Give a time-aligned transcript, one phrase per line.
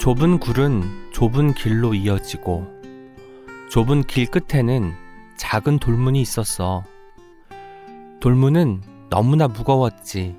[0.00, 2.66] 좁은 굴은 좁은 길로 이어지고
[3.68, 4.94] 좁은 길 끝에는
[5.36, 6.84] 작은 돌문이 있었어.
[8.18, 8.80] 돌문은
[9.10, 10.34] 너무나 무거웠지.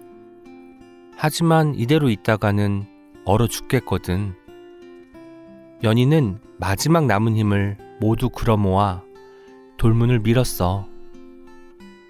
[1.16, 2.88] 하지만 이대로 있다가는
[3.24, 4.34] 얼어 죽겠거든.
[5.84, 9.04] 연희는 마지막 남은 힘을 모두 끌어모아
[9.78, 10.88] 돌문을 밀었어.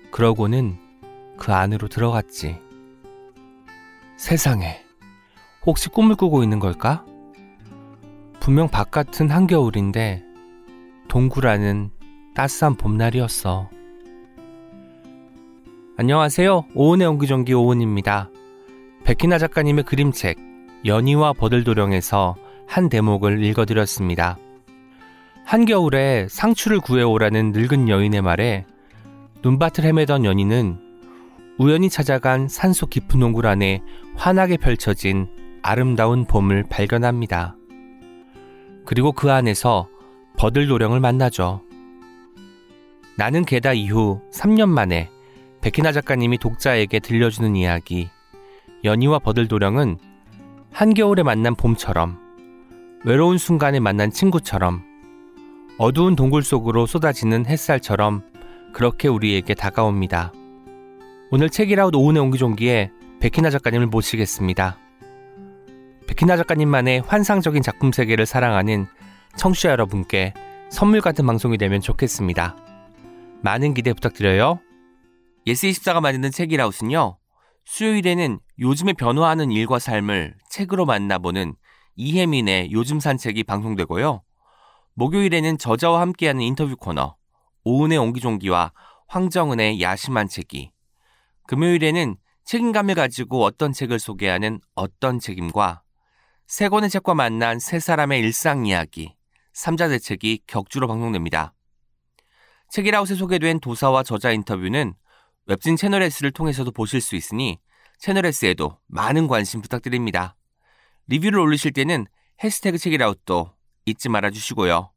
[0.09, 0.77] 그러고는
[1.35, 2.61] 그 안으로 들어갔지.
[4.15, 4.79] 세상에,
[5.65, 7.03] 혹시 꿈을 꾸고 있는 걸까?
[8.41, 10.23] 분명 바깥은 한겨울인데
[11.07, 11.91] 동굴안은
[12.33, 13.69] 따스한 봄날이었어.
[15.95, 16.65] 안녕하세요.
[16.73, 18.31] 오은의 옹기종기 오은입니다.
[19.03, 20.37] 백희나 작가님의 그림책
[20.85, 24.39] 연희와 버들도령에서 한 대목을 읽어드렸습니다.
[25.45, 28.65] 한겨울에 상추를 구해오라는 늙은 여인의 말에
[29.43, 30.79] 눈밭을 헤매던 연희는
[31.59, 33.81] 우연히 찾아간 산속 깊은 동굴 안에
[34.15, 35.27] 환하게 펼쳐진
[35.61, 37.55] 아름다운 봄을 발견합니다.
[38.91, 39.87] 그리고 그 안에서
[40.35, 41.61] 버들도령을 만나죠.
[43.15, 45.09] 나는 게다 이후 3년 만에
[45.61, 48.09] 백희나 작가님이 독자에게 들려주는 이야기
[48.83, 49.97] 연희와 버들도령은
[50.73, 52.19] 한겨울에 만난 봄처럼
[53.05, 54.83] 외로운 순간에 만난 친구처럼
[55.77, 58.23] 어두운 동굴 속으로 쏟아지는 햇살처럼
[58.73, 60.33] 그렇게 우리에게 다가옵니다.
[61.31, 64.77] 오늘 책읽아웃 오은의 옹기종기에 백희나 작가님을 모시겠습니다.
[66.11, 68.85] 백희나 작가님만의 환상적인 작품 세계를 사랑하는
[69.37, 70.33] 청취자 여러분께
[70.69, 72.57] 선물 같은 방송이 되면 좋겠습니다.
[73.41, 74.59] 많은 기대 부탁드려요.
[75.47, 77.17] 예스24가 만드는 책읽아웃은요.
[77.63, 81.55] 수요일에는 요즘에 변화하는 일과 삶을 책으로 만나보는
[81.95, 84.21] 이혜민의 요즘 산책이 방송되고요.
[84.95, 87.15] 목요일에는 저자와 함께하는 인터뷰 코너
[87.63, 88.73] 오은의 옹기종기와
[89.07, 90.71] 황정은의 야심한 책이
[91.47, 95.83] 금요일에는 책임감을 가지고 어떤 책을 소개하는 어떤 책임과
[96.51, 99.15] 세 권의 책과 만난 세 사람의 일상 이야기
[99.53, 101.53] 삼자대책이 격주로 방송됩니다.
[102.67, 104.93] 책이라웃에 소개된 도사와 저자 인터뷰는
[105.45, 107.57] 웹진 채널 S를 통해서도 보실 수 있으니
[107.99, 110.35] 채널 S에도 많은 관심 부탁드립니다.
[111.07, 112.05] 리뷰를 올리실 때는
[112.43, 113.53] 해시태그 책이라웃도
[113.85, 114.91] 잊지 말아주시고요.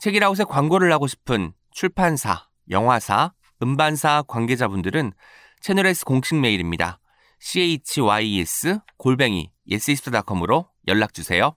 [0.00, 5.12] 책이라웃에 광고를 하고 싶은 출판사, 영화사, 음반사 관계자분들은
[5.60, 7.00] 채널 S 공식 메일입니다.
[7.40, 11.54] Chys 골뱅이 yes24.com으로 연락 주세요.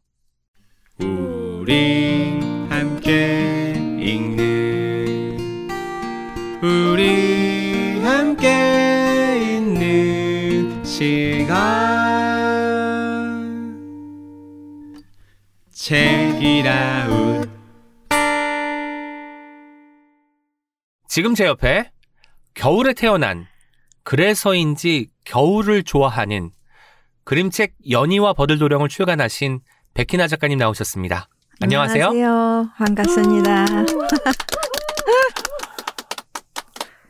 [1.00, 5.69] 우리 함께 읽는
[6.62, 11.72] 우리 함께 있는 시간
[15.72, 17.50] 책이라웃
[21.08, 21.92] 지금 제 옆에
[22.53, 23.48] 겨울에 태어난
[24.03, 26.51] 그래서인지 겨울을 좋아하는
[27.23, 29.59] 그림책 연희와 버들도령을 출간하신
[29.94, 31.28] 백희나 작가님 나오셨습니다.
[31.62, 32.07] 안녕하세요.
[32.07, 32.72] 안녕하세요.
[32.78, 33.66] 반갑습니다.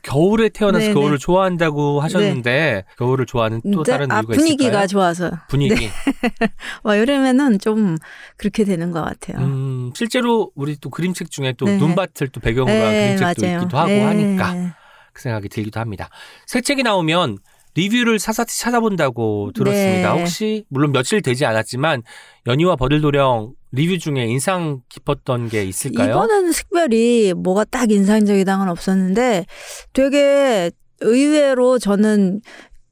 [0.04, 0.94] 겨울에 태어나서 네네.
[0.94, 4.88] 겨울을 좋아한다고 하셨는데 겨울을 좋아하는 또 다른 아, 이유가 분위기가 있을까요?
[4.88, 5.32] 좋아서.
[5.48, 5.90] 분위기.
[6.84, 7.96] 와, 여름에는 좀
[8.36, 9.38] 그렇게 되는 것 같아요.
[9.46, 11.78] 음, 실제로 우리 또 그림책 중에 또 네.
[11.78, 13.60] 눈밭을 또 배경으로 한 네, 그림책도 맞아요.
[13.62, 14.04] 있기도 하고 네.
[14.04, 14.76] 하니까
[15.14, 16.10] 그 생각이 들기도 합니다.
[16.46, 17.38] 새 책이 나오면
[17.76, 20.14] 리뷰를 사사히 찾아본다고 들었습니다.
[20.14, 20.20] 네.
[20.20, 22.04] 혹시 물론 며칠 되지 않았지만
[22.48, 26.12] 연희와 버들도령 리뷰 중에 인상 깊었던 게 있을까요?
[26.12, 29.46] 이번에는 특별히 뭐가 딱 인상적이다는 건 없었는데
[29.94, 32.42] 되게 의외로 저는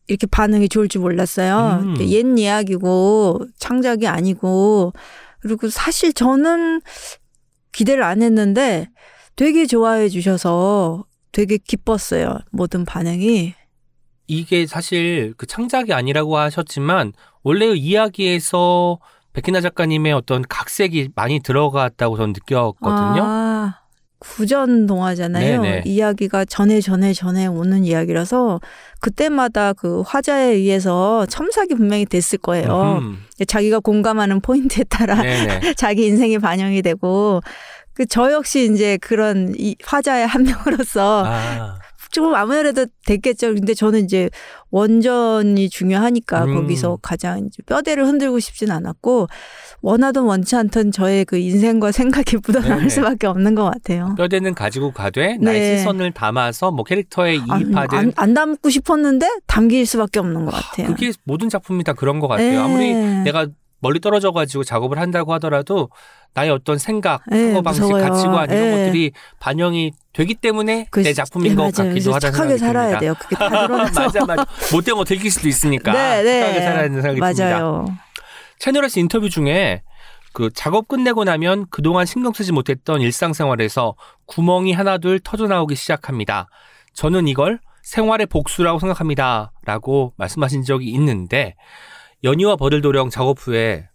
[0.07, 1.81] 이렇게 반응이 좋을 줄 몰랐어요.
[1.83, 1.95] 음.
[2.09, 4.93] 옛 이야기고 창작이 아니고
[5.41, 6.81] 그리고 사실 저는
[7.71, 8.89] 기대를 안 했는데
[9.35, 12.39] 되게 좋아해 주셔서 되게 기뻤어요.
[12.51, 13.53] 모든 반응이.
[14.27, 17.13] 이게 사실 그 창작이 아니라고 하셨지만
[17.43, 18.99] 원래의 이야기에서
[19.33, 23.23] 백희나 작가님의 어떤 각색이 많이 들어갔다고 저는 느꼈거든요.
[23.23, 23.79] 아,
[24.19, 25.61] 구전 동화잖아요.
[25.61, 25.83] 네네.
[25.85, 28.59] 이야기가 전에 전에 전에 오는 이야기라서
[28.99, 32.99] 그때마다 그 화자에 의해서 첨삭이 분명히 됐을 거예요.
[33.01, 35.73] 음, 자기가 공감하는 포인트에 따라 네네.
[35.77, 37.41] 자기 인생이 반영이 되고
[37.99, 41.79] 그 저 역시 이제 그런 이 화자의 한 명으로서 아,
[42.11, 43.53] 조금 아무래도 됐겠죠.
[43.55, 44.29] 근데 저는 이제
[44.71, 46.55] 원전이 중요하니까 음.
[46.55, 49.27] 거기서 가장 이제 뼈대를 흔들고 싶진 않았고
[49.81, 52.89] 원하든 원치 않든 저의 그 인생과 생각이 묻어나올 네네.
[52.89, 54.15] 수밖에 없는 것 같아요.
[54.17, 55.77] 뼈대는 가지고 가되 나의 네.
[55.79, 60.87] 시선을 담아서 뭐 캐릭터에 안, 이입하든 안, 안 담고 싶었는데 담길 수밖에 없는 것 같아요.
[60.87, 62.49] 그게 모든 작품이 다 그런 것 같아요.
[62.49, 62.57] 네.
[62.57, 62.93] 아무리
[63.23, 63.47] 내가
[63.79, 65.89] 멀리 떨어져 가지고 작업을 한다고 하더라도
[66.33, 68.03] 나의 어떤 생각, 네, 사고 방식, 무서워요.
[68.09, 68.71] 가치관 이런 네.
[68.85, 71.89] 것들이 반영이 되기 때문에 그 내 작품인 예, 것 맞아요.
[71.89, 72.99] 같기도 하다는 착하게 생각이 살아야 듭니다.
[72.99, 73.13] 돼요.
[73.19, 74.01] 그게 다 드러나서.
[74.01, 74.45] 맞아, 맞아.
[74.73, 76.39] 못된 거 들킬 수도 있으니까 네, 네.
[76.41, 77.59] 착하게 살아야 되는 생각이 듭니다.
[77.59, 77.85] 맞아요.
[78.59, 79.81] 채널에서 인터뷰 중에
[80.33, 83.95] 그 작업 끝내고 나면 그동안 신경 쓰지 못했던 일상생활에서
[84.27, 86.49] 구멍이 하나둘 터져 나오기 시작합니다.
[86.93, 89.51] 저는 이걸 생활의 복수라고 생각합니다.
[89.65, 91.55] 라고 말씀하신 적이 있는데,
[92.23, 93.87] 연희와 버들도령 작업 후에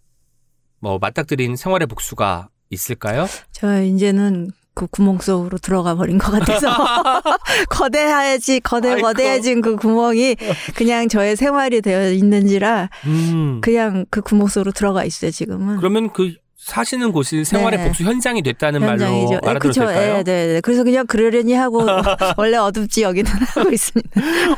[0.79, 3.27] 뭐 맞닥뜨린 생활의 복수가 있을까요?
[3.51, 6.67] 저 이제는 그 구멍 속으로 들어가 버린 것 같아서
[7.69, 8.99] 거대해지 거대.
[8.99, 10.35] 거대해진 그 구멍이
[10.75, 13.61] 그냥 저의 생활이 되어 있는지라 음.
[13.61, 15.77] 그냥 그 구멍 속으로 들어가 있어요 지금은.
[15.77, 17.85] 그러면 그 사시는 곳이 생활의 네.
[17.85, 19.29] 복수 현장이 됐다는 현장이죠.
[19.29, 19.85] 말로 예, 알아들어도 그쵸.
[19.85, 20.15] 될까요?
[20.17, 20.61] 예, 네, 네.
[20.61, 21.85] 그래서 그냥 그러려니 하고
[22.37, 24.09] 원래 어둡지 여기는 하고 있습니다.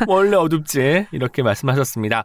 [0.07, 2.23] 원래 어둡지 이렇게 말씀하셨습니다.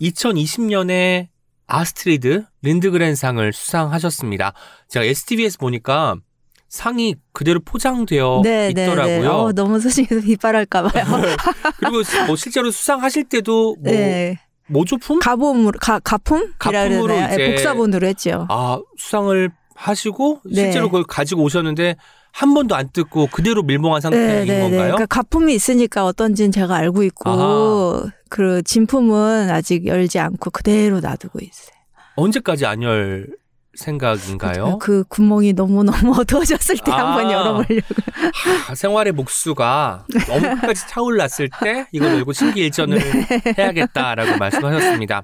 [0.00, 1.28] 2020년에
[1.66, 4.52] 아스트리드 린드그렌상을 수상하셨습니다.
[4.88, 6.16] 제가 STV에서 보니까
[6.68, 9.20] 상이 그대로 포장되어 네, 네, 있더라고요.
[9.20, 9.26] 네.
[9.26, 11.04] 어, 너무 소식에서 빗발할까봐요.
[11.78, 14.38] 그리고 뭐 실제로 수상하실 때도 뭐 네.
[14.66, 17.14] 모조품 가품으로 가 가품이라 가품으로?
[17.14, 18.46] 이제- 예, 복사본으로 했죠.
[18.50, 20.54] 아 수상을 하시고 네.
[20.64, 21.96] 실제로 그걸 가지고 오셨는데
[22.32, 24.70] 한 번도 안 뜯고 그대로 밀봉한 상태인 건가요?
[24.70, 28.10] 그러니까 가품이 있으니까 어떤지는 제가 알고 있고 아하.
[28.28, 31.76] 그 진품은 아직 열지 않고 그대로 놔두고 있어요.
[32.16, 33.26] 언제까지 안 열
[33.74, 34.78] 생각인가요?
[34.78, 37.14] 그 구멍이 너무 너무 어두워졌을 때 아.
[37.14, 37.86] 한번 열어보려고.
[38.66, 42.98] 하, 생활의 복수가 너무 끝까지 차올랐을 때 이걸 열고 심기일전을
[43.28, 43.54] 네.
[43.56, 45.22] 해야겠다라고 말씀하셨습니다.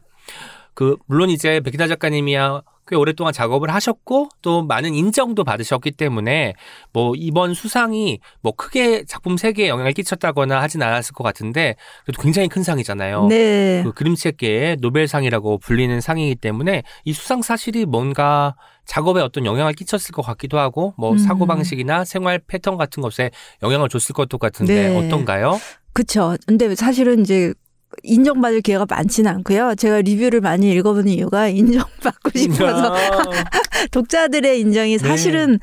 [0.74, 6.54] 그 물론 이제 백기다 작가님이야 꽤 오랫동안 작업을 하셨고 또 많은 인정도 받으셨기 때문에
[6.92, 12.48] 뭐 이번 수상이 뭐 크게 작품 세계에 영향을 끼쳤다거나 하진 않았을 것 같은데 그래도 굉장히
[12.48, 13.26] 큰 상이잖아요.
[13.28, 13.82] 네.
[13.84, 18.54] 그 그림책계의 노벨상이라고 불리는 상이기 때문에 이 수상 사실이 뭔가
[18.84, 21.19] 작업에 어떤 영향을 끼쳤을 것 같기도 하고 뭐 음.
[21.19, 23.30] 사고 방식이나 생활 패턴 같은 것에
[23.62, 24.98] 영향을 줬을 것도 같은데 네.
[24.98, 25.58] 어떤가요?
[25.94, 26.37] 그쵸.
[26.46, 27.54] 근데 사실은 이제
[28.02, 29.75] 인정받을 기회가 많지는 않고요.
[29.76, 33.23] 제가 리뷰를 많이 읽어보는 이유가 인정받고 싶어서 아,
[33.93, 34.99] 독자들의 인정이 네.
[34.99, 35.58] 사실은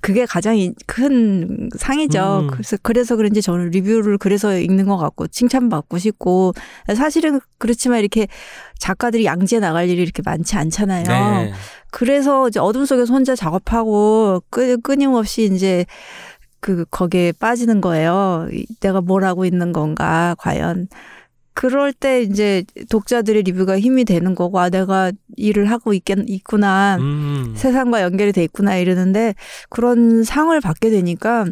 [0.00, 2.40] 그게 가장 이- 큰 상이죠.
[2.42, 2.46] 음.
[2.50, 6.52] 그래서 그래서 그런지 저는 리뷰를 그래서 읽는 것 같고 칭찬받고 싶고
[6.94, 8.26] 사실은 그렇지만 이렇게
[8.78, 11.04] 작가들이 양지에 나갈 일이 이렇게 많지 않잖아요.
[11.04, 11.52] 네.
[11.90, 15.86] 그래서 이제 어둠 속에서 혼자 작업하고 끄, 끊임없이 이제
[16.60, 18.48] 그 거기에 빠지는 거예요.
[18.52, 20.88] 이- 내가 뭘 하고 있는 건가 과연.
[21.56, 26.98] 그럴 때 이제 독자들의 리뷰가 힘이 되는 거고 아 내가 일을 하고 있겠, 있구나.
[27.00, 27.54] 음.
[27.56, 29.34] 세상과 연결이 돼 있구나 이러는데
[29.70, 31.46] 그런 상을 받게 되니까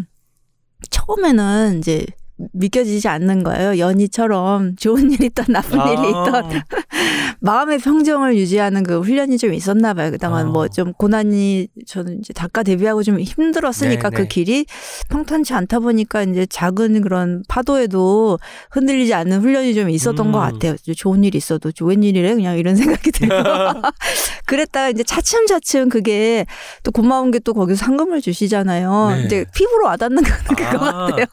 [0.91, 2.05] 처음에는 이제
[2.53, 3.79] 믿겨지지 않는 거예요.
[3.79, 5.89] 연희처럼 좋은 일이 있던 나쁜 아.
[5.93, 6.63] 일이 있던
[7.41, 10.11] 마음의 평정을 유지하는 그 훈련이 좀 있었나 봐요.
[10.11, 10.51] 그동안 아.
[10.51, 14.29] 뭐좀 고난이 저는 이제 작가 데뷔하고 좀 힘들었으니까 네, 그 네.
[14.29, 14.67] 길이
[15.11, 18.41] 평탄치 않다 보니까 이제 작은 그런 파도에도
[18.73, 20.33] 흔들리지 않는 훈련이 좀 있었던 음.
[20.33, 20.75] 것 같아요.
[20.97, 23.35] 좋은 일이 있어도 웬일이래 그냥 이런 생각이 들고
[24.47, 26.47] 그랬다가 이제 차츰차츰 그게
[26.83, 29.11] 또 고마운 게 또 거기서 상금을 주시잖아요.
[29.11, 29.25] 네.
[29.25, 31.07] 이제 피부로 와닿는 건 그거 아.
[31.07, 31.27] 같아요.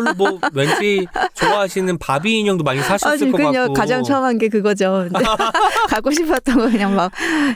[0.00, 3.74] 그걸로 뭐 왠지 좋아하시는 바비 인형도 많이 사셨을 아니 것 그냥 같고.
[3.74, 5.06] 가장 처음 한 게 그거죠.
[5.88, 7.12] 갖고 싶었던 거 그냥 막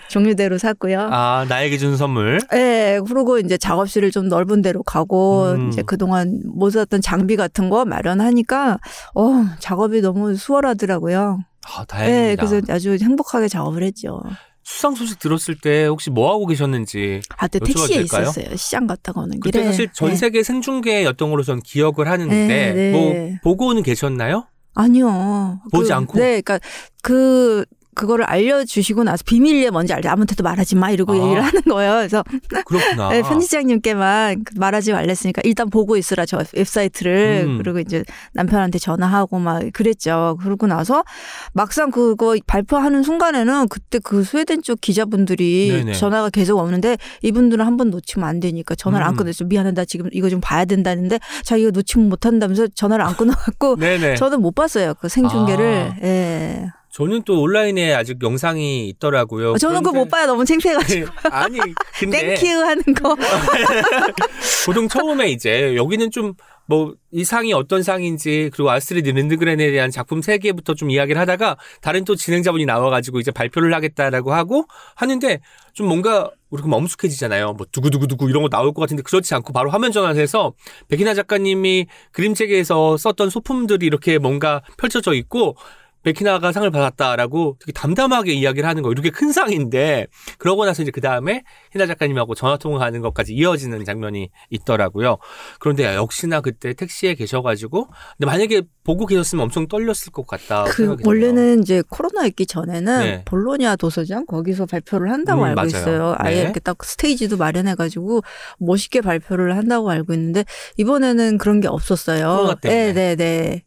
[0.08, 1.08] 종류대로 샀고요.
[1.10, 2.38] 아 나에게 준 선물.
[2.50, 5.68] 네, 그리고 이제 작업실을 좀 넓은 데로 가고 음.
[5.68, 8.78] 이제 그동안 못 썼던 장비 같은 거 마련하니까
[9.14, 11.40] 어 작업이 너무 수월하더라고요.
[11.66, 12.26] 아 다행입니다.
[12.26, 14.20] 네, 그래서 아주 행복하게 작업을 했죠.
[14.64, 18.22] 수상 소식 들었을 때 혹시 뭐 하고 계셨는지 아, 때 여쭤봐도 택시에 될까요?
[18.22, 18.56] 있었어요.
[18.56, 19.64] 시장 갔다가 오는 그때 길에.
[19.70, 20.16] 사실 전 네.
[20.16, 22.90] 세계 생중계였던 걸로 전 기억을 하는데 네, 네.
[22.90, 24.46] 뭐 보고는 계셨나요?
[24.74, 25.60] 아니요.
[25.70, 26.18] 보지 그, 않고?
[26.18, 26.58] 네, 그러니까
[27.02, 31.16] 그 그거를 알려주시고 나서 비밀리에 뭔지 알때 아무한테도 말하지 마 이러고 아.
[31.16, 31.92] 얘기를 하는 거예요.
[31.94, 32.24] 그래서
[32.66, 33.08] 그렇구나.
[33.14, 37.58] 네, 편집장님께만 그 말하지 말랬으니까 일단 보고 있으라 저 웹사이트를 음.
[37.58, 40.36] 그리고 이제 남편한테 전화하고 막 그랬죠.
[40.42, 41.04] 그러고 나서
[41.52, 45.92] 막상 그거 발표하는 순간에는 그때 그 스웨덴 쪽 기자분들이 네네.
[45.94, 49.08] 전화가 계속 오는데 이분들은 한 번 놓치면 안 되니까 전화를 음.
[49.08, 49.46] 안 끊었죠.
[49.46, 53.76] 미안해 나 지금 이거 좀 봐야 된다는데 자 이거 놓치면 못 한다면서 전화를 안 끊어갖고.
[54.16, 55.92] 저는 못 봤어요 그 생중계를.
[55.92, 55.96] 아.
[56.06, 56.66] 예.
[56.94, 59.56] 저는 또 온라인에 아직 영상이 있더라고요.
[59.58, 60.26] 저는 그거 못 그런데- 봐요.
[60.26, 61.58] 너무 창피해가지고 아니
[61.98, 63.16] 근데 thank you 하는 거.
[64.66, 66.34] 보통 처음에 이제 여기는 좀
[66.66, 72.04] 뭐 이 상이 어떤 상인지 그리고 아스트리드 린드그렌에 대한 작품 세계부터 좀 이야기를 하다가 다른
[72.06, 74.64] 또 진행자분이 나와가지고 이제 발표를 하겠다라고 하고
[74.96, 75.40] 하는데
[75.74, 77.52] 좀 뭔가 우리가 멈숙해지잖아요.
[77.52, 80.54] 뭐 두구두구두구 이런 거 나올 것 같은데 그렇지 않고 바로 화면 전환을 해서
[80.88, 85.56] 백이나 작가님이 그림책에서 썼던 소품들이 이렇게 뭔가 펼쳐져 있고
[86.04, 90.06] 베키나가 상을 받았다라고 되게 담담하게 이야기를 하는 거 이렇게 큰 상인데
[90.38, 91.42] 그러고 나서 이제 그 다음에
[91.72, 95.16] 희나 작가님하고 전화 통화하는 것까지 이어지는 장면이 있더라고요.
[95.58, 100.64] 그런데 역시나 그때 택시에 계셔가지고 근데 만약에 보고 계셨으면 엄청 떨렸을 것 같다.
[100.64, 100.96] 그.
[101.04, 103.24] 원래는 이제 코로나 있기 전에는 네.
[103.24, 105.68] 볼로냐 도서관 거기서 발표를 한다고 음, 알고 맞아요.
[105.68, 106.14] 있어요.
[106.18, 106.42] 아예 네.
[106.42, 108.20] 이렇게 딱 스테이지도 마련해가지고
[108.58, 110.44] 멋있게 발표를 한다고 알고 있는데
[110.76, 112.28] 이번에는 그런 게 없었어요.
[112.36, 112.92] 코로나 때문에.
[112.92, 113.62] 네, 네, 네.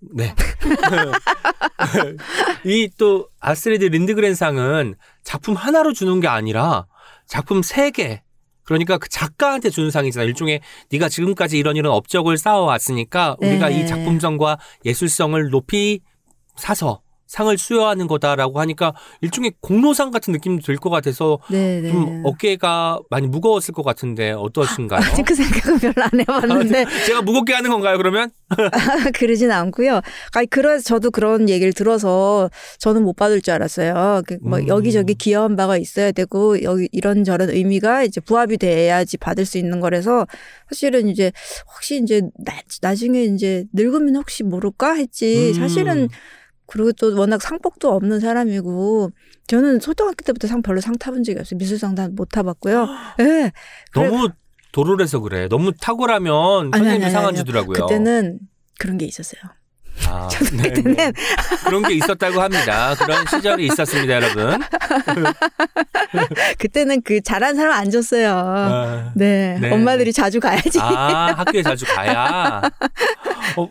[0.00, 0.34] 네.
[2.64, 6.86] 이 또 아스트리드 린드그렌 상은 작품 하나로 주는 게 아니라
[7.26, 8.22] 작품 세 개.
[8.64, 10.24] 그러니까 그 작가한테 주는 상이잖아.
[10.24, 13.80] 일종의 네가 지금까지 이런 이런 업적을 쌓아왔으니까 우리가 네.
[13.80, 16.00] 이 작품성과 예술성을 높이
[16.56, 21.90] 사서 상을 수여하는 거다라고 하니까 일종의 공로상 같은 느낌도 들 것 같아서 네, 네.
[21.90, 25.00] 좀 어깨가 많이 무거웠을 것 같은데 어떠신가요?
[25.00, 28.30] 아직 그 생각은 별로 안 해봤는데 제가 무겁게 하는 건가요, 그러면?
[29.14, 30.00] 그러진 않고요.
[30.34, 34.22] 아니 그래서 저도 그런 얘기를 들어서 저는 못 받을 줄 알았어요.
[34.26, 34.68] 그뭐 음.
[34.68, 39.80] 여기저기 귀여운 바가 있어야 되고 여기 이런 저런 의미가 이제 부합이 돼야지 받을 수 있는
[39.80, 40.26] 거라서
[40.70, 41.32] 사실은 이제
[41.74, 45.52] 혹시 이제 나, 나중에 이제 늙으면 혹시 모를까 했지.
[45.54, 45.60] 음.
[45.60, 46.08] 사실은
[46.68, 49.10] 그리고 또 워낙 상복도 없는 사람이고
[49.46, 51.56] 저는 초등학교 때부터 상 별로 상 타본 적이 없어요.
[51.58, 52.86] 미술상 못 타봤고요.
[53.20, 53.24] 예.
[53.24, 53.52] 네.
[53.94, 54.28] 너무
[54.70, 55.48] 도로래서 그래.
[55.48, 57.86] 너무 탁월하면 선생님이 상안 주더라고요.
[57.86, 58.38] 그때는
[58.78, 59.40] 그런 게 있었어요.
[60.06, 60.72] 아, 네, 네.
[60.74, 61.12] 때는
[61.64, 62.94] 그런 게 있었다고 합니다.
[62.94, 64.60] 그런 시절이 있었습니다, 여러분.
[66.58, 68.30] 그때는 그 잘한 사람 안 줬어요.
[68.30, 69.58] 아, 네.
[69.60, 69.72] 네.
[69.72, 70.78] 엄마들이 자주 가야지.
[70.80, 72.62] 아, 학교에 자주 가야.
[73.56, 73.70] 어,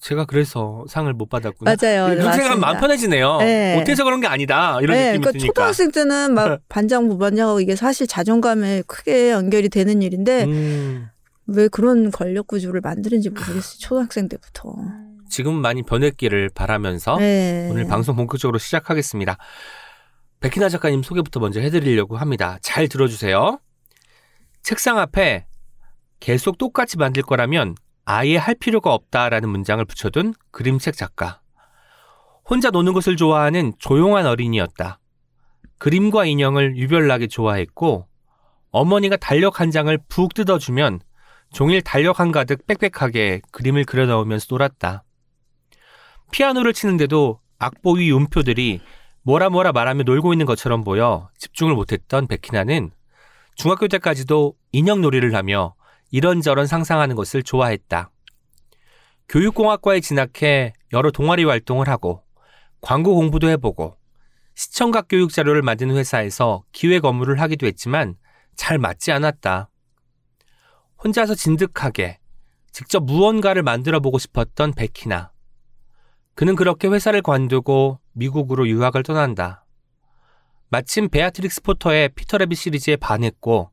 [0.00, 1.76] 제가 그래서 상을 못 받았구나.
[1.80, 2.08] 맞아요.
[2.08, 2.56] 눈생각 맞습니다.
[2.56, 3.38] 마음 편해지네요.
[3.38, 3.76] 네.
[3.76, 4.78] 못해서 그런 게 아니다.
[4.80, 5.46] 이런 네, 느낌이 그러니까 드니까.
[5.48, 11.08] 초등학생 때는 막 반장 부반장하고 이게 사실 자존감에 크게 연결이 되는 일인데 음,
[11.46, 13.78] 왜 그런 권력 구조를 만드는지 모르겠어요.
[13.78, 14.74] 초등학생 때부터.
[15.28, 17.68] 지금 많이 변했기를 바라면서 네.
[17.70, 19.36] 오늘 방송 본격적으로 시작하겠습니다.
[20.40, 22.58] 백희나 작가님 소개부터 먼저 해드리려고 합니다.
[22.62, 23.60] 잘 들어주세요.
[24.62, 25.44] 책상 앞에
[26.20, 31.40] 계속 똑같이 만들 거라면 아예 할 필요가 없다라는 문장을 붙여둔 그림책 작가.
[32.44, 34.98] 혼자 노는 것을 좋아하는 조용한 어린이였다.
[35.78, 38.06] 그림과 인형을 유별나게 좋아했고
[38.70, 41.00] 어머니가 달력 한 장을 푹 뜯어주면
[41.52, 45.04] 종일 달력 한 가득 빽빽하게 그림을 그려 넣으면서 놀았다.
[46.32, 48.80] 피아노를 치는데도 악보 위 음표들이
[49.22, 52.90] 뭐라 뭐라 말하며 놀고 있는 것처럼 보여 집중을 못했던 백희나는
[53.54, 55.74] 중학교 때까지도 인형놀이를 하며
[56.10, 58.10] 이런저런 상상하는 것을 좋아했다.
[59.28, 62.22] 교육공학과에 진학해 여러 동아리 활동을 하고
[62.80, 63.96] 광고 공부도 해보고
[64.54, 68.16] 시청각 교육 자료를 만드는 회사에서 기획 업무를 하기도 했지만
[68.56, 69.70] 잘 맞지 않았다.
[71.02, 72.18] 혼자서 진득하게
[72.72, 75.32] 직접 무언가를 만들어 보고 싶었던 백희나.
[76.34, 79.64] 그는 그렇게 회사를 관두고 미국으로 유학을 떠난다.
[80.68, 83.70] 마침 베아트릭스 포터의 피터 래빗 시리즈에 반했고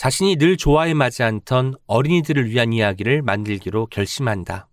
[0.00, 4.66] 자신이 늘 좋아해 마지 않던 어린이들을 위한 이야기를 만들기로 결심한다.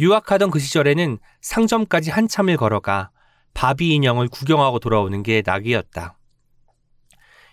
[0.00, 3.10] 유학하던 그 시절에는 상점까지 한참을 걸어가
[3.54, 6.18] 바비 인형을 구경하고 돌아오는 게 낙이었다.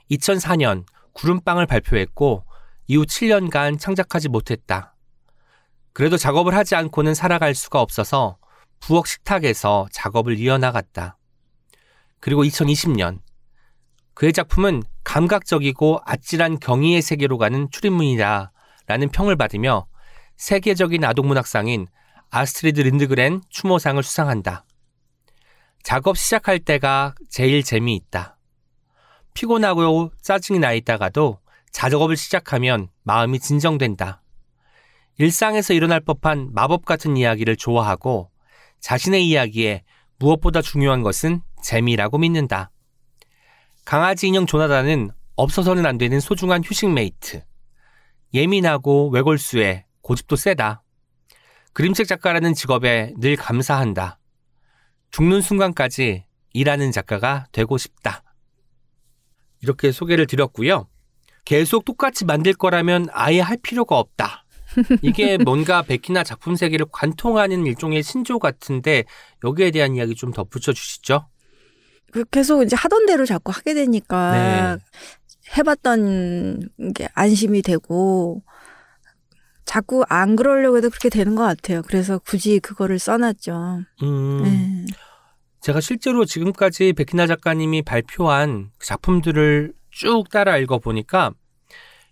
[0.09, 2.43] 2004년 구름빵을 발표했고
[2.87, 4.95] 이후 7년간 창작하지 못했다.
[5.93, 8.39] 그래도 작업을 하지 않고는 살아갈 수가 없어서
[8.79, 11.15] 부엌 식탁에서 작업을 이어나갔다.
[12.19, 13.19] 그리고 2020년
[14.13, 18.51] 그의 작품은 감각적이고 아찔한 경이의 세계로 가는 출입문이다
[18.85, 19.87] 라는 평을 받으며
[20.37, 21.87] 세계적인 아동문학상인
[22.29, 24.65] 아스트리드 린드그렌 추모상을 수상한다.
[25.83, 28.37] 작업 시작할 때가 제일 재미있다.
[29.33, 31.39] 피곤하고 짜증이 나 있다가도
[31.71, 34.21] 작업을 시작하면 마음이 진정된다.
[35.17, 38.31] 일상에서 일어날 법한 마법 같은 이야기를 좋아하고
[38.79, 39.83] 자신의 이야기에
[40.17, 42.71] 무엇보다 중요한 것은 재미라고 믿는다.
[43.85, 47.43] 강아지 인형 조나단은 없어서는 안 되는 소중한 휴식 mate.
[48.33, 50.83] 예민하고 외골수에 고집도 세다.
[51.73, 54.19] 그림책 작가라는 직업에 늘 감사한다.
[55.11, 58.23] 죽는 순간까지 일하는 작가가 되고 싶다.
[59.61, 60.87] 이렇게 소개를 드렸고요.
[61.45, 64.45] 계속 똑같이 만들 거라면 아예 할 필요가 없다.
[65.01, 69.03] 이게 뭔가 백희나 작품 세계를 관통하는 일종의 신조 같은데
[69.43, 71.27] 여기에 대한 이야기 좀더 붙여 주시죠.
[72.13, 74.77] 그 계속 이제 하던 대로 자꾸 하게 되니까 네.
[75.57, 78.43] 해봤던 게 안심이 되고
[79.65, 81.81] 자꾸 안 그러려고 해도 그렇게 되는 것 같아요.
[81.81, 83.81] 그래서 굳이 그거를 써놨죠.
[84.03, 84.85] 음, 네.
[85.61, 91.31] 제가 실제로 지금까지 백희나 작가님이 발표한 작품들을 쭉 따라 읽어보니까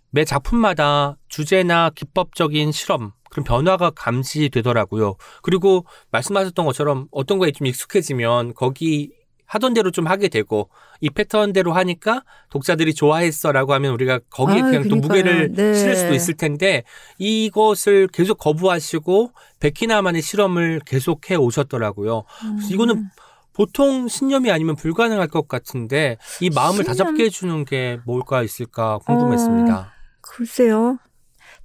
[0.09, 5.15] 매 작품마다 주제나 기법적인 실험 그런 변화가 감지되더라고요.
[5.43, 9.11] 그리고 말씀하셨던 것처럼 어떤 거에 좀 익숙해지면 거기
[9.51, 10.69] 하던 대로 좀 하게 되고
[11.01, 15.01] 이 패턴대로 하니까 독자들이 좋아했어라고 하면 우리가 거기에 아유, 그냥 또 그러니까요.
[15.01, 15.73] 무게를 네.
[15.73, 16.83] 실을 수도 있을 텐데
[17.17, 22.23] 이것을 계속 거부하시고 백희나만의 실험을 계속해 오셨더라고요.
[22.39, 23.09] 그래서 이거는
[23.51, 26.85] 보통 신념이 아니면 불가능할 것 같은데 이 마음을 신념?
[26.87, 29.91] 다잡게 해주는 게 뭘까 있을까 궁금했습니다.
[30.21, 30.97] 글쎄요.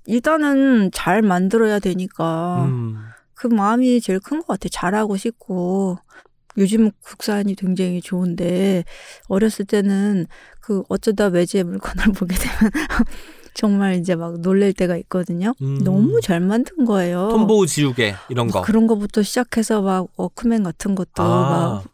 [0.06, 2.96] 일단은 잘 만들어야 되니까 음,
[3.34, 4.70] 그 마음이 제일 큰 것 같아요.
[4.70, 5.98] 잘하고 싶고.
[6.58, 8.84] 요즘 국산이 굉장히 좋은데
[9.28, 10.26] 어렸을 때는
[10.60, 12.72] 그 어쩌다 외제 물건을 보게 되면
[13.54, 15.54] 정말 이제 막 놀랄 때가 있거든요.
[15.62, 15.82] 음.
[15.82, 17.28] 너무 잘 만든 거예요.
[17.30, 18.58] 톰보우 지우개 이런 거.
[18.60, 21.82] 막 그런 거부터 시작해서 막 워크맨 같은 것도 아.
[21.82, 21.84] 막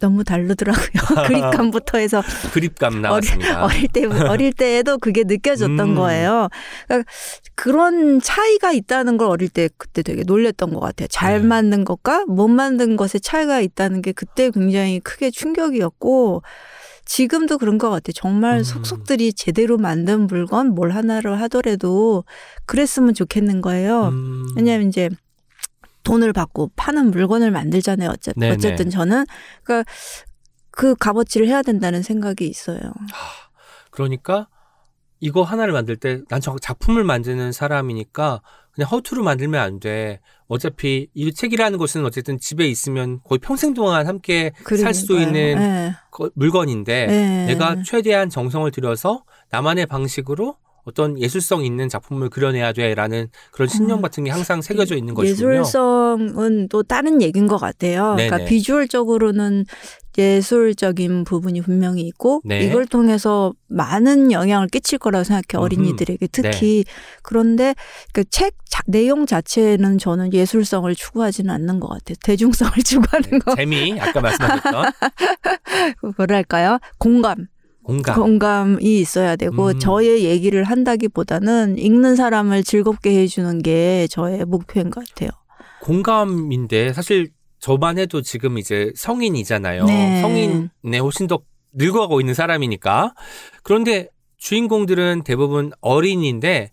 [0.00, 0.88] 너무 다르더라고요.
[1.28, 3.64] 그립감부터 해서 그립감 나왔습니다.
[3.64, 5.94] 어릴 때 어릴 때에도 그게 느껴졌던 음.
[5.94, 6.48] 거예요.
[6.88, 7.10] 그러니까
[7.54, 11.06] 그런 차이가 있다는 걸 어릴 때 그때 되게 놀랬던 것 같아요.
[11.08, 11.46] 잘 네.
[11.46, 16.42] 만든 것과 못 만든 것의 차이가 있다는 게 그때 굉장히 크게 충격이었고
[17.04, 18.12] 지금도 그런 것 같아요.
[18.14, 18.62] 정말 음.
[18.62, 22.24] 속속들이 제대로 만든 물건 뭘 하나를 하더라도
[22.66, 24.08] 그랬으면 좋겠는 거예요.
[24.08, 24.46] 음.
[24.56, 25.10] 왜냐하면 이제
[26.02, 28.10] 돈을 받고 파는 물건을 만들잖아요.
[28.10, 28.54] 어쨌, 네네.
[28.54, 29.24] 어쨌든 저는
[29.62, 29.90] 그러니까
[30.70, 32.80] 그 값어치를 해야 된다는 생각이 있어요.
[33.90, 34.48] 그러니까
[35.20, 38.40] 이거 하나를 만들 때난 작품을 만드는 사람이니까
[38.72, 40.20] 그냥 허투루 만들면 안 돼.
[40.46, 45.26] 어차피 이 책이라는 것은 어쨌든 집에 있으면 거의 평생 동안 함께 살수 그러니까요.
[45.50, 45.94] 있는 네.
[46.10, 47.46] 거- 물건인데 네.
[47.46, 54.02] 내가 최대한 정성을 들여서 나만의 방식으로 어떤 예술성 있는 작품을 그려내야 돼라는 그런 신념 음.
[54.02, 55.60] 같은 게 항상 새겨져 있는 것이군요.
[55.60, 58.14] 예술성은 또 다른 얘기인 것 같아요.
[58.16, 58.28] 네네.
[58.28, 59.64] 그러니까 비주얼적으로는
[60.18, 62.60] 예술적인 부분이 분명히 있고 네.
[62.64, 65.64] 이걸 통해서 많은 영향을 끼칠 거라고 생각해요.
[65.64, 65.64] 음흠.
[65.64, 66.28] 어린이들에게 네.
[66.30, 66.84] 특히
[67.22, 67.74] 그런데
[68.12, 68.54] 그 책
[68.86, 72.16] 내용 자체는 저는 예술성을 추구하지는 않는 것 같아요.
[72.22, 74.84] 대중성을 추구하는 거 재미 아까 말씀하셨던
[76.16, 76.78] 뭐랄까요?
[76.98, 77.46] 공감.
[77.90, 78.14] 공감.
[78.14, 79.78] 공감이 있어야 되고 음.
[79.78, 85.30] 저의 얘기를 한다기보다는 읽는 사람을 즐겁게 해주는 게 저의 목표인 것 같아요.
[85.82, 89.84] 공감인데 사실 저만 해도 지금 이제 성인이잖아요.
[89.84, 90.20] 네.
[90.20, 91.40] 성인에 훨씬 더
[91.72, 93.14] 늙어가고 있는 사람이니까.
[93.62, 96.72] 그런데 주인공들은 대부분 어린인데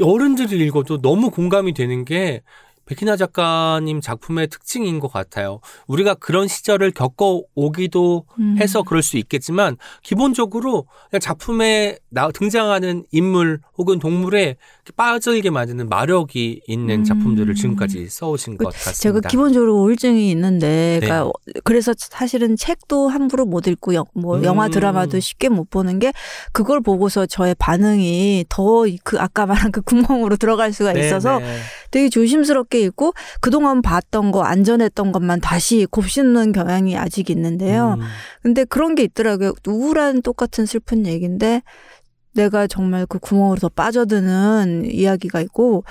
[0.00, 2.42] 어른들이 읽어도 너무 공감이 되는 게
[2.86, 5.60] 백희나 작가님 작품의 특징인 것 같아요.
[5.86, 8.56] 우리가 그런 시절을 겪어오기도 음.
[8.58, 10.86] 해서 그럴 수 있겠지만 기본적으로
[11.20, 14.56] 작품에 나, 등장하는 인물 혹은 동물에
[14.96, 17.04] 빠져들게 만드는 마력이 있는 음.
[17.04, 19.28] 작품들을 지금까지 써오신 것 제가 같습니다.
[19.28, 21.06] 기본적으로 우울증이 있는데, 네.
[21.06, 21.30] 그러니까
[21.64, 24.44] 그래서 사실은 책도 함부로 못 읽고 영, 뭐 음.
[24.44, 26.12] 영화 드라마도 쉽게 못 보는 게
[26.52, 31.58] 그걸 보고서 저의 반응이 더 그 아까 말한 그 구멍으로 들어갈 수가 네, 있어서 네.
[31.90, 37.96] 되게 조심스럽게 읽고 그동안 봤던 거 안전했던 것만 다시 곱씹는 경향이 아직 있는데요.
[37.98, 38.06] 음.
[38.42, 39.52] 근데 그런 게 있더라고요.
[39.66, 41.62] 우울한 똑같은 슬픈 얘기인데
[42.34, 45.84] 내가 정말 그 구멍으로 더 빠져드는 이야기가 있고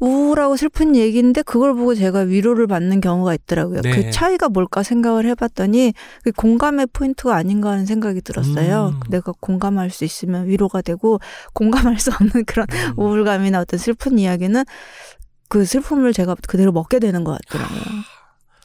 [0.00, 3.82] 우울하고 슬픈 얘기인데 그걸 보고 제가 위로를 받는 경우가 있더라고요.
[3.82, 3.90] 네.
[3.90, 8.94] 그 차이가 뭘까 생각을 해봤더니 그 공감의 포인트가 아닌가 하는 생각이 들었어요.
[8.94, 9.00] 음.
[9.10, 11.18] 내가 공감할 수 있으면 위로가 되고
[11.52, 12.92] 공감할 수 없는 그런 음.
[12.96, 14.64] 우울감이나 어떤 슬픈 이야기는
[15.48, 18.17] 그 슬픔을 제가 그대로 먹게 되는 것 같더라고요.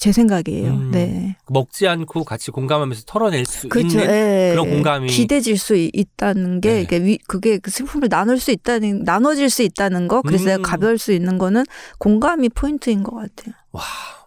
[0.03, 0.67] 제 생각이에요.
[0.69, 0.91] 음.
[0.91, 1.37] 네.
[1.47, 3.99] 먹지 않고 같이 공감하면서 털어낼 수 그렇죠.
[4.01, 4.71] 있는 예, 그런 예.
[4.73, 9.63] 공감이 기대질 수 있- 있다는 게 위, 그게 그 슬픔을 나눌 수 있다는 나눠질 수
[9.63, 10.21] 있다는 거.
[10.21, 10.45] 그래서 음.
[10.47, 11.63] 내가 가벼울 수 있는 거는
[11.99, 13.55] 공감이 포인트인 것 같아요.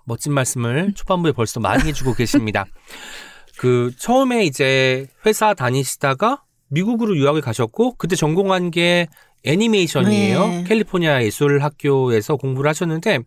[0.04, 2.64] 멋진 말씀을 초반부에 벌써 많이 해주고 계십니다.
[3.58, 9.08] 그 처음에 이제 회사 다니시다가 미국으로 유학을 가셨고 그때 전공한 게
[9.44, 10.46] 애니메이션이에요.
[10.48, 10.64] 네.
[10.66, 13.20] 캘리포니아 예술학교에서 공부를 하셨는데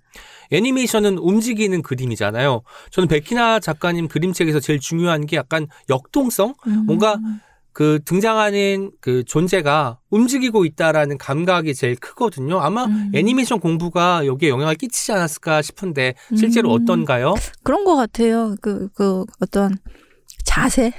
[0.51, 2.61] 애니메이션은 움직이는 그림이잖아요.
[2.91, 7.17] 저는 백희나 작가님 그림책에서 제일 중요한 게 약간 역동성, 뭔가
[7.71, 12.59] 그 등장하는 그 존재가 움직이고 있다라는 감각이 제일 크거든요.
[12.59, 13.11] 아마 음.
[13.13, 16.81] 애니메이션 공부가 여기에 영향을 끼치지 않았을까 싶은데 실제로 음.
[16.81, 17.35] 어떤가요?
[17.63, 18.55] 그런 것 같아요.
[18.61, 19.77] 그, 그 어떤
[20.61, 20.91] 자세,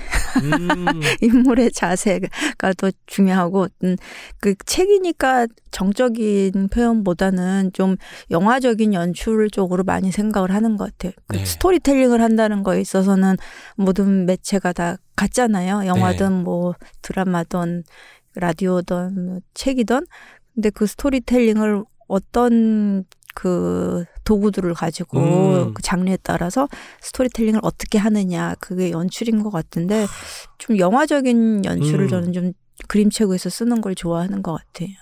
[0.42, 3.96] 음, 인물의 자세가 더 중요하고, 음,
[4.40, 7.96] 그 책이니까 정적인 표현보다는 좀
[8.31, 11.12] 영화적인 연출 쪽으로 많이 생각을 하는 것 같아요.
[11.27, 11.44] 그 네.
[11.44, 13.37] 스토리텔링을 한다는 거에 있어서는
[13.77, 15.87] 모든 매체가 다 같잖아요.
[15.87, 16.42] 영화든 네.
[16.42, 17.85] 뭐 드라마든
[18.35, 20.07] 라디오든 뭐 책이든.
[20.55, 25.75] 근데 그 스토리텔링을 어떤 그 도구들을 가지고 음.
[25.75, 26.69] 그 장르에 따라서
[27.01, 30.07] 스토리텔링을 어떻게 하느냐 그게 연출인 것 같은데
[30.59, 32.09] 좀 영화적인 연출을 음.
[32.09, 32.53] 저는 좀
[32.87, 34.95] 그림책에서 쓰는 걸 좋아하는 것 같아요.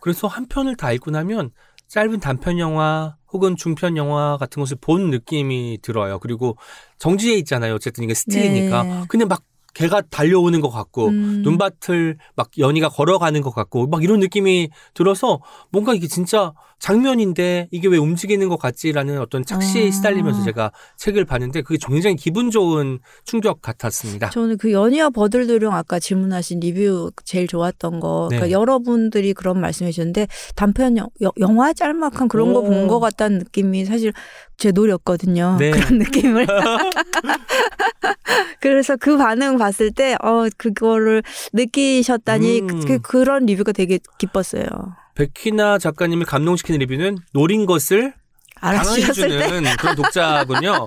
[0.00, 1.50] 그래서 한 편을 다 읽고 나면
[1.86, 6.18] 짧은 단편 영화 혹은 중편 영화 같은 것을 본 느낌이 들어요.
[6.18, 6.56] 그리고
[6.98, 7.74] 정지해 있잖아요.
[7.74, 8.82] 어쨌든 이게 스틸이니까.
[8.82, 9.04] 네.
[9.08, 9.42] 근데 막
[9.74, 11.42] 걔가 달려오는 것 같고 음.
[11.42, 16.52] 눈밭을 막 연희가 걸어가는 것 같고 막 이런 느낌이 들어서 뭔가 이게 진짜
[16.84, 19.90] 장면인데 이게 왜 움직이는 것 같지라는 어떤 착시에 아.
[19.90, 24.28] 시달리면서 제가 책을 봤는데 그게 굉장히 기분 좋은 충격 같았습니다.
[24.28, 28.28] 저는 그 연희와 버들도령 아까 질문하신 리뷰 제일 좋았던 거.
[28.30, 28.36] 네.
[28.36, 32.64] 그러니까 여러분들이 그런 말씀해 주셨는데 단편 영, 여- 영화 짤막한 그런 거 오.
[32.64, 34.12] 본것 같다는 느낌이 사실
[34.58, 35.56] 제 노렸거든요.
[35.58, 35.70] 네.
[35.72, 36.46] 그런 느낌을.
[38.60, 41.22] 그래서 그 반응 봤을 때, 어, 그거를
[41.54, 42.80] 느끼셨다니 음.
[42.84, 44.66] 그, 그런 리뷰가 되게 기뻤어요.
[45.14, 48.14] 백희나 작가님을 감동시키는 리뷰는 노린 것을.
[48.60, 50.86] 당황해주는 그런 독자군요.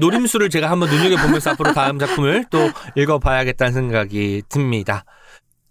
[0.00, 2.58] 노림수를 제가 한번 눈여겨보면서 앞으로 다음 작품을 또
[2.96, 5.04] 읽어봐야겠다는 생각이 듭니다.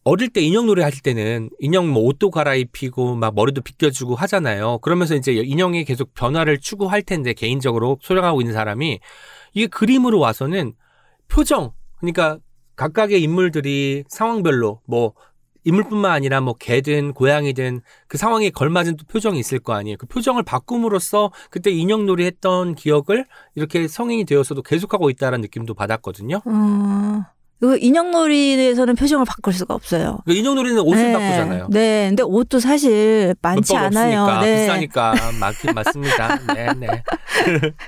[0.06, 4.80] 어릴 때 인형 놀이 할 때는 인형 뭐 옷도 갈아입히고 막 머리도 빗겨주고 하잖아요.
[4.80, 9.00] 그러면서 이제 인형이 계속 변화를 추구할 텐데 개인적으로 소장하고 있는 사람이
[9.54, 10.74] 이게 그림으로 와서는
[11.30, 12.38] 표정 그러니까
[12.76, 15.14] 각각의 인물들이 상황별로 뭐
[15.64, 19.98] 인물뿐만 아니라 뭐 개든 고양이든 그 상황에 걸맞은 또 표정이 있을 거 아니에요.
[19.98, 26.42] 그 표정을 바꿈으로써 그때 인형놀이 했던 기억을 이렇게 성인이 되어서도 계속하고 있다는 느낌도 받았거든요.
[26.46, 27.26] 어,
[27.64, 30.20] 그 인형놀이에서는 표정을 바꿀 수가 없어요.
[30.26, 31.14] 그 인형놀이는 옷을 네.
[31.14, 31.68] 바꾸잖아요.
[31.70, 34.24] 네, 근데 옷도 사실 많지 않아요.
[34.24, 34.62] 없으니까 네.
[34.66, 36.40] 비싸니까 맞긴 맞습니다.
[36.54, 37.04] 네 네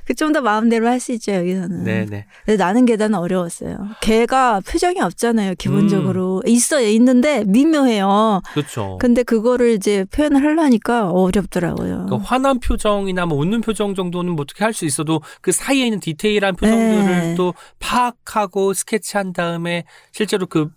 [0.06, 1.84] 그 좀 더 마음대로 할 수 있죠 여기서는.
[1.84, 3.76] 네 네 근데 나는 계단은 어려웠어요.
[4.00, 5.56] 걔가 표정이 없잖아요 음.
[5.58, 8.44] 기본적으로 있어요 있는데 미묘해요.
[8.54, 8.98] 그렇죠.
[9.02, 12.06] 근데 그거를 이제 표현을 하려니까 어렵더라고요.
[12.06, 16.00] 그러니까 화난 표정이나 뭐 웃는 표정 정도는 뭐 어떻게 할 수 있어도 그 사이에 있는
[16.00, 17.36] 디테일한 표정들을 네.
[17.36, 19.65] 또 파악하고 스케치한 다음에
[20.12, 20.70] 실제로 그,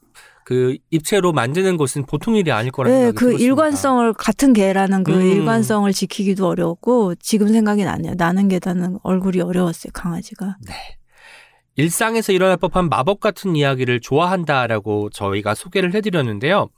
[0.45, 3.45] 그 입체로 만드는 것은 보통 일이 아닐 거라는 네, 생각이 그 들었습니다.
[3.45, 5.21] 일관성을 같은 개라는 그 음.
[5.21, 8.15] 일관성을 지키기도 어려웠고 지금 생각이 나네요.
[8.17, 10.57] 나는 계단은 얼굴이 어려웠어요 강아지가.
[11.77, 16.69] 일상에서 일어날 법한 마법 같은 이야기를 좋아한다라고 저희가 소개를 해드렸는데요.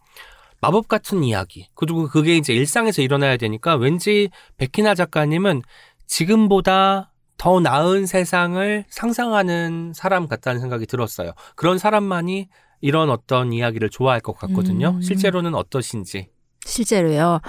[0.60, 1.68] 마법 같은 이야기.
[1.74, 5.62] 그리고 그게 이제 일상에서 일어나야 되니까 왠지 백희나 작가님은
[6.06, 7.09] 지금보다
[7.40, 11.32] 더 나은 세상을 상상하는 사람 같다는 생각이 들었어요.
[11.56, 12.48] 그런 사람만이
[12.82, 14.90] 이런 어떤 이야기를 좋아할 것 같거든요.
[14.96, 15.00] 음.
[15.00, 16.28] 실제로는 어떠신지.
[16.66, 17.40] 실제로요.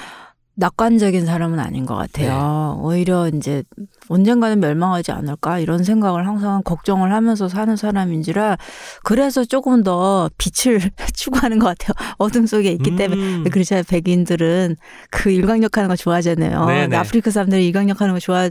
[0.53, 2.79] 낙관적인 사람은 아닌 것 같아요.
[2.81, 3.63] 오히려 이제
[4.07, 8.57] 언젠가는 멸망하지 않을까 이런 생각을 항상 걱정을 하면서 사는 사람인지라
[9.03, 10.79] 그래서 조금 더 빛을
[11.13, 12.13] 추구하는 것 같아요.
[12.17, 13.21] 어둠 속에 있기 때문에.
[13.21, 13.43] 음.
[13.43, 13.83] 그렇잖아요.
[13.89, 14.77] 백인들은
[15.09, 16.65] 그 일광욕하는 거 좋아하잖아요.
[16.65, 16.81] 네네.
[16.83, 18.49] 근데 아프리카 사람들이 일광욕하는 거 좋아.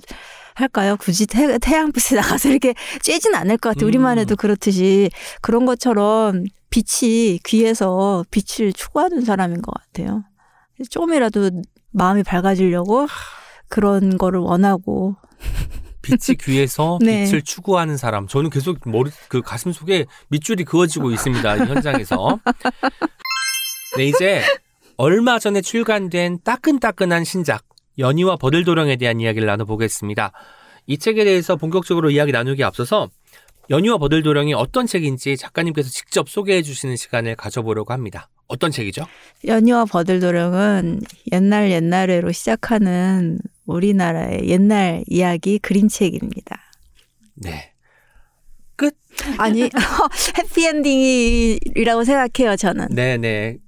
[0.54, 0.96] 할까요?
[0.98, 3.86] 굳이 태, 태양빛에 나가서 이렇게 쬐진 않을 것 같아요.
[3.86, 4.20] 우리만 음.
[4.20, 5.10] 해도 그렇듯이
[5.40, 10.24] 그런 것처럼 빛이 귀에서 빛을 추구하는 사람인 것 같아요.
[10.88, 11.50] 조금이라도
[11.90, 13.06] 마음이 밝아지려고
[13.68, 15.16] 그런 거를 원하고
[16.02, 17.24] 빛이 귀에서 네.
[17.24, 18.26] 빛을 추구하는 사람.
[18.26, 21.56] 저는 계속 머리 그 가슴 속에 밑줄이 그어지고 있습니다.
[21.56, 22.38] 이 현장에서.
[23.96, 24.42] 네, 이제
[24.96, 27.64] 얼마 전에 출간된 따끈따끈한 신작
[27.98, 30.32] 연희와 버들도령에 대한 이야기를 나눠보겠습니다.
[30.86, 33.10] 이 책에 대해서 본격적으로 이야기 나누기 앞서서
[33.68, 38.28] 연희와 버들도령이 어떤 책인지 작가님께서 직접 소개해 주시는 시간을 가져보려고 합니다.
[38.48, 39.06] 어떤 책이죠?
[39.44, 46.60] 연희와 버들도령은 옛날 옛날에로 시작하는 우리나라의 옛날 이야기 그림책입니다.
[47.34, 47.70] 네.
[49.38, 49.68] 아니
[50.38, 52.88] 해피엔딩이라고 생각해요 저는.
[52.90, 53.58] 네네.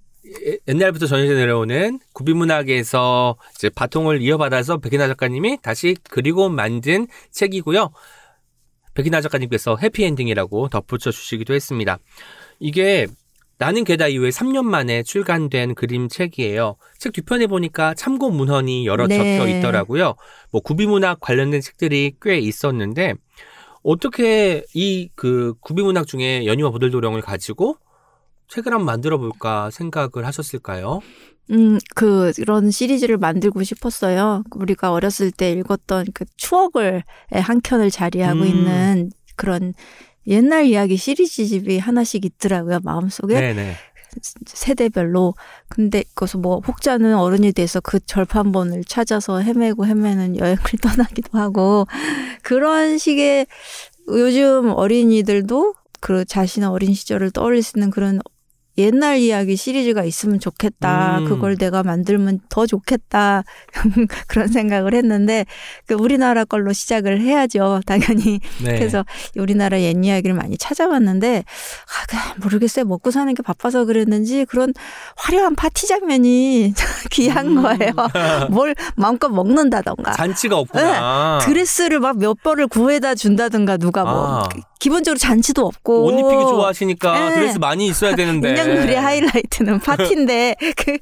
[0.46, 7.90] 예- 옛날부터 전해져 내려오는 구비문학에서 이제 바통을 이어받아서 백인하 작가님이 다시 그리고 만든 책이고요.
[8.94, 11.98] 백인하 작가님께서 해피엔딩이라고 덧붙여 주시기도 했습니다.
[12.60, 13.06] 이게
[13.58, 16.76] 나는 게다 이후에 3년 만에 출간된 그림 책이에요.
[16.98, 19.16] 책 뒤편에 보니까 참고 문헌이 여러 네.
[19.38, 20.14] 적혀 있더라고요.
[20.50, 23.14] 뭐 구비문학 관련된 책들이 꽤 있었는데
[23.84, 27.76] 어떻게 이 그 구비문학 중에 연희와 보들도령을 가지고
[28.52, 31.00] 책을 한번 만들어 볼까 생각을 하셨을까요?
[31.50, 34.44] 음, 그, 그런 시리즈를 만들고 싶었어요.
[34.54, 38.46] 우리가 어렸을 때 읽었던 그 추억을 한 켠을 자리하고 음.
[38.46, 39.74] 있는 그런
[40.26, 43.40] 옛날 이야기 시리즈집이 하나씩 있더라고요, 마음속에.
[43.40, 43.74] 네네.
[44.46, 45.34] 세대별로.
[45.68, 51.86] 근데 그것을 뭐 혹자는 어른이 돼서 그 절판본을 찾아서 헤매고 헤매는 여행을 떠나기도 하고
[52.42, 53.46] 그런 식의
[54.08, 58.20] 요즘 어린이들도 그 자신의 어린 시절을 떠올릴 수 있는 그런
[58.78, 61.18] 옛날 이야기 시리즈가 있으면 좋겠다.
[61.18, 61.24] 음.
[61.28, 63.42] 그걸 내가 만들면 더 좋겠다.
[64.28, 65.44] 그런 생각을 했는데
[65.86, 67.80] 그 우리나라 걸로 시작을 해야죠.
[67.86, 68.40] 당연히.
[68.62, 68.78] 네.
[68.78, 69.04] 그래서
[69.36, 72.86] 우리나라 옛 이야기를 많이 찾아봤는데 아, 그 모르겠어요.
[72.86, 74.72] 먹고 사는 게 바빠서 그랬는지 그런
[75.16, 76.72] 화려한 파티 장면이
[77.12, 77.62] 귀한 음.
[77.62, 77.92] 거예요.
[78.50, 80.12] 뭘 마음껏 먹는다던가.
[80.12, 81.40] 잔치가 없구나.
[81.40, 81.46] 네.
[81.46, 84.48] 드레스를 막 몇 벌을 구해다 준다든가 누가 뭐 아.
[84.82, 87.34] 기본적으로 잔치도 없고 옷 입히기 좋아하시니까 네.
[87.36, 88.50] 드레스 많이 있어야 되는데.
[88.50, 90.98] 인형놀이 하이라이트는 파티인데 그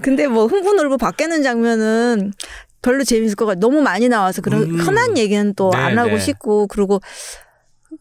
[0.00, 2.32] 근데 뭐 흥분울고 밖에는 장면은
[2.82, 3.58] 별로 재밌을 것 같아.
[3.58, 4.76] 너무 많이 나와서 그런 음.
[4.78, 6.18] 흔한 얘기는 또안 네, 하고 네.
[6.20, 7.00] 싶고 그리고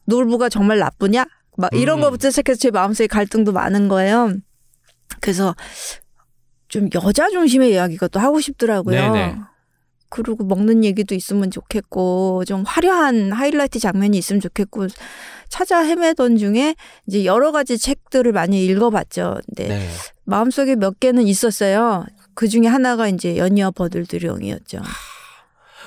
[0.05, 1.25] 놀부가 정말 나쁘냐?
[1.57, 2.01] 막 이런 음.
[2.03, 4.31] 거부터 시작해서 제 마음속에 갈등도 많은 거예요.
[5.21, 5.55] 그래서
[6.67, 9.11] 좀 여자 중심의 이야기가 또 하고 싶더라고요.
[9.11, 9.37] 네네.
[10.13, 14.85] 그리고 먹는 얘기도 있으면 좋겠고 좀 화려한 하이라이트 장면이 있으면 좋겠고
[15.49, 16.75] 찾아 헤매던 중에
[17.07, 19.39] 이제 여러 가지 책들을 많이 읽어봤죠.
[19.47, 19.89] 근데 네.
[20.25, 22.05] 마음속에 몇 개는 있었어요.
[22.35, 24.81] 그 중에 하나가 이제 연희와 버들두령이었죠.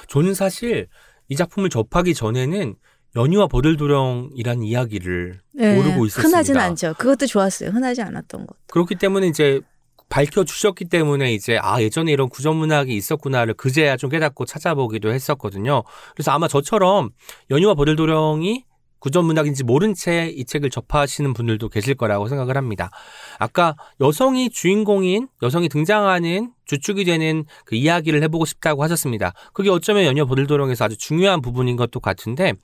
[0.09, 0.89] 저는 사실
[1.29, 2.75] 이 작품을 접하기 전에는
[3.15, 6.21] 연희와 버들도령이라는 이야기를 모르고 있었습니다.
[6.21, 6.95] 네, 흔하진 않죠.
[6.99, 7.71] 그것도 좋았어요.
[7.71, 8.57] 흔하지 않았던 것.
[8.67, 9.61] 그렇기 때문에 이제
[10.09, 15.83] 밝혀 주셨기 때문에 이제 아 예전에 이런 구전 문학이 있었구나를 그제야 좀 깨닫고 찾아보기도 했었거든요.
[16.14, 17.11] 그래서 아마 저처럼
[17.51, 18.64] 연희와 버들도령이
[18.99, 22.90] 구전 문학인지 모른 채 이 책을 접하시는 분들도 계실 거라고 생각을 합니다.
[23.38, 29.33] 아까 여성이 주인공인 여성이 등장하는 주축이 되는 그 이야기를 해보고 싶다고 하셨습니다.
[29.53, 32.55] 그게 어쩌면 연희와 버들도령에서 아주 중요한 부분인 것도 같은데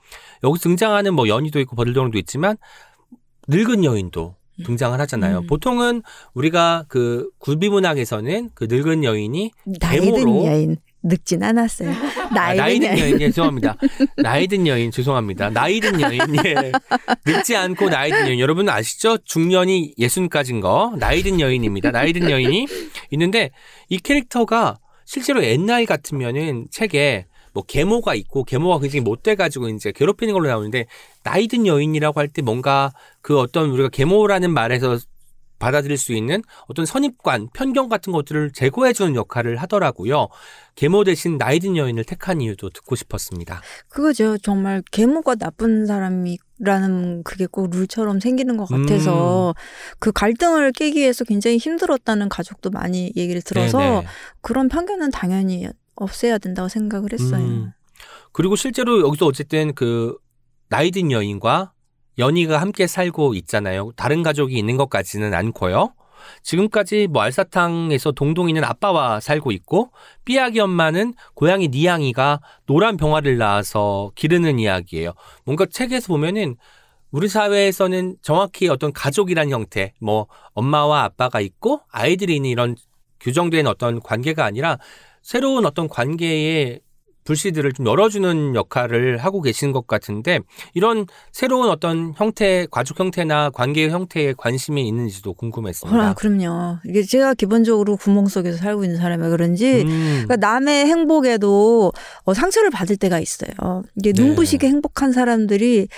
[0.42, 2.57] 여기서 등장하는 뭐 연희도 있고 버들도령도 있지만
[3.48, 5.38] 늙은 여인도 등장을 하잖아요.
[5.38, 5.46] 음.
[5.46, 6.02] 보통은
[6.34, 10.46] 우리가 그 굴비 문학에서는 그 늙은 여인이 나이든 데모로?
[10.46, 11.90] 여인 늙진 않았어요.
[11.90, 12.98] 아, 나이든, 나이든 여인.
[13.00, 13.76] 여인, 예, 죄송합니다.
[14.22, 15.50] 나이든 여인, 죄송합니다.
[15.50, 16.72] 나이든 여인, 예.
[17.26, 18.38] 늙지 않고 나이든 여인.
[18.38, 19.18] 여러분 아시죠?
[19.18, 20.94] 중년이 예순까지인 거.
[20.98, 21.90] 나이든 여인입니다.
[21.90, 22.66] 나이든 여인이
[23.10, 23.50] 있는데
[23.88, 30.34] 이 캐릭터가 실제로 옛날 같으면은 책에 뭐 계모가 있고 계모가 굉장히 못돼 가지고 이제 괴롭히는
[30.34, 30.86] 걸로 나오는데
[31.24, 34.98] 나이든 여인이라고 할 때 뭔가 그 어떤 우리가 계모라는 말에서
[35.58, 40.26] 받아들일 수 있는 어떤 선입관, 편견 같은 것들을 제거해주는 역할을 하더라고요.
[40.74, 43.60] 계모 대신 나이든 여인을 택한 이유도 듣고 싶었습니다.
[43.88, 44.38] 그거죠.
[44.38, 49.94] 정말 계모가 나쁜 사람이라는 그게 꼭 룰처럼 생기는 것 같아서 음.
[50.00, 54.06] 그 갈등을 깨기 위해서 굉장히 힘들었다는 가족도 많이 얘기를 들어서 네네.
[54.40, 57.44] 그런 편견은 당연히 없애야 된다고 생각을 했어요.
[57.44, 57.72] 음.
[58.33, 60.16] 그리고 실제로 여기서 어쨌든 그
[60.68, 61.72] 나이든 여인과
[62.18, 63.92] 연희가 함께 살고 있잖아요.
[63.96, 65.94] 다른 가족이 있는 것까지는 않고요.
[66.42, 69.90] 지금까지 뭐 알사탕에서 동동 있는 아빠와 살고 있고
[70.24, 75.12] 삐약이 엄마는 고양이 니양이가 노란 병아리를 낳아서 기르는 이야기예요.
[75.44, 76.57] 뭔가 책에서 보면은
[77.11, 82.76] 우리 사회에서는 정확히 어떤 가족이란 형태, 뭐 엄마와 아빠가 있고 아이들이 있는 이런
[83.20, 84.78] 규정된 어떤 관계가 아니라
[85.22, 86.80] 새로운 어떤 관계의
[87.24, 90.40] 불씨들을 좀 열어주는 역할을 하고 계시는 것 같은데
[90.74, 96.00] 이런 새로운 어떤 형태, 가족 형태나 관계 형태에 관심이 있는지도 궁금했습니다.
[96.00, 96.78] 아, 그럼요.
[96.85, 101.92] 이게 제가 기본적으로 구멍 속에서 살고 있는 사람이 그런지 음, 그러니까 남의 행복에도
[102.24, 103.82] 어, 상처를 받을 때가 있어요.
[103.96, 104.22] 이게 네.
[104.22, 105.88] 눈부시게 행복한 사람들이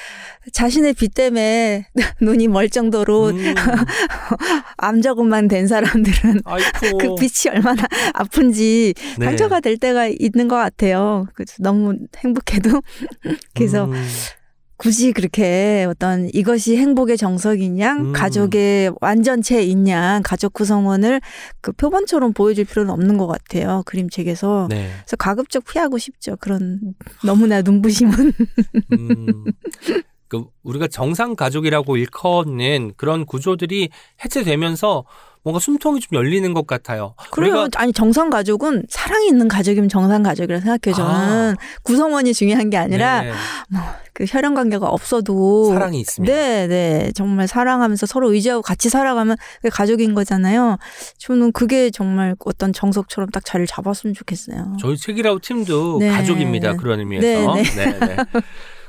[0.53, 1.87] 자신의 빛 때문에
[2.21, 3.55] 눈이 멀 정도로 음,
[4.77, 6.99] 암저근만 된 사람들은 아이고.
[6.99, 7.85] 그 빛이 얼마나
[8.15, 9.25] 아픈지 네.
[9.25, 11.14] 상처가 될 때가 있는 것 같아요.
[11.35, 12.81] 그래서 너무 행복해도
[13.55, 13.93] 그래서 음,
[14.77, 18.13] 굳이 그렇게 어떤 이것이 행복의 정석이냐, 음.
[18.13, 21.21] 가족의 완전체이냐, 가족 구성원을
[21.61, 23.83] 그 표본처럼 보여줄 필요는 없는 것 같아요.
[23.87, 24.67] 그림책에서.
[24.69, 24.91] 네.
[24.99, 26.37] 그래서 가급적 피하고 싶죠.
[26.41, 26.81] 그런
[27.25, 28.33] 너무나 눈부심은.
[28.93, 29.45] 음,
[30.29, 33.91] 그 우리가 정상 가족이라고 일컫는 그런 구조들이
[34.25, 35.05] 해체되면서
[35.45, 37.15] 뭔가 숨통이 좀 열리는 것 같아요.
[37.31, 37.69] 그래요.
[37.77, 40.97] 아니 정상 가족은 사랑이 있는 가족이면 정상 가족이라 생각해요.
[40.97, 43.33] 저는 구성원이 중요한 게 아니라 네,
[44.15, 46.35] 그 혈연 관계가 없어도 사랑이 있습니다.
[46.35, 47.13] 네, 네.
[47.15, 50.79] 정말 사랑하면서 서로 의지하고 같이 살아가면 그게 가족인 거잖아요.
[51.19, 54.79] 저는 그게 정말 어떤 정석처럼 딱 자리를 잡았으면 좋겠어요.
[54.81, 56.09] 저희 책이라우 팀도 네.
[56.09, 56.75] 가족입니다.
[56.77, 57.55] 그런 의미에서.
[57.55, 58.17] 네, 네, 네.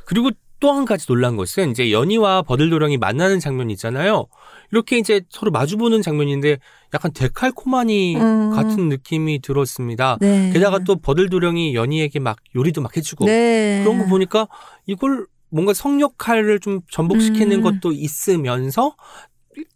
[0.06, 4.26] 그리고 또 한 가지 놀란 것은 이제 연희와 버들도령이 만나는 장면이 있잖아요.
[4.72, 6.58] 이렇게 이제 서로 마주보는 장면인데
[6.94, 8.52] 약간 데칼코마니 음.
[8.52, 10.18] 같은 느낌이 들었습니다.
[10.22, 10.52] 네.
[10.54, 13.82] 게다가 또 버들도령이 연희에게 막 요리도 막 해주고 네.
[13.84, 14.48] 그런 거 보니까
[14.86, 17.62] 이걸 뭔가 성역할을 좀 전복시키는 음.
[17.62, 18.96] 것도 있으면서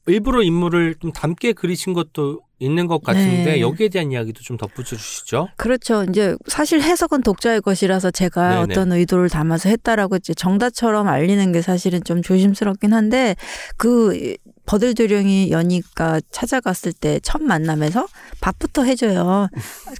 [0.07, 3.61] 일부러 인물을 좀 닮게 그리신 것도 있는 것 같은데 네.
[3.61, 5.47] 여기에 대한 이야기도 좀 덧붙여 주시죠.
[5.55, 6.03] 그렇죠.
[6.03, 8.61] 이제 사실 해석은 독자의 것이라서 제가 네네.
[8.63, 13.35] 어떤 의도를 담아서 했다라고 이제 정답처럼 알리는 게 사실은 좀 조심스럽긴 한데
[13.77, 14.35] 그
[14.69, 18.07] 버들도령이 연희가 찾아갔을 때 첫 만남에서
[18.39, 19.49] 밥부터 해줘요.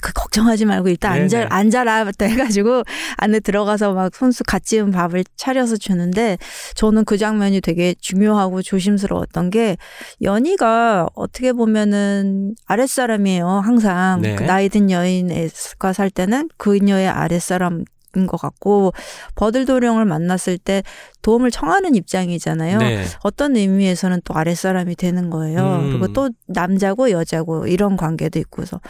[0.02, 1.48] 그 걱정하지 말고 일단 앉아.
[1.50, 2.84] 앉아라 해가지고
[3.18, 6.38] 안에 들어가서 막 손수 갓 지은 밥을 차려서 주는데
[6.76, 9.78] 저는 그 장면이 되게 중요하고 조심스러웠던 게
[10.22, 13.48] 연희가 어떻게 보면은 아랫사람이에요.
[13.48, 14.36] 항상 네.
[14.36, 17.86] 그 나이 든 여인과 살 때는 그녀의 아랫사람.
[18.16, 18.94] 인것 같고
[19.36, 20.84] 버들 도령을 만났을 때
[21.22, 22.78] 도움을 청하는 입장이잖아요.
[22.80, 23.06] 네.
[23.24, 25.60] 어떤 의미에서는 또 아랫사람이 되는 거예요.
[25.82, 25.90] 음.
[25.92, 28.82] 그리고 또 남자고 여자고 이런 관계도 있고서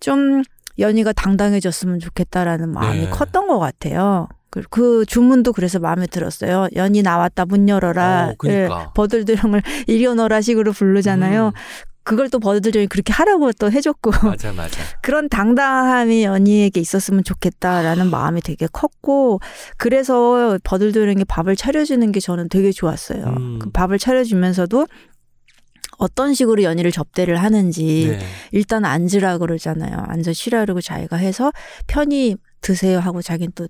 [0.00, 0.42] 좀
[0.78, 3.10] 연희가 당당해졌으면 좋겠다라는 마음이 네.
[3.10, 4.28] 컸던 것 같아요.
[4.50, 6.68] 그- 그 주문도 그래서 마음에 들었어요.
[6.76, 8.28] 연희 나왔다 문 열어라.
[8.30, 8.80] 어, 그러니까.
[8.82, 11.48] 예, 버들도령을 이리 오너라 식으로 부르잖아요.
[11.48, 11.52] 음,
[12.06, 14.80] 그걸 또 버들도령이 그렇게 하라고 또 해줬고 맞아 맞아.
[15.02, 19.40] 그런 당당함이 연희에게 있었으면 좋겠다라는 마음이 되게 컸고
[19.76, 23.24] 그래서 버들도령이 밥을 차려주는 게 저는 되게 좋았어요.
[23.24, 23.58] 음.
[23.58, 24.86] 그 밥을 차려주면서도
[25.98, 28.26] 어떤 식으로 연희를 접대를 하는지 네.
[28.52, 29.96] 일단 앉으라 그러잖아요.
[30.06, 31.52] 앉아 쉬라고 자기가 해서
[31.86, 33.66] 편히 드세요 하고 자기는 또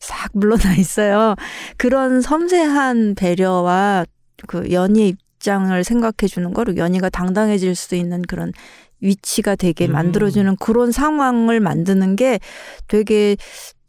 [0.00, 1.34] 싹 물러나 있어요.
[1.76, 4.06] 그런 섬세한 배려와
[4.46, 8.52] 그 연희의 입장을 생각해 주는 거로 연희가 당당해질 수 있는 그런
[9.00, 9.92] 위치가 되게 음.
[9.92, 12.40] 만들어주는 그런 상황을 만드는 게
[12.88, 13.36] 되게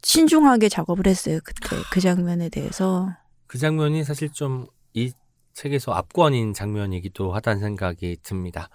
[0.02, 1.40] 신중하게 작업을 했어요.
[1.44, 3.08] 그때 그 장면에 대해서.
[3.46, 5.12] 그 장면이 사실 좀 이
[5.54, 8.68] 책에서 압권인 장면이기도 하다는 생각이 듭니다.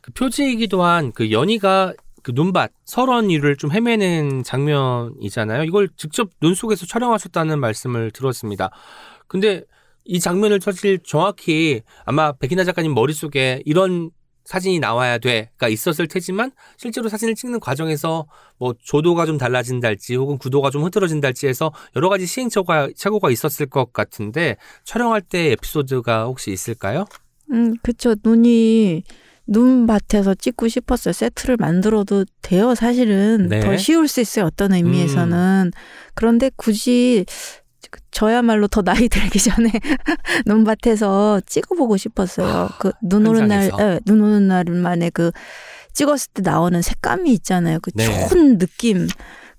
[0.00, 5.64] 그 표지이기도 한 그 연희가 그 눈밭 설원 위를 좀 헤매는 장면이잖아요.
[5.64, 8.70] 이걸 직접 눈 속에서 촬영하셨다는 말씀을 들었습니다.
[9.26, 9.62] 근데
[10.06, 14.10] 이 장면을 사실 정확히 아마 백인하 작가님 머릿속에 이런
[14.44, 18.26] 사진이 나와야 돼가 있었을 테지만 실제로 사진을 찍는 과정에서
[18.58, 23.92] 뭐 조도가 좀 달라진달지 혹은 구도가 좀 흐트러진달지 해서 여러 가지 시행착오가 착오가 있었을 것
[23.92, 27.06] 같은데 촬영할 때 에피소드가 혹시 있을까요?
[27.50, 28.14] 음, 그쵸.
[28.22, 29.02] 눈이
[29.48, 31.12] 눈밭에서 찍고 싶었어요.
[31.12, 32.74] 세트를 만들어도 돼요.
[32.74, 33.60] 사실은 네.
[33.60, 34.46] 더 쉬울 수 있어요.
[34.46, 35.70] 어떤 의미에서는.
[36.14, 37.24] 그런데 굳이
[38.10, 39.70] 저야말로 더 나이 들기 전에
[40.46, 42.70] 눈밭에서 찍어보고 싶었어요.
[42.78, 43.70] 그눈 오는 날?
[43.78, 45.30] 예, 눈 오는 날만에 그
[45.92, 47.78] 찍었을 때 나오는 색감이 있잖아요.
[47.80, 48.04] 그 네.
[48.04, 49.06] 좋은 느낌.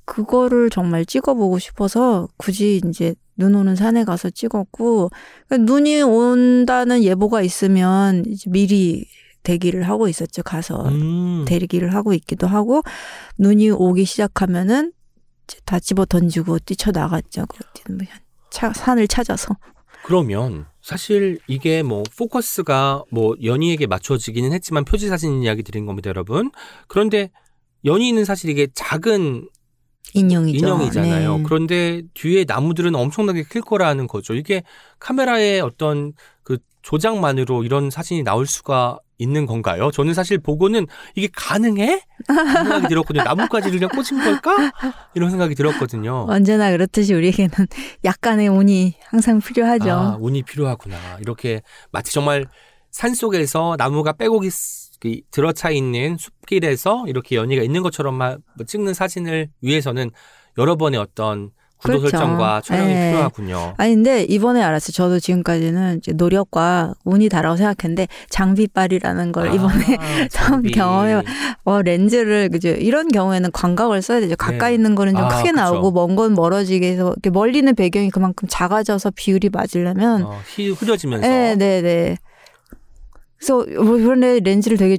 [0.06, 5.12] 그거를 정말 찍어보고 싶어서 굳이 이제 눈 오는 산에 가서 찍었고
[5.48, 9.06] 그러니까 눈이 온다는 예보가 있으면 미리
[9.44, 10.44] 대기를 하고 있었죠.
[10.44, 11.46] 가서 음.
[11.46, 12.82] 대기를 하고 있기도 하고
[13.38, 14.94] 눈이 오기 시작하면은
[15.66, 17.46] 다 집어 던지고 뛰쳐 나갔죠.
[17.48, 17.60] 그
[18.50, 19.56] 차, 산을 찾아서.
[20.04, 26.52] 그러면 사실 이게 뭐 포커스가 뭐 연희에게 맞춰지기는 했지만 표지 사진 이야기 드린 겁니다, 여러분.
[26.88, 27.30] 그런데
[27.84, 29.50] 연희는 사실 이게 작은
[30.14, 30.66] 인형이죠.
[30.66, 31.38] 인형이잖아요.
[31.38, 31.44] 네.
[31.44, 34.34] 그런데 뒤에 나무들은 엄청나게 클 거라는 거죠.
[34.34, 34.64] 이게
[35.00, 36.58] 카메라의 어떤 그
[36.92, 39.92] 조작만으로 이런 사진이 나올 수가 있는 건가요?
[39.92, 42.02] 저는 사실 보고는 이게 가능해?
[42.28, 43.24] 생각이 들었거든요.
[43.24, 44.72] 나뭇가지를 그냥 꽂은 걸까?
[45.14, 46.28] 이런 생각이 들었거든요.
[46.30, 47.50] 언제나 그렇듯이 우리에게는
[48.06, 49.92] 약간의 운이 항상 필요하죠.
[49.92, 50.96] 아, 운이 필요하구나.
[51.20, 52.46] 이렇게 마치 정말
[52.90, 58.94] 산 속에서 나무가 빼곡이 쓰- 그 들어차 있는 숲길에서 이렇게 연희가 있는 것처럼 막 찍는
[58.94, 60.10] 사진을 위해서는
[60.58, 62.18] 여러 번의 어떤 구도 그렇죠.
[62.18, 63.12] 설정과 촬영이 네.
[63.12, 63.74] 필요하군요.
[63.78, 64.92] 아니 근데 이번에 알았어요.
[64.94, 70.72] 저도 지금까지는 이제 노력과 운이 다라고 생각했는데 장비빨이라는 걸 이번에 아, 처음 장비.
[70.72, 71.24] 경험해-
[71.66, 74.36] 어 렌즈를 그죠 이런 경우에는 광각을 써야 되죠.
[74.36, 74.76] 가까이 네.
[74.76, 75.62] 있는 거는 좀 아, 크게 그쵸.
[75.62, 80.70] 나오고 먼 건 멀어지게 해서 이렇게 멀리 있는 배경이 그만큼 작아져서 비율이 맞으려면 어, 히
[80.72, 82.18] 흐려지면서 네, 네, 네.
[83.38, 84.98] 그래서 뭐 이번에 렌즈를 되게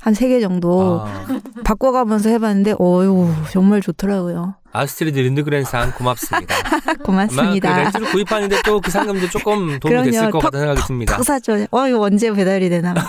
[0.00, 1.26] 한 세 개 정도 아,
[1.62, 4.54] 바꿔가면서 해봤는데 어유 정말 좋더라고요.
[4.72, 6.54] 아스트리드 린드그렌상 고맙습니다.
[6.64, 7.76] 아마 그 고맙습니다.
[7.82, 10.04] 렌즈를 구입하는데 또 그 상금도 조금 도움이 그럼요.
[10.10, 11.16] 됐을 것 턱, 같다는 생각이 듭니다.
[11.16, 11.66] 탁 사죠.
[11.70, 12.94] 어 이거 언제 배달이 되나?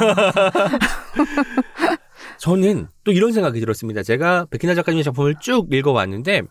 [2.38, 4.04] 저는 또 이런 생각이 들었습니다.
[4.04, 6.42] 제가 백희나 작가님의 작품을 쭉 읽어왔는데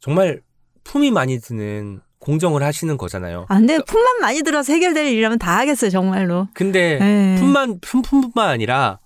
[0.00, 0.40] 정말
[0.84, 3.46] 품이 많이 드는 공정을 하시는 거잖아요.
[3.48, 6.48] 아, 근데 품만 많이 들어서 해결될 일이라면 다 하겠어요, 정말로.
[6.54, 7.36] 근데 네.
[7.38, 8.98] 품만 품, 품뿐만 아니라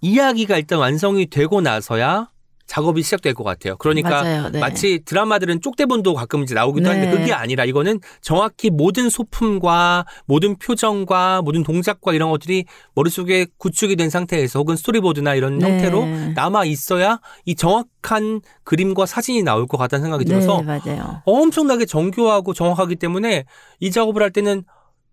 [0.00, 2.28] 이야기가 일단 완성이 되고 나서야
[2.66, 3.76] 작업이 시작될 것 같아요.
[3.76, 4.50] 그러니까 맞아요.
[4.50, 4.58] 네.
[4.58, 6.96] 마치 드라마들은 쪽대본도 가끔 이제 나오기도 네.
[6.96, 13.96] 하는데 그게 아니라 이거는 정확히 모든 소품과 모든 표정과 모든 동작과 이런 것들이 머릿속에 구축이
[13.96, 15.70] 된 상태에서 혹은 스토리보드나 이런 네.
[15.70, 21.00] 형태로 남아 있어야 이 정확한 그림과 사진이 나올 것 같다는 생각이 들어서 네.
[21.24, 23.44] 엄청나게 정교하고 정확하기 때문에
[23.80, 24.64] 이 작업을 할 때는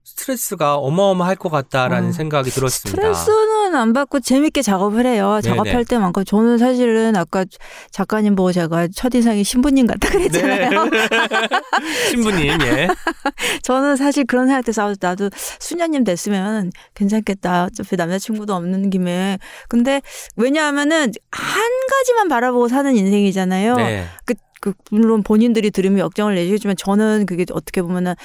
[0.04, 3.14] 스트레스가 어마어마할 것 같다라는 어, 생각이 들었습니다.
[3.14, 5.40] 스트레스는 안 받고 재밌게 작업을 해요.
[5.42, 5.84] 작업할 네네.
[5.86, 7.46] 때만큼 저는 사실은 아까
[7.92, 10.86] 작가님 보고 제가 첫인상이 신부님 같다 그랬잖아요.
[10.86, 11.08] 네.
[12.12, 12.88] 신부님, 예.
[13.64, 15.30] 저는 사실 그런 생각 아, 나도
[15.60, 17.66] 수녀님 됐으면 괜찮겠다.
[17.66, 19.38] 어차피 남자친구도 없는 김에.
[19.70, 20.02] 근데
[20.36, 23.76] 왜냐하면은 한 가지만 바라보고 사는 인생이잖아요.
[23.76, 24.06] 네.
[24.26, 28.16] 그, 그 물론 본인들이 들으면 역정을 내시겠지만 저는 그게 어떻게 보면은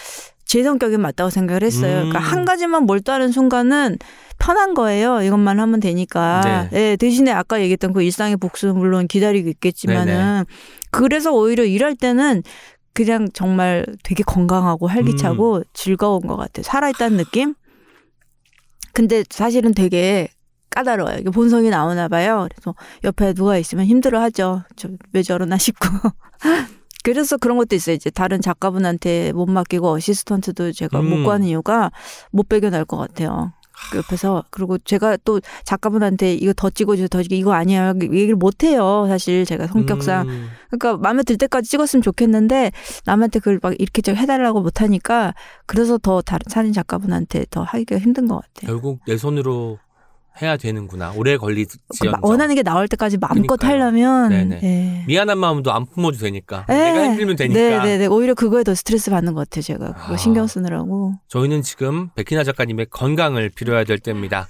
[0.48, 1.98] 제 성격에 맞다고 생각을 했어요.
[2.04, 2.08] 음.
[2.08, 3.98] 그러니까 한 가지만 몰두하는 순간은
[4.38, 5.20] 편한 거예요.
[5.22, 6.68] 이것만 하면 되니까.
[6.72, 6.78] 네.
[6.92, 10.44] 예, 대신에 아까 얘기했던 그 일상의 복수는 물론 기다리고 있겠지만은 네네.
[10.90, 12.42] 그래서 오히려 일할 때는
[12.94, 15.62] 그냥 정말 되게 건강하고 활기차고 음.
[15.74, 16.62] 즐거운 것 같아요.
[16.64, 17.54] 살아있다는 느낌?
[18.94, 20.28] 근데 사실은 되게
[20.70, 21.18] 까다로워요.
[21.18, 22.48] 이게 본성이 나오나 봐요.
[22.50, 22.74] 그래서
[23.04, 24.62] 옆에 누가 있으면 힘들어 하죠.
[24.76, 25.86] 저 왜 저러나 싶고.
[27.12, 27.94] 그래서 그런 것도 있어요.
[27.94, 31.08] 이제 다른 작가분한테 못 맡기고 어시스턴트도 제가 음.
[31.10, 31.90] 못 구하는 이유가
[32.30, 33.52] 못 배겨날 것 같아요.
[33.90, 38.64] 그 옆에서 그리고 제가 또 작가분한테 이거 더 찍어주세요 더 찍어 이거 아니야 얘기를 못
[38.64, 42.72] 해요 사실 제가 성격상 음, 그러니까 마음에 들 때까지 찍었으면 좋겠는데
[43.06, 45.32] 남한테 그걸 막 이렇게 저 해달라고 못 하니까
[45.66, 48.72] 그래서 더 다른 사진 작가분한테 더 하기가 힘든 것 같아요.
[48.72, 49.78] 결국 내 손으로
[50.40, 51.12] 해야 되는구나.
[51.16, 52.20] 오래 그 걸리지언정.
[52.22, 53.70] 원하는 게 나올 때까지 마음껏 그러니까요.
[53.70, 54.58] 하려면.
[54.62, 55.04] 예.
[55.06, 56.66] 미안한 마음도 안 품어도 되니까.
[56.68, 56.74] 예.
[56.74, 57.58] 내가 힘들면 되니까.
[57.60, 58.06] 네네네.
[58.06, 59.62] 오히려 그거에 더 스트레스 받는 것 같아요.
[59.62, 60.16] 제가 그거 아.
[60.16, 61.14] 신경 쓰느라고.
[61.28, 64.48] 저희는 지금 백희나 작가님의 건강을 빌어야 될 때입니다.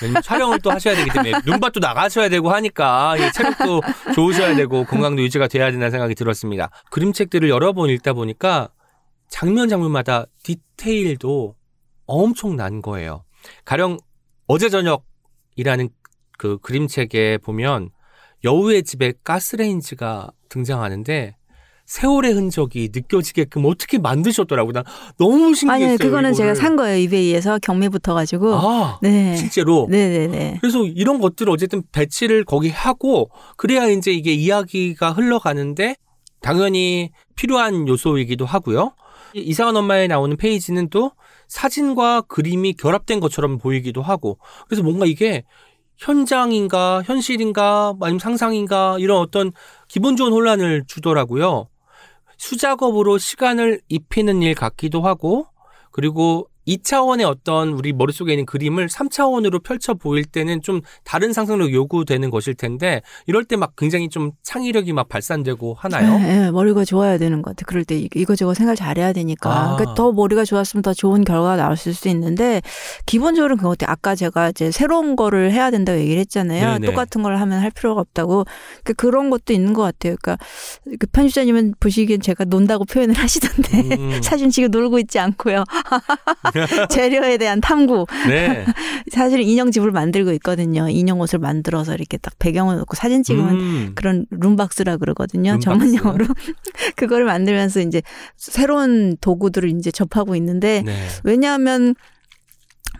[0.00, 3.82] 왜냐면 촬영을 또 하셔야 되기 때문에 눈밭도 나가셔야 되고 하니까 이 체력도
[4.14, 6.70] 좋으셔야 되고 건강도 유지가 돼야 된다는 생각이 들었습니다.
[6.90, 8.68] 그림책들을 여러 번 읽다 보니까
[9.28, 11.54] 장면 장면마다 디테일도
[12.06, 13.24] 엄청난 거예요.
[13.64, 13.98] 가령
[14.46, 15.02] 어제 저녁
[15.56, 15.88] 이라는
[16.38, 17.90] 그 그림책에 보면
[18.44, 21.36] 여우의 집에 가스레인지가 등장하는데
[21.86, 24.72] 세월의 흔적이 느껴지게끔 어떻게 만드셨더라고요.
[24.72, 24.84] 난
[25.18, 25.88] 너무 신기했어요.
[25.90, 26.56] 아니 그거는 제가 이거를.
[26.56, 26.98] 산 거예요.
[26.98, 28.54] 이베이에서 경매 붙어가지고.
[28.56, 29.36] 아, 네.
[29.36, 29.86] 실제로.
[29.88, 30.58] 네네네.
[30.60, 35.94] 그래서 이런 것들을 어쨌든 배치를 거기 하고 그래야 이제 이게 이야기가 흘러가는데
[36.40, 38.92] 당연히 필요한 요소이기도 하고요.
[39.34, 41.12] 이- 이상한 엄마에 나오는 페이지는 또
[41.48, 45.44] 사진과 그림이 결합된 것처럼 보이기도 하고 그래서 뭔가 이게
[45.96, 49.52] 현장인가 현실인가 아니면 상상인가 이런 어떤
[49.88, 51.68] 기분 좋은 혼란을 주더라고요.
[52.36, 55.46] 수작업으로 시간을 입히는 일 같기도 하고
[55.90, 62.30] 그리고 2차원의 어떤 우리 머릿속에 있는 그림을 3차원으로 펼쳐 보일 때는 좀 다른 상상력 요구되는
[62.30, 66.18] 것일 텐데 이럴 때 막 굉장히 좀 창의력이 막 발산되고 하나요?
[66.18, 67.64] 네, 네, 머리가 좋아야 되는 것 같아.
[67.66, 69.50] 그럴 때 이- 이거저거 생각 잘해야 되니까.
[69.50, 69.76] 아.
[69.76, 72.60] 그러니까 더 머리가 좋았으면 더 좋은 결과가 나왔을 수 있는데
[73.06, 73.90] 기본적으로 그것 같아.
[73.92, 76.72] 아까 제가 이제 새로운 거를 해야 된다고 얘기를 했잖아요.
[76.78, 76.86] 네네.
[76.86, 78.44] 똑같은 걸 하면 할 필요가 없다고.
[78.84, 80.16] 그 그런 것도 있는 것 같아요.
[80.20, 80.36] 그러니까
[80.98, 84.20] 그 편집자님은 보시기엔 제가 논다고 표현을 하시던데 음.
[84.22, 85.64] 사실 지금 놀고 있지 않고요.
[86.90, 88.06] 재료에 대한 탐구.
[88.28, 88.64] 네.
[89.12, 90.88] 사실 인형 집을 만들고 있거든요.
[90.88, 93.92] 인형 옷을 만들어서 이렇게 딱 배경을 놓고 사진 찍으면 음.
[93.94, 95.52] 그런 룸박스라 그러거든요.
[95.52, 95.64] 룸박스.
[95.64, 96.26] 전문 용어로.
[96.96, 98.02] 그거를 만들면서 이제
[98.36, 100.96] 새로운 도구들을 이제 접하고 있는데 네.
[101.24, 101.94] 왜냐하면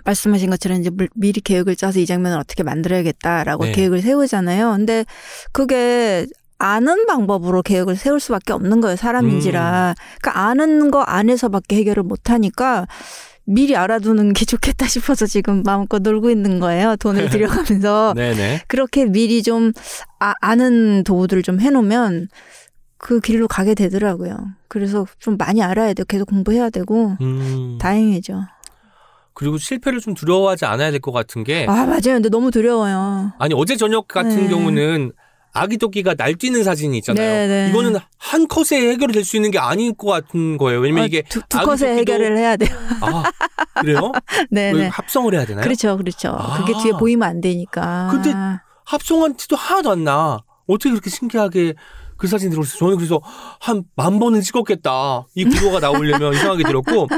[0.05, 3.73] 말씀하신 것처럼 이제 물- 미리 계획을 짜서 이 장면을 어떻게 만들어야겠다라고 네.
[3.73, 4.71] 계획을 세우잖아요.
[4.77, 5.05] 근데
[5.53, 6.27] 그게
[6.59, 8.97] 아는 방법으로 계획을 세울 수밖에 없는 거예요.
[8.97, 9.95] 사람인지라.
[9.97, 10.03] 음.
[10.23, 12.87] 그러니까 아는 거 안에서밖에 해결을 못 하니까
[13.47, 16.97] 미리 알아두는 게 좋겠다 싶어서 지금 마음껏 놀고 있는 거예요.
[16.97, 18.15] 돈을 들여가면서.
[18.15, 18.63] 네네.
[18.69, 19.73] 그렇게 미리 좀
[20.21, 22.29] 아, 아는 도구들을 좀 해놓으면
[22.99, 24.37] 그 길로 가게 되더라고요.
[24.69, 26.05] 그래서 좀 많이 알아야 돼요.
[26.09, 27.79] 계속 공부해야 되고 음.
[27.81, 28.43] 다행이죠.
[29.35, 32.15] 그리고 실패를 좀 두려워하지 않아야 될 것 같은 게 아 맞아요.
[32.15, 33.33] 근데 너무 두려워요.
[33.39, 34.49] 아니 어제 저녁 같은 네.
[34.49, 35.13] 경우는
[35.57, 37.25] 아기 토끼가 날뛰는 사진이 있잖아요.
[37.25, 37.71] 네, 네.
[37.71, 40.81] 이거는 한 컷에 해결이 될 수 있는 게 아닐 것 같은 거예요.
[40.81, 42.71] 왜냐면 어, 이게 두, 두 컷에 해결을 해야 돼요.
[43.01, 43.23] 아
[43.81, 44.13] 그래요?
[44.51, 44.79] 네네.
[44.79, 45.65] 왜 합성을 해야 되나요?
[45.65, 46.39] 그렇죠, 그렇죠.
[46.57, 46.83] 그게 아.
[46.83, 48.09] 뒤에 보이면 안 되니까.
[48.11, 48.33] 근데
[48.85, 50.39] 합성한 티도 하나도 안 나.
[50.69, 51.75] 어떻게 그렇게 신기하게
[52.17, 53.21] 그 사진 들어오어요 저는 그래서
[53.61, 55.27] 한 만 번은 찍었겠다.
[55.35, 57.09] 이 구도가 나오려면 이상하게 들었고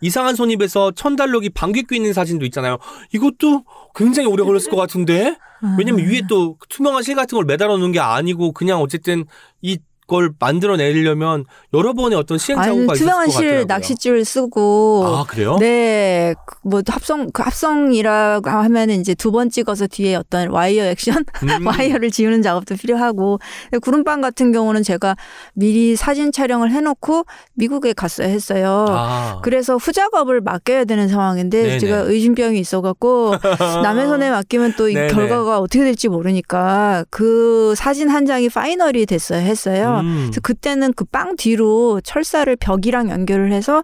[0.00, 2.78] 이상한 손입에서 천달록이 방귀 뀌는 사진도 있잖아요.
[3.12, 5.36] 이것도 굉장히 오래 걸렸을 것 같은데
[5.78, 9.24] 왜냐면 위에 또 투명한 실 같은 걸 매달아 놓은 게 아니고 그냥 어쨌든
[9.62, 13.64] 이 걸 만들어내려면 여러 번의 어떤 아니 시행착오가 것 투명한 실 같더라고요.
[13.66, 15.56] 낚싯줄 쓰고 아 그래요?
[15.58, 21.48] 네, 그뭐 합성 그 합성이라고 하면은 이제 두 번 찍어서 뒤에 어떤 와이어 액션, 음.
[21.66, 23.40] 와이어를 지우는 작업도 필요하고
[23.82, 25.16] 구름빵 같은 경우는 제가
[25.54, 27.24] 미리 사진 촬영을 해놓고
[27.54, 28.86] 미국에 갔어야 했어요.
[28.88, 29.40] 아.
[29.42, 31.78] 그래서 후작업을 맡겨야 되는 상황인데 네네.
[31.80, 33.34] 제가 의심병이 있어갖고
[33.82, 34.94] 남의 손에 맡기면 또 이.
[34.94, 39.93] 결과가 어떻게 될지 모르니까 그 사진 한 장이 final이 됐어야 했어요.
[40.00, 40.22] 음.
[40.26, 43.82] 그래서 그때는 그 빵 뒤로 철사를 벽이랑 연결을 해서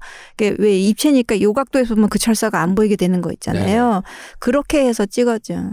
[0.58, 4.02] 왜 입체니까 요 각도에서 보면 그 철사가 안 보이게 되는 거 있잖아요.
[4.38, 5.70] 그렇게 해서 찍었죠.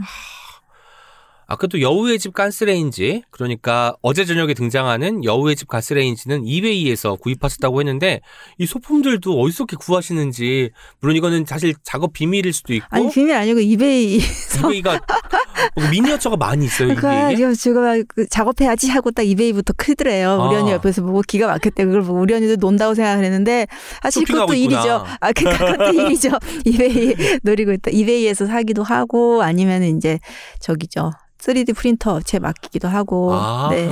[1.50, 8.20] 아까 또 여우의 집 가스레인지 그러니까 어제 저녁에 등장하는 여우의 집 가스레인지는 이베이에서 구입하셨다고 했는데
[8.58, 13.62] 이 소품들도 어디서 이렇게 구하시는지 물론 이거는 사실 작업 비밀일 수도 있고 아니 비밀 아니고
[13.62, 14.20] 이베이
[14.58, 15.00] 이베이가 뭐
[15.92, 20.48] 미니어처가 많이 있어요 그러니까 이게 제가 그 작업해야지 하고 딱 이베이부터 크더래요.
[20.48, 20.60] 우리 아.
[20.60, 21.86] 언니 옆에서 보고 기가 막혔대.
[21.86, 23.68] 그걸 보고 우리 언니도 논다고 생각을 했는데
[24.02, 24.80] 사실 쇼핑하고 그것도 있구나.
[24.80, 25.06] 일이죠.
[25.20, 26.30] 아, 그러니까 그것도 일이죠.
[26.66, 27.92] 이베이 노리고 있다.
[27.92, 30.20] 이베이에서 사기도 하고 아니면 이제
[30.60, 31.12] 저기죠.
[31.40, 33.34] 3D 프린터 업체 맡기기도 하고.
[33.34, 33.70] 아.
[33.72, 33.90] 네.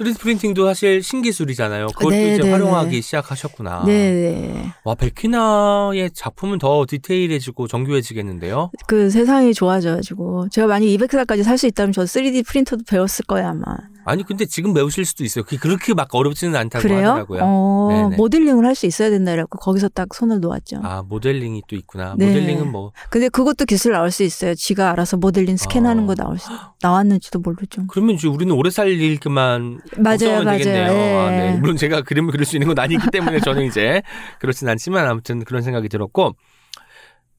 [0.00, 1.88] 3D 프린팅도 사실 신기술이잖아요.
[1.88, 3.00] 그것도 네, 이제 네, 활용하기 네.
[3.00, 3.84] 시작하셨구나.
[3.86, 4.72] 네, 네.
[4.84, 8.70] 와 백희나의 작품은 더 디테일해지고 정교해지겠는데요.
[8.86, 13.76] 그 세상이 좋아져가지고 제가 만약 200살까지 살 수 있다면 저 3D 프린터도 배웠을 거예요 아마.
[14.04, 15.44] 아니 근데 지금 배우실 수도 있어요.
[15.44, 17.08] 그게 그렇게 막 어렵지는 않다고 그래요?
[17.10, 17.40] 하더라고요.
[17.42, 18.10] 어.
[18.16, 20.80] 모델링을 할 수 있어야 된다 그래갖고 거기서 딱 손을 놓았죠.
[20.82, 22.14] 아 모델링이 또 있구나.
[22.16, 22.26] 네.
[22.28, 24.54] 모델링은 뭐 근데 그것도 기술 나올 수 있어요.
[24.54, 26.06] 지가 알아서 모델링 스캔하는 어.
[26.06, 26.50] 거 나올 수,
[26.82, 27.86] 나왔는지도 모르죠.
[27.88, 30.58] 그러면 이제 우리는 오래 살릴만 맞아요, 걱정하면 맞아요.
[30.58, 30.92] 되겠네요.
[30.92, 31.16] 예.
[31.16, 31.56] 아, 네.
[31.58, 34.02] 물론 제가 그림을 그릴 수 있는 건 아니기 때문에 저는 이제
[34.38, 36.34] 그렇진 않지만 아무튼 그런 생각이 들었고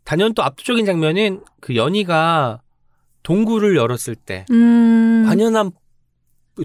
[0.04, 2.60] 단연 또 압도적인 장면은 그 연희가
[3.24, 5.24] 동굴을 열었을 때 음.
[5.28, 5.72] 완연한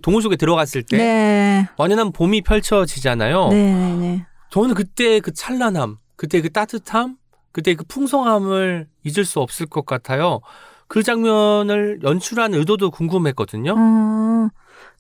[0.01, 1.69] 동굴 속에 들어갔을 때 네.
[1.77, 3.49] 완연한 봄이 펼쳐지잖아요.
[3.49, 4.27] 네, 네, 네.
[4.51, 7.17] 저는 그때 그 찬란함, 그때 그 따뜻함,
[7.53, 10.41] 그때 그 풍성함을 잊을 수 없을 것 같아요.
[10.89, 13.75] 그 장면을 연출한 의도도 궁금했거든요.
[13.77, 14.49] 어,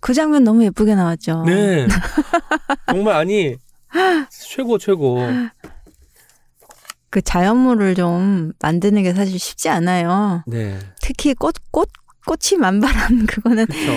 [0.01, 1.45] 그 장면 너무 예쁘게 나왔죠.
[1.47, 1.87] 네.
[2.91, 3.57] 정말 아니
[4.31, 5.21] 최고 최고.
[7.11, 10.43] 그 자연물을 좀 만드는 게 사실 쉽지 않아요.
[10.47, 10.79] 네.
[11.01, 11.89] 특히 꽃, 꽃,
[12.27, 13.93] 꽃이 만발한 그거는 그렇죠.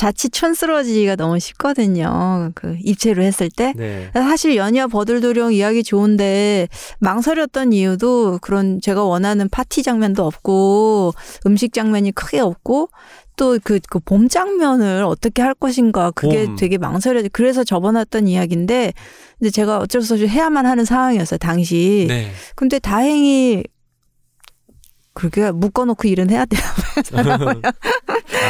[0.00, 2.52] 자칫 촌스러워지기가 너무 쉽거든요.
[2.54, 3.74] 그 입체로 했을 때.
[3.76, 4.10] 네.
[4.14, 6.68] 사실 연희와 버들도령 이야기 좋은데
[7.00, 11.12] 망설였던 이유도 그런 제가 원하는 파티 장면도 없고
[11.44, 12.88] 음식 장면이 크게 없고
[13.36, 16.56] 또그 그 봄 장면을 어떻게 할 것인가 그게 봄.
[16.56, 18.94] 되게 망설여 그래서 접어놨던 이야기인데
[19.38, 22.30] 근데 제가 어쩔 수 없이 해야만 하는 상황이었어요 당시 네.
[22.56, 23.64] 근데 다행히
[25.12, 26.60] 그렇게 묶어놓고 일은 해야 돼요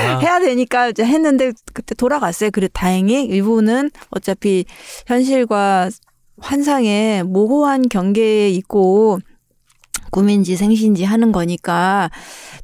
[0.08, 2.50] 아, 해야 되니까 이제 했는데 그때 돌아갔어요.
[2.50, 4.64] 그래 다행히 일부는 어차피
[5.06, 5.90] 현실과
[6.38, 9.20] 환상의 모호한 경계에 있고
[10.10, 12.10] 꿈인지 생신지 하는 거니까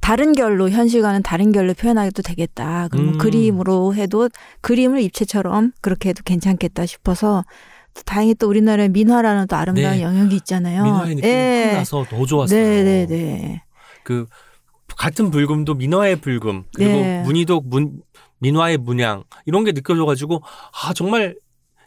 [0.01, 2.89] 다른 결로 현실과는 다른 결로 표현하기도 되겠다.
[2.91, 3.18] 그럼 음.
[3.18, 4.28] 그림으로 해도
[4.62, 7.45] 그림을 입체처럼 그렇게 해도 괜찮겠다 싶어서
[7.95, 10.03] 또 다행히 또 우리나라에 민화라는 또 아름다운 네.
[10.03, 10.84] 영역이 있잖아요.
[10.84, 11.64] 민화의 느낌이 예.
[11.68, 12.61] 확 나서 더 좋았어요.
[12.61, 13.62] 네네네.
[14.03, 14.26] 그
[14.97, 17.22] 같은 불금도 민화의 불금 그리고 네.
[17.22, 18.01] 문희도 문
[18.38, 20.42] 민화의 문양 이런 게 느껴져가지고
[20.82, 21.36] 아 정말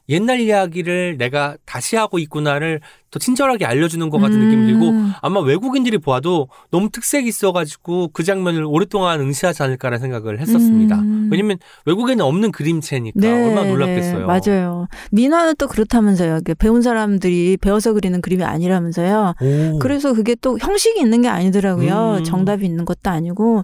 [0.10, 2.82] 옛날 이야기를 내가 다시 하고 있구나를
[3.12, 5.14] 더 친절하게 알려주는 것 같은 느낌이 들고 음.
[5.22, 11.00] 아마 외국인들이 보아도 너무 특색이 있어가지고 그 장면을 오랫동안 응시하지 않을까라는 생각을 했었습니다.
[11.00, 11.30] 음.
[11.32, 14.20] 왜냐면 외국에는 없는 그림체니까 얼마나 놀랍겠어요.
[14.20, 14.88] 네, 맞아요.
[15.12, 16.42] 민화는 또 그렇다면서요.
[16.44, 19.36] 그 배운 사람들이 배워서 그리는 그림이 아니라면서요.
[19.42, 19.80] 오.
[19.80, 22.18] 그래서 그게 또 형식이 있는 게 아니더라고요.
[22.20, 22.24] 음.
[22.24, 23.64] 정답이 있는 것도 아니고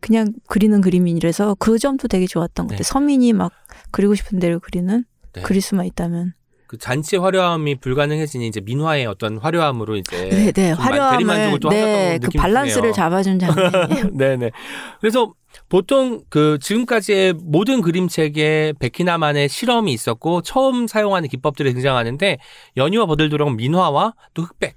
[0.00, 2.76] 그냥 그리는 그림이라서 그 점도 되게 좋았던 것 네.
[2.76, 2.84] 같아요.
[2.84, 3.52] 서민이 막
[3.90, 5.04] 그리고 싶은 대로 그리는
[5.34, 5.42] 네.
[5.42, 6.34] 그릴 수만 있다면.
[6.66, 10.72] 그 잔치의 화려함이 불가능해지니 이제 민화의 어떤 화려함으로 이제 네, 네.
[10.72, 12.92] 화려함을 네, 그 밸런스를.
[12.92, 14.10] 잡아준 장면이에요.
[14.14, 14.50] 네 네.
[15.00, 15.34] 그래서
[15.68, 22.38] 보통 그 지금까지의 모든 그림책에 백희나만의 실험이 있었고 처음 사용하는 기법들이 등장하는데
[22.76, 24.76] 연희와 버들도령은 민화와 또 흑백,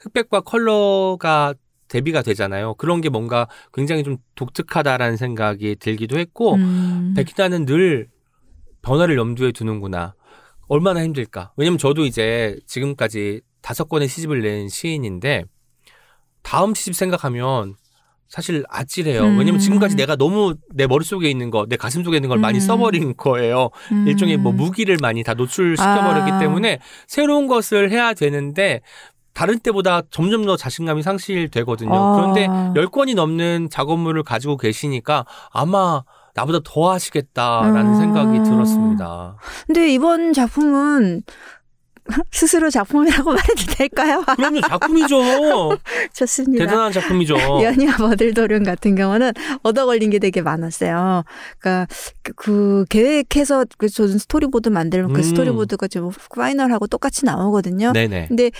[0.00, 1.54] 흑백과 컬러가
[1.88, 2.74] 대비가 되잖아요.
[2.74, 7.14] 그런 게 뭔가 굉장히 좀 독특하다라는 생각이 들기도 했고 음.
[7.16, 8.08] 백희나는 늘
[8.84, 10.14] 변화를 염두에 두는구나.
[10.68, 11.52] 얼마나 힘들까.
[11.56, 15.44] 왜냐면 저도 이제 지금까지 다섯 권의 시집을 낸 시인인데
[16.42, 17.74] 다음 시집 생각하면
[18.28, 19.22] 사실 아찔해요.
[19.22, 19.38] 음.
[19.38, 22.60] 왜냐면 지금까지 내가 너무 내 머릿속에 있는 거, 내 가슴 속에 있는 걸 많이 음.
[22.60, 23.70] 써버린 거예요.
[23.92, 24.08] 음.
[24.08, 26.38] 일종의 뭐 무기를 많이 다 노출시켜버렸기 아.
[26.38, 28.80] 때문에 새로운 것을 해야 되는데
[29.34, 31.94] 다른 때보다 점점 더 자신감이 상실되거든요.
[31.94, 32.16] 아.
[32.16, 36.02] 그런데 열권이 넘는 작업물을 가지고 계시니까 아마
[36.34, 38.00] 나보다 더 하시겠다라는 음.
[38.00, 39.36] 생각이 들었습니다.
[39.66, 41.22] 근데 이번 작품은
[42.30, 44.22] 스스로 작품이라고 말해도 될까요?
[44.36, 45.16] 그럼요, 작품이죠.
[46.12, 46.66] 좋습니다.
[46.66, 47.36] 대단한 작품이죠.
[47.62, 49.32] 연희와 버들도령 같은 경우는
[49.62, 51.24] 얻어 걸린 게 되게 많았어요.
[51.58, 51.86] 그러니까
[52.22, 55.22] 그, 그 계획해서 그 저는 스토리보드 만들면 그 음.
[55.22, 57.92] 스토리보드가 좀 final하고 똑같이 나오거든요.
[57.92, 58.26] 네네.
[58.28, 58.50] 근데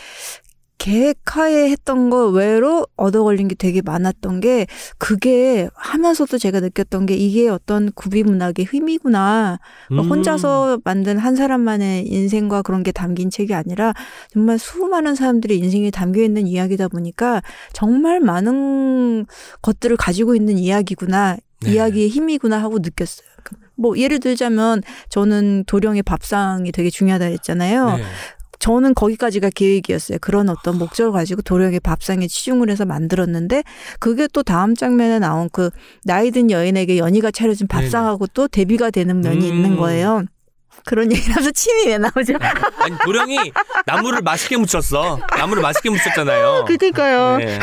[0.78, 4.66] 계획하에 했던 거 외로 얻어 걸린 게 되게 많았던 게
[4.98, 9.58] 그게 하면서도 제가 느꼈던 게 이게 어떤 구비 문학의 힘이구나.
[9.92, 9.98] 음.
[9.98, 13.94] 혼자서 만든 한 사람만의 인생과 그런 게 담긴 책이 아니라
[14.32, 19.26] 정말 수많은 사람들의 인생이 담겨 있는 이야기다 보니까 정말 많은
[19.62, 21.36] 것들을 가지고 있는 이야기구나.
[21.62, 21.72] 네.
[21.72, 23.26] 이야기의 힘이구나 하고 느꼈어요.
[23.76, 27.96] 뭐 예를 들자면 저는 도령의 밥상이 되게 중요하다 했잖아요.
[27.96, 28.04] 네.
[28.64, 30.16] 저는 거기까지가 계획이었어요.
[30.22, 33.62] 그런 어떤 목적을 가지고 도령의 밥상에 치중을 해서 만들었는데
[34.00, 35.68] 그게 또 다음 장면에 나온 그
[36.02, 39.54] 나이 든 여인에게 연희가 차려준 밥상하고 또 대비가 되는 면이 음.
[39.54, 40.24] 있는 거예요.
[40.84, 42.34] 그런 얘기를 하면서 침이 왜 나오죠?
[42.78, 43.52] 아니 도령이
[43.86, 45.18] 나무를 맛있게 묻혔어.
[45.36, 46.64] 나무를 맛있게 묻혔잖아요.
[46.68, 47.38] 그니까요.
[47.38, 47.58] 네.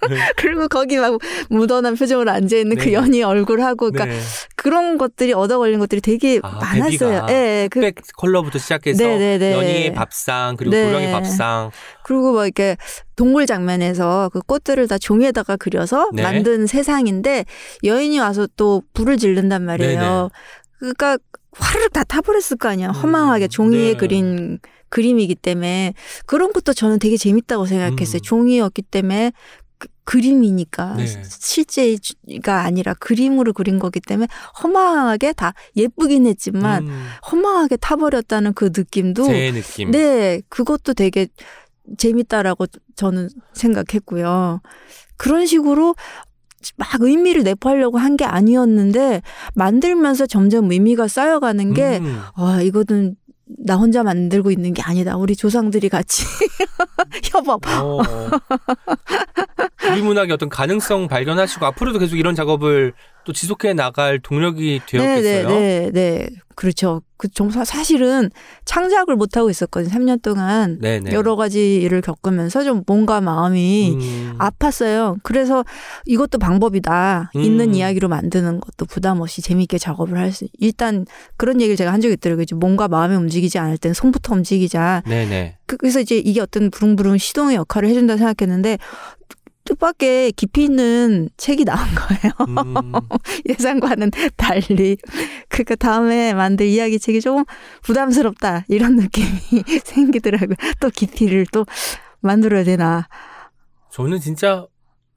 [0.36, 2.92] 그리고 거기 막 묻어난 표정으로 앉아 있는 그 네.
[2.94, 4.20] 연희 얼굴하고 그러니까 네.
[4.56, 7.26] 그런 것들이 얻어 걸린 것들이 되게 아, 많았어요.
[7.30, 7.68] 예, 예.
[7.70, 9.52] 그, 컬러부터 시작해서 네네네.
[9.52, 10.84] 연희의 밥상 그리고 네.
[10.84, 11.70] 도령의 밥상.
[12.04, 12.76] 그리고 뭐 이렇게
[13.16, 16.22] 동물 장면에서 그 꽃들을 다 종이에다가 그려서 네.
[16.22, 17.44] 만든 세상인데
[17.84, 20.30] 여인이 와서 또 불을 지른단 말이에요.
[20.78, 21.18] 그러니까
[21.52, 22.90] 화르륵 다 타버렸을 거 아니야.
[22.90, 23.96] 허망하게 음, 종이에 네.
[23.96, 25.94] 그린 그림이기 때문에
[26.26, 28.18] 그런 것도 저는 되게 재밌다고 생각했어요.
[28.18, 28.22] 음.
[28.22, 29.32] 종이였기 때문에
[29.78, 31.06] 그, 그림이니까 네.
[31.24, 34.26] 실제가 아니라 그림으로 그린 거기 때문에
[34.62, 39.90] 허망하게 다 예쁘긴 했지만 음, 허망하게 타버렸다는 그 느낌도 제 느낌.
[39.92, 41.28] 네, 그것도 되게
[41.96, 44.60] 재밌다라고 저는 생각했고요.
[45.16, 45.94] 그런 식으로
[46.76, 49.22] 막 의미를 내포하려고 한 게 아니었는데
[49.54, 52.20] 만들면서 점점 의미가 쌓여가는 게 음.
[52.34, 53.16] 아, 이거는
[53.64, 55.16] 나 혼자 만들고 있는 게 아니다.
[55.16, 56.24] 우리 조상들이 같이
[57.32, 57.62] 협업.
[57.66, 58.00] 어.
[59.88, 62.92] 우리 문학의 어떤 가능성 발견하시고 앞으로도 계속 이런 작업을
[63.24, 65.48] 또 지속해 나갈 동력이 되었겠어요.
[65.48, 66.28] 네, 네, 네.
[66.54, 67.02] 그렇죠.
[67.16, 68.30] 그좀 사실은
[68.64, 69.90] 창작을 못 하고 있었거든요.
[69.94, 71.12] 3년 동안 네, 네.
[71.12, 74.34] 여러 가지 일을 겪으면서 좀 뭔가 마음이 음.
[74.38, 75.18] 아팠어요.
[75.22, 75.64] 그래서
[76.06, 77.30] 이것도 방법이다.
[77.36, 77.40] 음.
[77.40, 80.46] 있는 이야기로 만드는 것도 부담 없이 재밌게 작업을 할 수.
[80.58, 81.06] 일단
[81.36, 82.42] 그런 얘기를 제가 한 적이 있더라고요.
[82.42, 85.02] 이제 뭔가 마음이 움직이지 않을 땐 손부터 움직이자.
[85.06, 85.56] 네, 네.
[85.66, 88.78] 그- 그래서 이제 이게 어떤 부릉부릉 시동의 역할을 해준다 생각했는데
[89.70, 92.32] 뜻밖의 깊이 있는 책이 나온 거예요.
[92.48, 92.92] 음.
[93.48, 94.96] 예상과는 달리.
[95.48, 97.44] 그러니까 다음에 만들 이야기 책이 조금
[97.82, 98.64] 부담스럽다.
[98.68, 99.28] 이런 느낌이
[99.84, 100.56] 생기더라고요.
[100.80, 101.66] 또 깊이를 또
[102.20, 103.08] 만들어야 되나.
[103.92, 104.66] 저는 진짜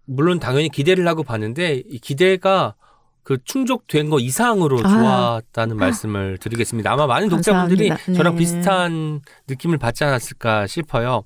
[0.05, 2.75] 물론 당연히 기대를 하고 봤는데 이 기대가
[3.23, 4.89] 그 충족된 거 이상으로 아.
[4.89, 6.91] 좋았다는 말씀을 드리겠습니다.
[6.91, 8.17] 아마 많은 독자분들이 감사합니다.
[8.17, 8.39] 저랑 네.
[8.39, 11.23] 비슷한 느낌을 받지 않았을까 싶어요.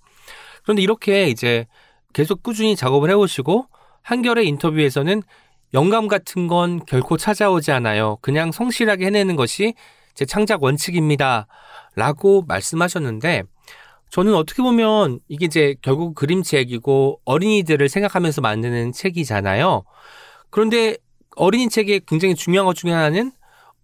[0.64, 1.66] 그런데 이렇게 이제
[2.18, 3.68] 계속 꾸준히 작업을 해오시고
[4.02, 5.22] 한결의 인터뷰에서는
[5.76, 8.18] 영감 같은 건 결코 찾아오지 않아요.
[8.22, 9.76] 그냥 성실하게 해내는 것이
[10.16, 11.46] 제 창작 원칙입니다.
[11.96, 13.44] 라고 말씀하셨는데
[14.10, 19.84] 저는 어떻게 보면 이게 이제 결국 그림책이고 어린이들을 생각하면서 만드는 책이잖아요.
[20.50, 20.98] 그런데
[21.36, 23.32] 어린이 책의 굉장히 중요한 것 중에 하나는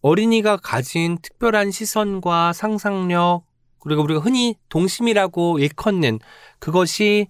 [0.01, 3.43] 어린이가 가진 특별한 시선과 상상력
[3.79, 6.17] 그리고 우리가 흔히 동심이라고 일컫는
[6.57, 7.27] 그것이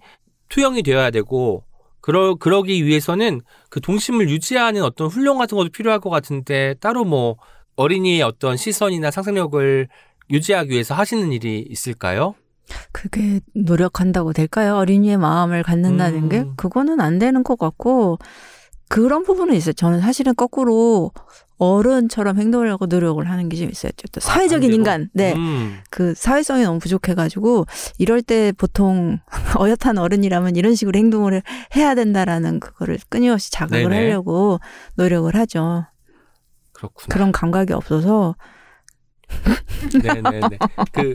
[0.48, 1.64] 투영이 되어야 되고
[2.00, 3.40] 그러 그러기 위해서는
[3.70, 7.36] 그 동심을 유지하는 어떤 훈련 같은 것도 필요할 것 같은데 따로 뭐
[7.76, 9.88] 어린이의 어떤 시선이나 상상력을
[10.30, 12.34] 유지하기 위해서 하시는 일이 있을까요?
[12.92, 14.76] 그게 노력한다고 될까요?
[14.76, 16.28] 어린이의 마음을 갖는다는 음.
[16.28, 18.18] 게 그거는 안 되는 것 같고
[18.88, 19.72] 그런 부분은 있어요.
[19.72, 21.10] 저는 사실은 거꾸로
[21.58, 23.92] 어른처럼 행동하려고 노력을 하는 게 좀 있어요.
[24.12, 24.74] 또 사회적인 반대로?
[24.74, 25.78] 인간, 네, 음.
[25.90, 27.66] 그 사회성이 너무 부족해가지고
[27.98, 29.18] 이럴 때 보통
[29.60, 31.42] 어엿한 어른이라면 이런 식으로 행동을
[31.76, 33.96] 해야 된다라는 그거를 끊임없이 자극을 네네.
[33.96, 34.60] 하려고
[34.96, 35.86] 노력을 하죠.
[36.72, 37.06] 그렇구나.
[37.08, 38.34] 그런 감각이 없어서
[40.02, 40.58] 네네네.
[40.92, 41.14] 그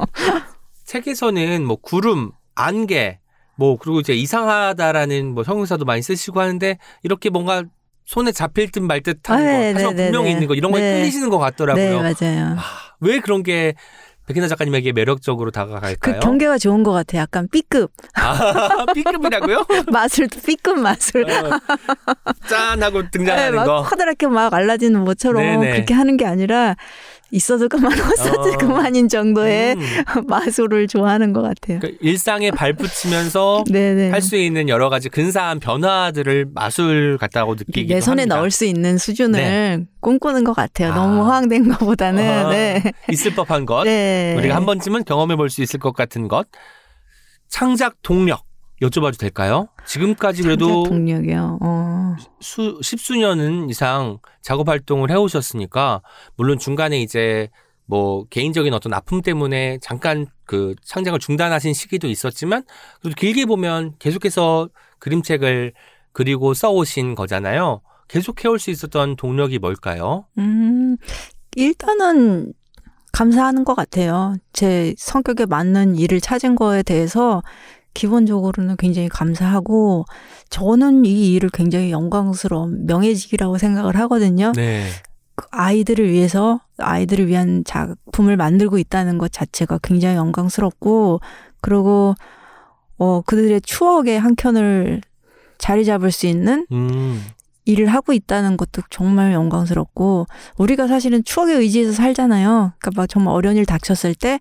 [0.86, 3.20] 책에서는 뭐 구름, 안개,
[3.60, 7.64] 뭐 그리고 이제 이상하다라는 뭐 형용사도 많이 쓰시고 하는데 이렇게 뭔가
[8.06, 10.72] 손에 잡힐 듯 말 듯한 아, 거, 네, 하지만 네, 분명히 네, 있는 거 이런
[10.72, 10.94] 거에 네.
[11.00, 12.02] 끌리시는 것 같더라고요.
[12.02, 12.56] 네 맞아요.
[12.58, 12.64] 아,
[13.02, 13.74] 왜 그런 게
[14.28, 16.20] 백희나 작가님에게 매력적으로 그 다가갈까요?
[16.22, 17.22] 경계가 좋은 것 같아요.
[17.22, 19.66] 약간 B급 아, B급이라고요?
[19.92, 21.30] 마술, B급 마술.
[21.30, 21.60] 어,
[22.48, 23.84] 짠 하고 네, 등장하는 막 거.
[23.84, 25.72] 커다랗게 막 알라딘 모처럼 네네.
[25.74, 26.76] 그렇게 하는 게 아니라
[27.32, 28.58] 있어도 그만 없어도 어.
[28.58, 29.82] 그만인 정도의 음,
[30.28, 31.80] 마술을 좋아하는 것 같아요.
[31.80, 33.64] 그러니까 일상에 발붙이면서.
[34.12, 38.36] 할 수 있는 여러 가지 근사한 변화들을 마술 같다고 느끼기도 내 손에 합니다.
[38.38, 39.80] 넣을 수 있는 수준을 네.
[40.02, 40.92] 꿈꾸는 것 같아요.
[40.92, 40.96] 아.
[40.96, 42.28] 너무 허황된 것보다는.
[42.28, 42.84] 아, 네.
[43.12, 43.84] 있을 법한 것.
[43.86, 44.36] 네.
[44.38, 46.48] 우리가 한 번쯤은 경험해 볼 수 있을 것 같은 것.
[47.50, 48.44] 창작 동력
[48.82, 49.68] 여쭤봐도 될까요?
[49.86, 51.60] 지금까지 그래도 동력이요.
[51.62, 52.16] 어.
[52.40, 56.02] 수, 십수년 이상 작업 활동을 해오셨으니까,
[56.36, 57.50] 물론 중간에 이제
[57.86, 62.64] 뭐 개인적인 어떤 아픔 때문에 잠깐 그 창작을 중단하신 시기도 있었지만
[63.02, 64.70] 그래도 길게 보면 계속해서
[65.00, 65.74] 그림책을
[66.12, 67.82] 그리고 써오신 거잖아요.
[68.08, 70.26] 계속 해올 수 있었던 동력이 뭘까요?
[70.38, 70.98] 음,
[71.56, 72.54] 일단은
[73.12, 74.36] 감사하는 것 같아요.
[74.54, 77.42] 제 성격에 맞는 일을 찾은 거에 대해서
[77.94, 80.06] 기본적으로는 굉장히 감사하고
[80.50, 84.52] 저는 이 일을 굉장히 영광스러운 명예직이라고 생각을 하거든요.
[84.56, 84.88] 네.
[85.36, 91.22] 그 아이들을 위해서 아이들을 위한 작품을 만들고 있다는 것 자체가 굉장히 영광스럽고
[91.62, 92.16] 그리고
[92.98, 95.02] 어 그들의 추억의 한 켠을
[95.58, 97.24] 자리 잡을 수 있는 음.
[97.70, 100.26] 일을 하고 있다는 것도 정말 영광스럽고
[100.58, 102.74] 우리가 사실은 추억에 의지해서 살잖아요.
[102.80, 104.40] 그러니까 막 정말 어려운 일 닥쳤을 때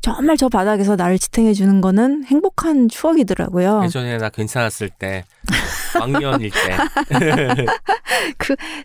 [0.00, 3.82] 정말 저 바닥에서 나를 지탱해 주는 거는 행복한 추억이더라고요.
[3.84, 5.24] 예전에 나 괜찮았을 때
[6.00, 6.76] 왕년일 때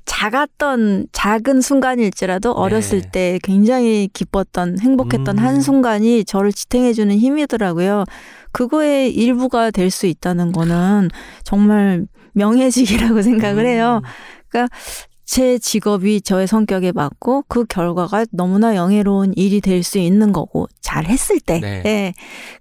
[0.05, 3.09] 작았던 작은 순간일지라도 어렸을 네.
[3.11, 5.43] 때 굉장히 기뻤던 행복했던 음.
[5.43, 8.03] 한 순간이 저를 지탱해 주는 힘이더라고요.
[8.51, 11.09] 그거의 일부가 될 수 있다는 거는
[11.43, 12.05] 정말
[12.35, 14.01] 명예직이라고 생각을 해요.
[14.03, 14.67] 음.
[15.25, 21.05] 제 직업이 저의 성격에 맞고 그 결과가 너무나 영예로운 일이 될 수 있는 거고 잘
[21.05, 21.81] 했을 때 네.
[21.85, 22.13] 예.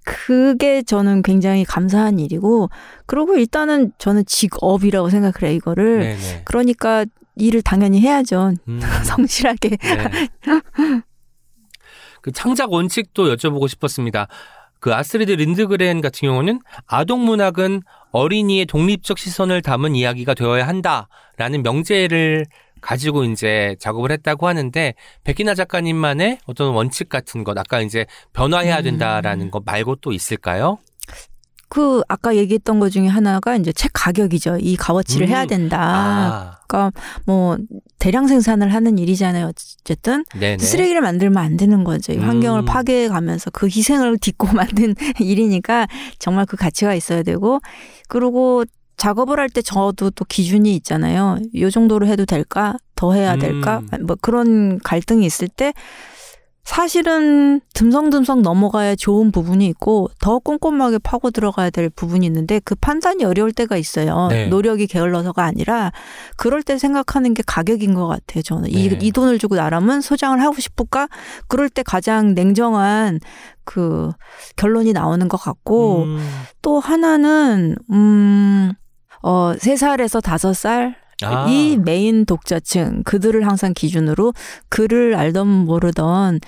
[0.02, 2.70] 그게 저는 굉장히 감사한 일이고
[3.06, 6.42] 그리고 일단은 저는 직업이라고 생각을 해요 이거를 네네.
[6.46, 7.04] 그러니까
[7.36, 8.80] 일을 당연히 해야죠 음.
[9.04, 10.28] 성실하게 네.
[12.22, 14.28] 그 창작 원칙도 여쭤보고 싶었습니다.
[14.84, 17.80] 그 아스트리드 린드그렌 같은 경우는 아동 문학은
[18.10, 22.44] 어린이의 독립적 시선을 담은 이야기가 되어야 한다라는 명제를
[22.82, 24.92] 가지고 이제 작업을 했다고 하는데
[25.24, 28.04] 백기나 작가님만의 어떤 원칙 같은 것 아까 이제
[28.34, 30.76] 변화해야 된다라는 것 말고 또 있을까요?
[31.68, 35.30] 그 아까 얘기했던 것 중에 하나가 이제 책 가격이죠 이 값어치를 음.
[35.30, 37.56] 해야 된다 아, 그러니까 뭐
[37.98, 39.50] 대량 생산을 하는 일이잖아요
[39.82, 40.58] 어쨌든 네네.
[40.58, 42.12] 쓰레기를 만들면 안 되는 거죠.
[42.12, 42.64] 이 환경을 음.
[42.64, 45.86] 파괴해 가면서 그 희생을 딛고 만든 일이니까
[46.18, 47.60] 정말 그 가치가 있어야 되고
[48.08, 48.64] 그리고
[48.96, 51.38] 작업을 할 때 저도 또 기준이 있잖아요.
[51.56, 52.76] 요 정도로 해도 될까?
[52.94, 53.82] 더 해야 될까?
[53.92, 54.06] 음.
[54.06, 55.72] 뭐 그런 갈등이 있을 때
[56.64, 63.22] 사실은 듬성듬성 넘어가야 좋은 부분이 있고 더 꼼꼼하게 파고 들어가야 될 부분이 있는데 그 판단이
[63.24, 64.28] 어려울 때가 있어요.
[64.30, 64.46] 네.
[64.46, 65.92] 노력이 게을러서가 아니라
[66.36, 68.42] 그럴 때 생각하는 게 가격인 것 같아요.
[68.42, 68.98] 저는 이, 네.
[69.02, 71.08] 이 돈을 주고 나라면 소장을 하고 싶을까?
[71.48, 73.20] 그럴 때 가장 냉정한
[73.64, 74.10] 그
[74.56, 76.18] 결론이 나오는 것 같고 음.
[76.62, 78.72] 또 하나는 음.
[79.22, 81.46] 어, 세살에서 다섯 살 아.
[81.48, 84.32] 이 메인 독자층 그들을 항상 기준으로
[84.68, 86.40] 글을 알던 모르던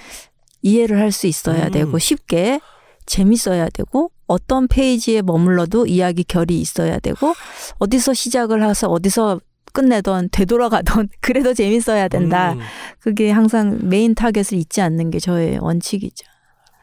[0.62, 1.70] 이해를 할 수 있어야 음.
[1.70, 2.60] 되고 쉽게
[3.06, 7.32] 재밌어야 되고 어떤 페이지에 머물러도 이야기 결이 있어야 되고
[7.78, 9.40] 어디서 시작을 해서 어디서
[9.72, 12.54] 끝내던 되돌아가던 그래도 재밌어야 된다.
[12.54, 12.60] 음.
[12.98, 16.24] 그게 항상 main target을 잊지 않는 게 저의 원칙이죠.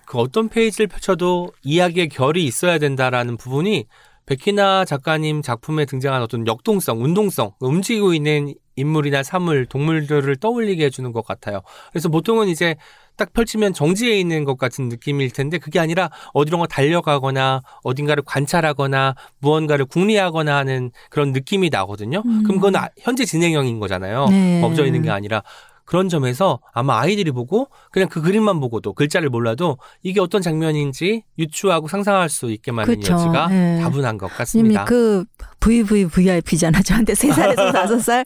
[0.05, 3.87] 그 어떤 페이지를 펼쳐도 이야기의 결이 있어야 된다라는 부분이
[4.25, 11.25] 백희나 작가님 작품에 등장한 어떤 역동성, 운동성, 움직이고 있는 인물이나 사물, 동물들을 떠올리게 해주는 것
[11.25, 11.61] 같아요.
[11.91, 12.75] 그래서 보통은 이제
[13.15, 19.85] 딱 펼치면 정지해 있는 것 같은 느낌일 텐데 그게 아니라 어디론가 달려가거나 어딘가를 관찰하거나 무언가를
[19.85, 22.23] 궁리하거나 하는 그런 느낌이 나거든요.
[22.25, 22.41] 음.
[22.43, 24.25] 그럼 그건 아- 현재 진행형인 거잖아요.
[24.29, 24.61] 네.
[24.61, 25.43] 멈춰 있는 게 아니라
[25.85, 31.87] 그런 점에서 아마 아이들이 보고 그냥 그 그림만 보고도 글자를 몰라도 이게 어떤 장면인지 유추하고
[31.87, 33.13] 상상할 수 있게 만드는 그쵸.
[33.13, 33.79] 여지가 네.
[33.81, 34.85] 다분한 것 이미 같습니다.
[34.85, 35.25] 그
[35.59, 36.81] VVVIP잖아.
[36.81, 38.25] 저한테 세살에서 다섯 살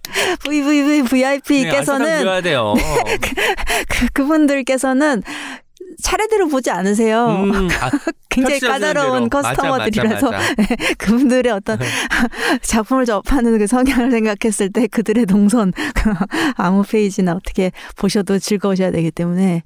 [2.06, 2.74] 네, 줘야 돼요.
[3.90, 5.24] 그, 그분들께서는
[6.02, 7.28] 차례대로 보지 않으세요.
[7.28, 7.90] 음, 아,
[8.30, 9.42] 굉장히 펼쳐주는 까다로운 대로.
[9.42, 10.76] 맞아, 커스터머들이라서 맞아, 맞아.
[10.98, 11.80] 그분들의 어떤
[12.62, 15.74] 작품을 접하는 그 성향을 생각했을 때 그들의 동선
[16.56, 19.64] 아무 페이지나 어떻게 보셔도 즐거우셔야 되기 때문에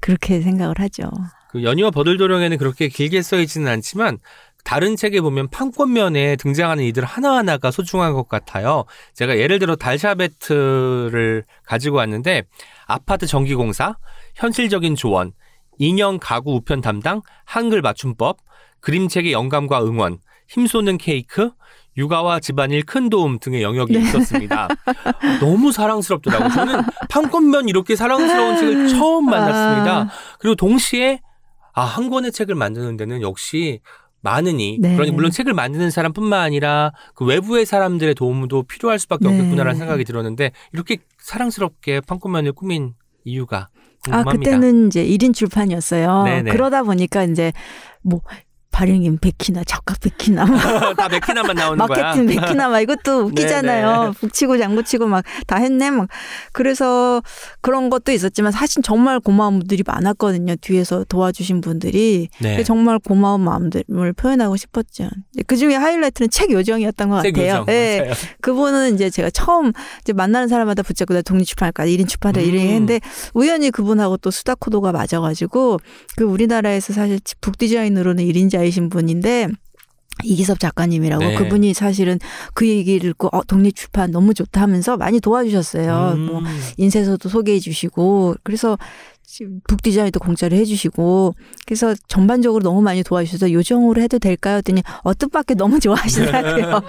[0.00, 1.10] 그렇게 생각을 하죠.
[1.50, 4.18] 그 연희와 버들도령에는 그렇게 길게 써있지는 않지만
[4.64, 8.84] 다른 책에 보면 판권면에 등장하는 이들 하나하나가 소중한 것 같아요.
[9.14, 12.42] 제가 예를 들어 달샤베트를 가지고 왔는데
[12.86, 13.96] 아파트 전기공사,
[14.34, 15.32] 현실적인 조언,
[15.78, 18.38] 인형 가구 우편 담당, 한글 맞춤법,
[18.80, 20.18] 그림책의 영감과 응원,
[20.48, 21.50] 힘쏘는 케이크,
[21.96, 24.68] 육아와 집안일 큰 도움 등의 영역이 있었습니다.
[25.40, 26.48] 너무 사랑스럽더라고요.
[26.50, 30.00] 저는 판권면 이렇게 사랑스러운 책을 처음 만났습니다.
[30.02, 30.08] 아,
[30.38, 31.20] 그리고 동시에
[31.74, 33.80] 아, 한 권의 책을 만드는 데는 역시
[34.20, 34.94] 많으니 네.
[34.94, 39.34] 그러니 물론 책을 만드는 사람뿐만 아니라 그 외부의 사람들의 도움도 필요할 수밖에 네.
[39.34, 43.68] 없겠구나라는 생각이 들었는데 이렇게 사랑스럽게 판권면을 꾸민 이유가 아
[44.10, 44.50] 궁금합니다.
[44.50, 46.24] 그때는 이제 1인 출판이었어요.
[46.24, 46.50] 네네.
[46.52, 47.52] 그러다 보니까 이제
[48.02, 48.20] 뭐
[48.78, 52.14] 발행인 베키나 작가 베키나 뭐다 맥키나만 나오는 거야.
[52.14, 54.04] 마케팅 막 이것도 웃기잖아요.
[54.04, 56.08] 네, 북치고 장구치고 막 다 했네 막
[56.52, 57.22] 그래서
[57.60, 60.56] 그런 것도 있었지만 사실 정말 고마운 분들이 많았거든요.
[60.60, 62.62] 뒤에서 도와주신 분들이 네.
[62.64, 65.08] 정말 고마운 마음들을 표현하고 싶었죠.
[65.46, 67.64] 그 중에 하이라이트는 책 요정이었던 것책 같아요.
[67.66, 68.12] 맞아요.
[68.42, 69.72] 그분은 이제 제가 처음
[70.02, 72.46] 이제 만나는 사람마다 붙잡고 나 독립 출판할까 1인 출판을 음.
[72.46, 73.00] 이렇게 했는데
[73.34, 75.78] 우연히 그분하고 또 수다 코도가 맞아가지고
[76.16, 79.48] 그 우리나라에서 사실 북 디자인으로는 1인자 이신 분인데
[80.24, 81.34] 이기섭 작가님이라고 네.
[81.36, 82.18] 그분이 사실은
[82.54, 86.14] 그 얘기를 듣고 어, 독립출판 너무 좋다 하면서 많이 도와주셨어요.
[86.16, 86.26] 음.
[86.26, 86.42] 뭐
[86.76, 88.78] 인쇄소도 소개해 주시고 그래서
[89.30, 91.34] 지금 북 디자인도 공짜로 해주시고
[91.66, 94.56] 그래서 전반적으로 너무 많이 도와주셔서 요정으로 해도 될까요?
[94.56, 96.80] 했더니 어 뜻밖의 너무 좋아하시더라고요.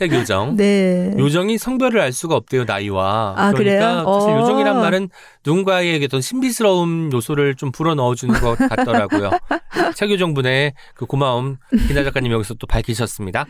[0.00, 0.56] 책 요정.
[0.56, 1.14] 네.
[1.16, 3.34] 요정이 성별을 알 수가 없대요 나이와.
[3.36, 3.56] 아, 그러니까
[4.02, 4.04] 그래요?
[4.18, 4.40] 사실 어.
[4.40, 5.10] 요정이란 말은
[5.46, 9.30] 누군가에게 어떤 신비스러운 요소를 좀 불어 넣어주는 것 같더라고요.
[9.94, 13.46] 책 요정 분의 그 고마움 기나 작가님 여기서 또 밝히셨습니다.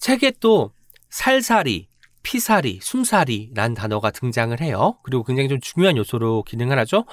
[0.00, 0.72] 책에 또
[1.10, 1.86] 살살이,
[2.22, 4.98] 피살이, 숨살이란 단어가 등장을 해요.
[5.02, 7.04] 그리고 굉장히 좀 중요한 요소로 기능을 하죠.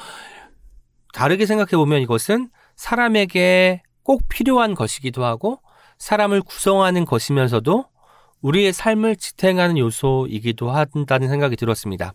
[1.14, 5.62] 다르게 생각해 보면 이것은 사람에게 꼭 필요한 것이기도 하고
[5.98, 7.86] 사람을 구성하는 것이면서도
[8.42, 12.14] 우리의 삶을 지탱하는 요소이기도 한다는 생각이 들었습니다.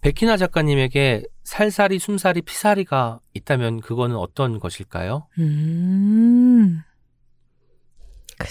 [0.00, 5.26] 백희나 작가님에게 살살이, 숨살이, 피살이가 있다면 그거는 어떤 것일까요?
[5.38, 6.82] 음.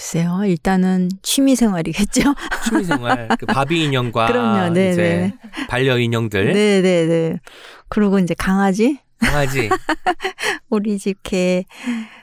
[0.00, 0.40] 글쎄요.
[0.46, 2.34] 일단은 취미 생활이겠죠.
[2.64, 4.72] 취미 생활, 그 바비 인형과 그럼요.
[4.72, 5.34] 네, 이제
[5.68, 7.38] 반려 인형들, 네, 네, 네.
[7.90, 9.68] 그리고 이제 강아지, 강아지,
[10.70, 11.66] 우리 집 개,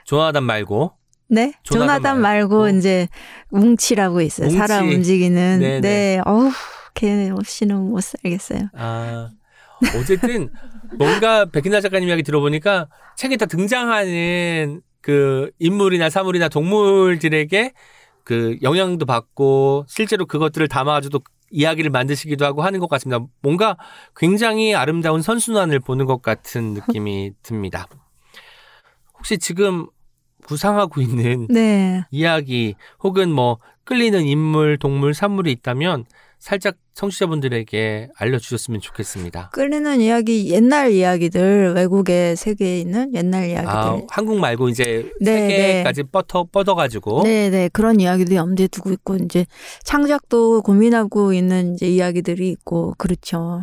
[0.05, 0.93] 조나단 말고
[1.29, 2.61] 네, 조나단 조나단 말고.
[2.63, 3.07] 말고 이제
[3.51, 4.47] 뭉치라고 있어요.
[4.47, 4.57] 뭉치.
[4.57, 5.59] 사람 움직이는.
[5.59, 5.81] 네네.
[5.81, 6.49] 네, 어우,
[6.95, 8.69] 걔 없이는 못 살겠어요.
[8.75, 9.29] 아,
[9.95, 10.49] 어쨌든
[10.97, 17.71] 뭔가 백희나 작가님 이야기 들어보니까 책에 다 등장하는 그 인물이나 사물이나 동물들에게
[18.25, 23.25] 그 영향도 받고 실제로 그것들을 담아가지고 이야기를 만드시기도 하고 하는 것 같습니다.
[23.41, 23.77] 뭔가
[24.17, 27.87] 굉장히 아름다운 선순환을 보는 것 같은 느낌이 듭니다.
[29.17, 29.87] 혹시 지금
[30.45, 32.03] 구상하고 있는 네.
[32.11, 36.03] 이야기 혹은 뭐 끌리는 인물, 동물, 산물이 있다면
[36.37, 39.51] 살짝 청취자분들에게 알려주셨으면 좋겠습니다.
[39.53, 43.71] 끌리는 이야기, 옛날 이야기들, 외국의 세계에 있는 옛날 이야기들.
[43.71, 49.45] 아, 한국 말고 이제 네, 세계까지 뻗어 뻗어가지고 네네 그런 이야기도 염두에 두고 있고 이제
[49.83, 53.61] 창작도 고민하고 있는 이제 이야기들이 있고 그렇죠.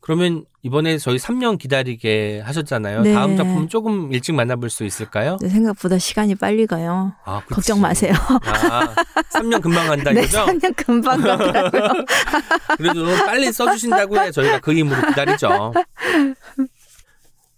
[0.00, 3.02] 그러면 이번에 저희 3년 기다리게 하셨잖아요.
[3.02, 3.12] 네.
[3.14, 5.36] 다음 작품 조금 일찍 만나볼 수 있을까요?
[5.38, 7.12] 근데 생각보다 시간이 빨리 가요.
[7.24, 7.40] 아.
[7.48, 8.12] 걱정 마세요.
[8.44, 8.94] 아,
[9.34, 10.46] 3년 금방 간다 네, 이거죠?
[10.46, 12.04] 3년 금방 가더라고요.
[12.76, 15.72] 그래도 빨리 써주신다고 해 저희가 그 힘으로 기다리죠.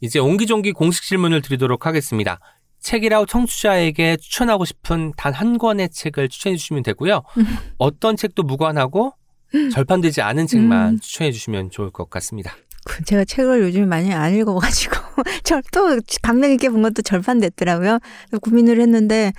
[0.00, 2.38] 이제 옹기종기 공식 질문을 드리도록 하겠습니다.
[2.80, 7.22] 책이라우 청취자에게 추천하고 싶은 단 한 권의 책을 추천해 주시면 되고요.
[7.78, 9.12] 어떤 책도 무관하고
[9.72, 11.00] 절판되지 않은 책만 음.
[11.00, 12.54] 추천해 주시면 좋을 것 같습니다.
[12.84, 14.96] 그 제가 책을 요즘 많이 안 읽어가지고
[15.44, 17.98] 저또 감명 있게 본 것도 절판됐더라고요.
[18.40, 19.32] 고민을 했는데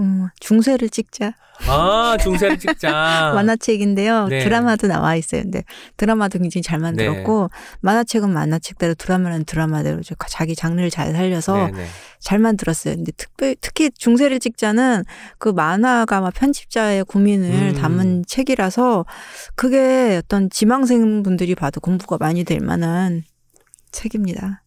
[0.00, 1.34] 음, 중세를 찍자
[1.66, 3.32] 아, 중세를 찍자.
[3.34, 4.28] 만화책인데요.
[4.28, 4.40] 네.
[4.40, 5.42] 드라마도 나와 있어요.
[5.42, 5.62] 근데
[5.96, 11.86] 드라마도 굉장히 잘 만들었고 만화책은 만화책대로 드라마는 드라마대로 자기 장르를 잘 살려서 네네.
[12.20, 12.96] 잘 만들었어요.
[12.96, 15.04] 근데 특히 특히 중세를 찍자는
[15.38, 17.80] 그 만화가 막 편집자의 고민을 음.
[17.80, 19.06] 담은 책이라서
[19.54, 23.22] 그게 어떤 지망생 분들이 봐도 공부가 많이 될 만한
[23.92, 24.62] 책입니다.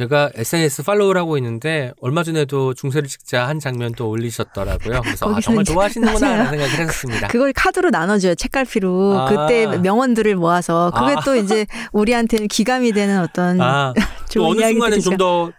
[0.00, 5.02] 제가 SNS 팔로우를 하고 있는데 얼마 전에도 중세를 찍자 한 장면 또 올리셨더라고요.
[5.02, 6.42] 그래서 아, 정말 이제- 좋아하시는구나 맞아요.
[6.44, 7.28] 라는 생각을 했었습니다.
[7.28, 8.34] 그걸 카드로 나눠줘요.
[8.34, 9.18] 책갈피로.
[9.18, 9.28] 아.
[9.28, 10.90] 그때 명언들을 모아서.
[10.94, 11.20] 그게 아.
[11.22, 13.92] 또 이제 우리한테는 기감이 되는 어떤 아,
[14.28, 15.10] 또 좋은 어느 순간은 이야기들이죠.
[15.10, 15.52] 좀더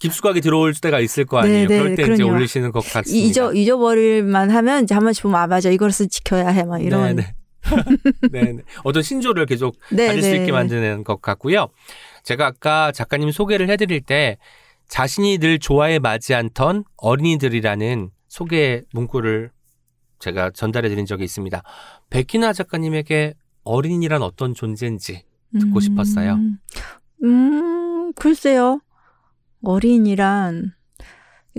[0.00, 1.68] 깊숙하게 들어올 때가 있을 거 아니에요.
[1.68, 2.34] 네, 네, 그럴 때 이제 그럼요.
[2.34, 3.10] 올리시는 것 같습니다.
[3.12, 5.70] 이- 잊어, 잊어버릴만 하면 이제 한 번씩 보면 아, 맞아.
[5.70, 6.64] 이것을 지켜야 해.
[6.64, 7.14] 막 이런.
[7.14, 7.34] 네, 네.
[8.32, 8.58] 네, 네.
[8.82, 10.36] 어떤 신조를 계속 네, 가질 수 네.
[10.38, 11.68] 있게 만드는 것 같고요.
[12.22, 14.38] 제가 아까 작가님 소개를 해드릴 때
[14.88, 19.50] 자신이 늘 좋아해 마지 않던 어린이들이라는 소개 문구를
[20.18, 21.62] 제가 전달해 드린 적이 있습니다.
[22.10, 25.24] 백희나 작가님에게 어린이란 어떤 존재인지
[25.58, 26.34] 듣고 싶었어요.
[26.34, 26.58] 음,
[27.24, 28.80] 음, 글쎄요.
[29.64, 30.72] 어린이란,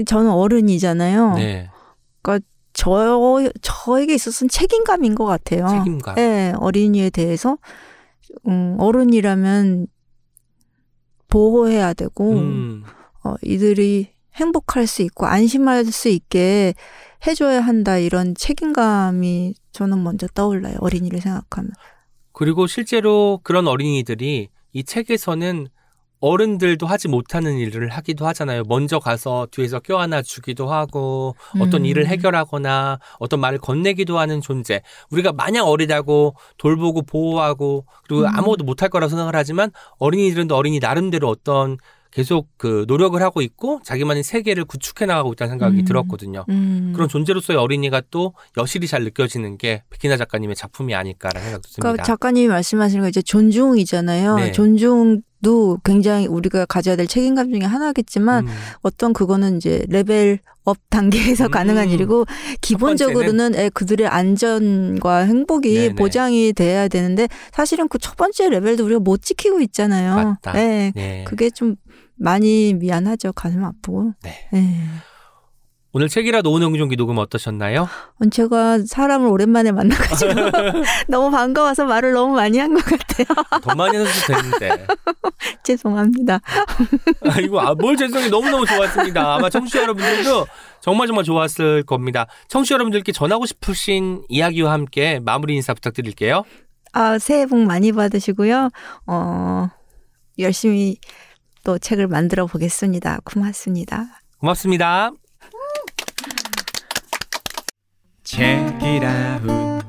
[0.05, 1.36] 저는 어른이잖아요.
[1.36, 1.70] 네.
[2.76, 3.07] 저,
[3.61, 5.68] 저에게 있어서는 책임감인 것 같아요.
[5.68, 6.16] 책임감.
[6.16, 7.59] 네, 어린이에 대해서,
[8.47, 9.86] 음, 어른이라면
[11.34, 12.84] 보호해야 되고, 음,
[13.24, 16.76] 어, 이들이 행복할 수 있고 안심할 수 있게
[17.26, 21.72] 해줘야 한다 이런 책임감이 저는 먼저 떠올라요 어린이를 생각하면.
[22.34, 25.70] 그리고 실제로 그런 어린이들이 이 책에서는
[26.24, 28.64] 어른들도 하지 못하는 일을 하기도 하잖아요.
[28.68, 31.86] 먼저 가서 뒤에서 껴안아 주기도 하고 어떤 음.
[31.86, 34.82] 일을 해결하거나 어떤 말을 건네기도 하는 존재.
[35.12, 38.28] 우리가 마냥 어리다고 돌보고 보호하고 그리고 음.
[38.28, 41.78] 아무것도 못할 거라고 생각을 하지만 어린이들은 어린이 나름대로 어떤
[42.10, 45.86] 계속 그 노력을 하고 있고 자기만의 세계를 구축해 나가고 있다는 생각이 음.
[45.86, 46.46] 들었거든요.
[46.48, 46.94] 음.
[46.96, 51.82] 그런 존재로서의 어린이가 또 여실히 잘 느껴지는 게 백희나 작가님의 작품이 아닐까라는 생각도 듭니다.
[51.82, 54.36] 그러니까 작가님이 말씀하시는 거 이제 존중이잖아요.
[54.36, 54.52] 네.
[54.54, 58.54] 존중 도 굉장히 우리가 가져야 될 책임감 중에 하나겠지만 음.
[58.82, 61.52] 어떤 그거는 이제 level up 단계에서 음.
[61.52, 62.26] 가능한 일이고
[62.62, 65.96] 기본적으로는 애 그들의 안전과 행복이 네네.
[65.96, 70.16] 보장이 돼야 되는데 사실은 그 첫 번째 레벨도 우리가 못 지키고 있잖아요.
[70.16, 70.52] 맞다.
[70.54, 70.91] 네.
[70.94, 71.24] 네.
[71.26, 71.76] 그게 좀
[72.16, 73.34] 많이 미안하죠.
[73.34, 74.14] 가슴 아프고.
[74.24, 74.48] 네.
[74.52, 74.78] 네.
[75.96, 77.88] 오늘 책읽아웃 오은의 옹기종기 녹음 어떠셨나요?
[78.32, 80.34] 제가 사람을 오랜만에 만나가지고
[81.08, 83.28] 너무 반가워서 말을 너무 많이 한 것 같아요.
[83.62, 84.88] 더 많이 해도 되는데.
[85.64, 86.39] 죄송합니다.
[87.30, 89.36] 아, 이거 아, 뭘 죄송해 너무너무 좋았습니다.
[89.36, 90.48] 아마 청취자 여러분들도
[90.82, 92.26] 정말 정말 좋았을 겁니다.
[92.48, 96.44] 청취자 여러분들께 전하고 싶으신 이야기와 함께 마무리 인사 부탁드릴게요.
[96.94, 98.70] 아, 새해 복 많이 받으시고요.
[99.06, 99.68] 어,
[100.39, 100.98] 열심히
[101.64, 103.20] 또 책을 만들어 보겠습니다.
[103.26, 104.06] 고맙습니다.
[104.39, 105.12] 고맙습니다.
[108.36, 109.86] Check it out.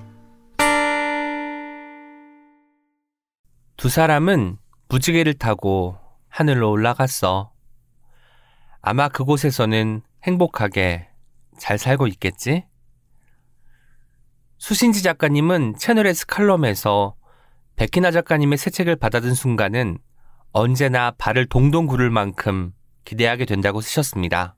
[3.79, 4.59] 두 사람은
[4.91, 5.97] 무지개를 타고
[6.29, 7.55] 하늘로 올라갔어.
[8.83, 11.09] 아마 그곳에서는 행복하게
[11.59, 12.67] 잘 살고 있겠지?
[14.59, 17.15] 수신지 작가님은 채널S 칼럼에서
[17.77, 19.97] 백희나 작가님의 새 책을 받아든 순간은
[20.53, 22.75] 언제나 발을 동동 구를 만큼
[23.07, 24.55] 기대하게 된다고 쓰셨습니다.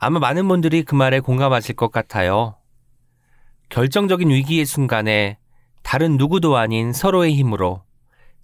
[0.00, 2.56] 아마 많은 분들이 그 말에 공감하실 것 같아요.
[3.68, 5.38] 결정적인 위기의 순간에
[5.82, 7.82] 다른 누구도 아닌 서로의 힘으로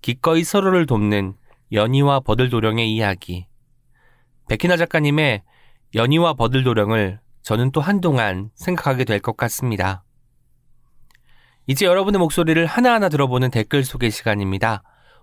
[0.02, 1.34] 기꺼이 서로를 돕는
[1.72, 3.46] 연희와 버들도령의 이야기.
[4.48, 5.42] 백희나 작가님의
[5.94, 10.02] 연희와 버들도령을 저는 또 한동안 생각하게 될 것 같습니다.
[11.66, 14.82] 이제 여러분의 목소리를 하나하나 들어보는 댓글 소개 시간입니다.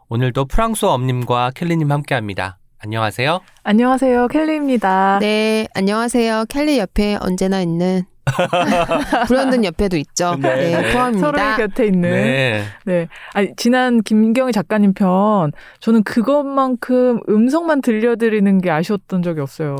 [0.09, 2.59] 오늘도 프랑스어 엄님과 켈리님 함께 합니다.
[2.79, 3.41] 안녕하세요.
[3.63, 4.27] 안녕하세요.
[4.29, 5.19] 켈리입니다.
[5.19, 6.45] 네, 안녕하세요.
[6.47, 8.03] 켈리 옆에 언제나 있는
[9.27, 10.35] 불현듯 옆에도 있죠.
[10.39, 10.55] 네.
[10.55, 11.27] 네, 포함입니다.
[11.27, 12.11] 서로의 곁에 있는.
[12.11, 12.63] 네.
[12.85, 13.07] 네.
[13.33, 19.75] 아니, 지난 김경희 작가님 편, 저는 그것만큼 음성만 들려드리는 게 아쉬웠던 적이 없어요.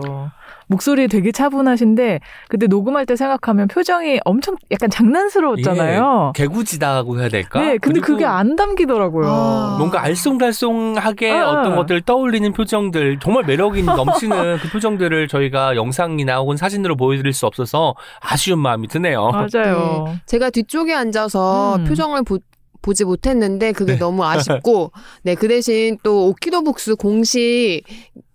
[0.67, 6.33] 목소리 되게 차분하신데, 그때 녹음할 때 생각하면 표정이 엄청 약간 장난스러웠잖아요.
[6.35, 7.61] 개구지다고 해야 될까?
[7.61, 9.27] 네, 근데 그게 안 담기더라고요.
[9.27, 9.75] 아.
[9.77, 11.49] 뭔가 알쏭달쏭하게 아.
[11.49, 17.45] 어떤 것들을 떠올리는 표정들, 정말 매력이 넘치는 그 표정들을 저희가 영상이나 혹은 사진으로 보여드릴 수
[17.45, 19.31] 없어서 아쉬운 마음이 드네요.
[19.31, 20.15] 맞아요.
[20.25, 21.85] 제가 뒤쪽에 앉아서 음.
[21.85, 22.39] 표정을 보,
[22.81, 23.99] 보지 못했는데 그게 네.
[23.99, 24.91] 너무 아쉽고
[25.23, 27.83] 네, 그 대신 또 오키도북스 공식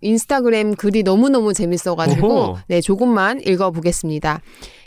[0.01, 2.57] 인스타그램 글이 너무너무 재밌어가지고 오호.
[2.67, 4.41] 네, 조금만 읽어보겠습니다.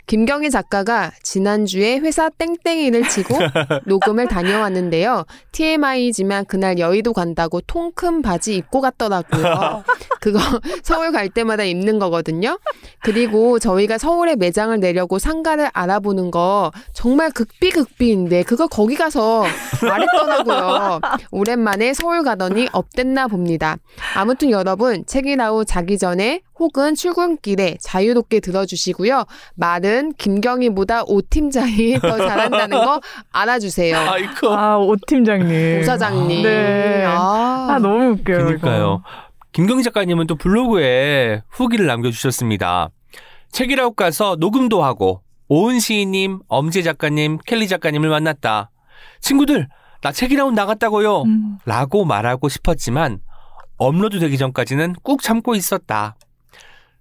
[0.07, 3.35] 김경희 작가가 지난주에 회사 땡땡이를 치고
[3.85, 5.25] 녹음을 다녀왔는데요.
[5.51, 9.83] TMI지만 그날 여의도 간다고 통큰 바지 입고 갔더라고요.
[10.21, 10.39] 그거
[10.81, 12.57] 서울 갈 때마다 입는 거거든요.
[13.03, 19.43] 그리고 저희가 서울에 매장을 내려고 상가를 알아보는 거 정말 극비극비인데 그거 거기 가서
[19.81, 21.01] 말했더라고요.
[21.31, 23.75] 오랜만에 서울 가더니 업됐나 봅니다.
[24.15, 29.25] 아무튼 여러분 책이나우 자기 전에 혹은 출근길에 자유롭게 들어주시고요.
[29.55, 33.01] 말은 김경희보다 오 팀장이 더 잘한다는 거
[33.31, 33.97] 알아주세요.
[33.97, 34.49] 아이고.
[34.49, 35.79] 아, 오 팀장님.
[35.79, 36.43] 오 사장님.
[36.43, 37.03] 네.
[37.05, 38.37] 아, 아, 너무 웃겨요.
[38.37, 39.03] 그러니까요.
[39.51, 42.89] 김경희 작가님은 또 블로그에 후기를 남겨주셨습니다.
[43.51, 48.69] 책이라고 가서 녹음도 하고 오은 시인님, 엄지 작가님, 켈리 작가님을 만났다.
[49.21, 49.67] 친구들,
[50.01, 51.21] 나 책이라운 나갔다고요.
[51.23, 51.57] 음.
[51.65, 53.19] 라고 말하고 싶었지만
[53.77, 56.15] 업로드 되기 전까지는 꾹 참고 있었다.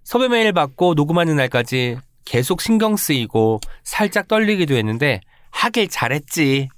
[0.07, 6.69] 섭외 메일 받고 녹음하는 날까지 계속 신경 쓰이고 살짝 떨리기도 했는데 하길 잘했지.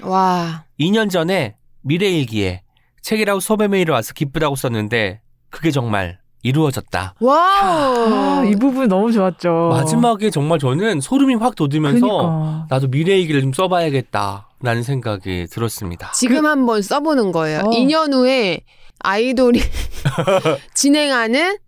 [0.00, 0.64] 와.
[0.80, 2.62] 2년 전에 미래일기에
[3.02, 5.20] 책읽아웃 섭외 메일이 와서 기쁘다고 썼는데
[5.50, 7.14] 그게 정말 이루어졌다.
[7.20, 8.40] 와우.
[8.40, 9.68] 아, 이 부분 너무 좋았죠.
[9.70, 12.66] 마지막에 정말 저는 소름이 확 돋으면서 그러니까.
[12.70, 16.12] 나도 미래일기를 좀 써봐야겠다라는 생각이 들었습니다.
[16.14, 17.60] 지금 한번 써보는 거예요.
[17.66, 17.70] 어.
[17.70, 18.60] 2년 후에
[19.00, 19.60] 아이돌이
[20.72, 21.58] 진행하는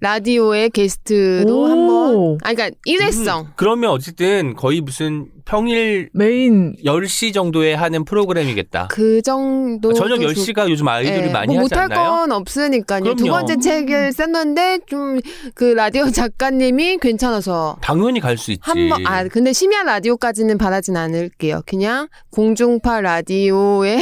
[0.00, 1.66] 라디오의 게스트로 오.
[1.66, 2.38] 한번.
[2.42, 3.40] 아, 그러니까 일회성.
[3.42, 8.88] 음, 그러면 어쨌든 거의 무슨 평일 메인 10시 정도에 하는 프로그램이겠다.
[8.90, 9.92] 그 정도.
[9.92, 12.10] 저녁 10시가 요즘 아이돌이 많이 뭐 하지 못할 않나요?
[12.10, 13.14] 건 없으니까요.
[13.14, 13.30] 두 그럼요.
[13.46, 15.20] 번째 책을 썼는데 좀
[15.54, 18.60] 그 라디오 작가님이 괜찮아서 당연히 갈 수 있지.
[18.64, 21.62] 한번 아 근데 심야 라디오까지는 바라진 않을게요.
[21.66, 23.98] 그냥 공중파 라디오에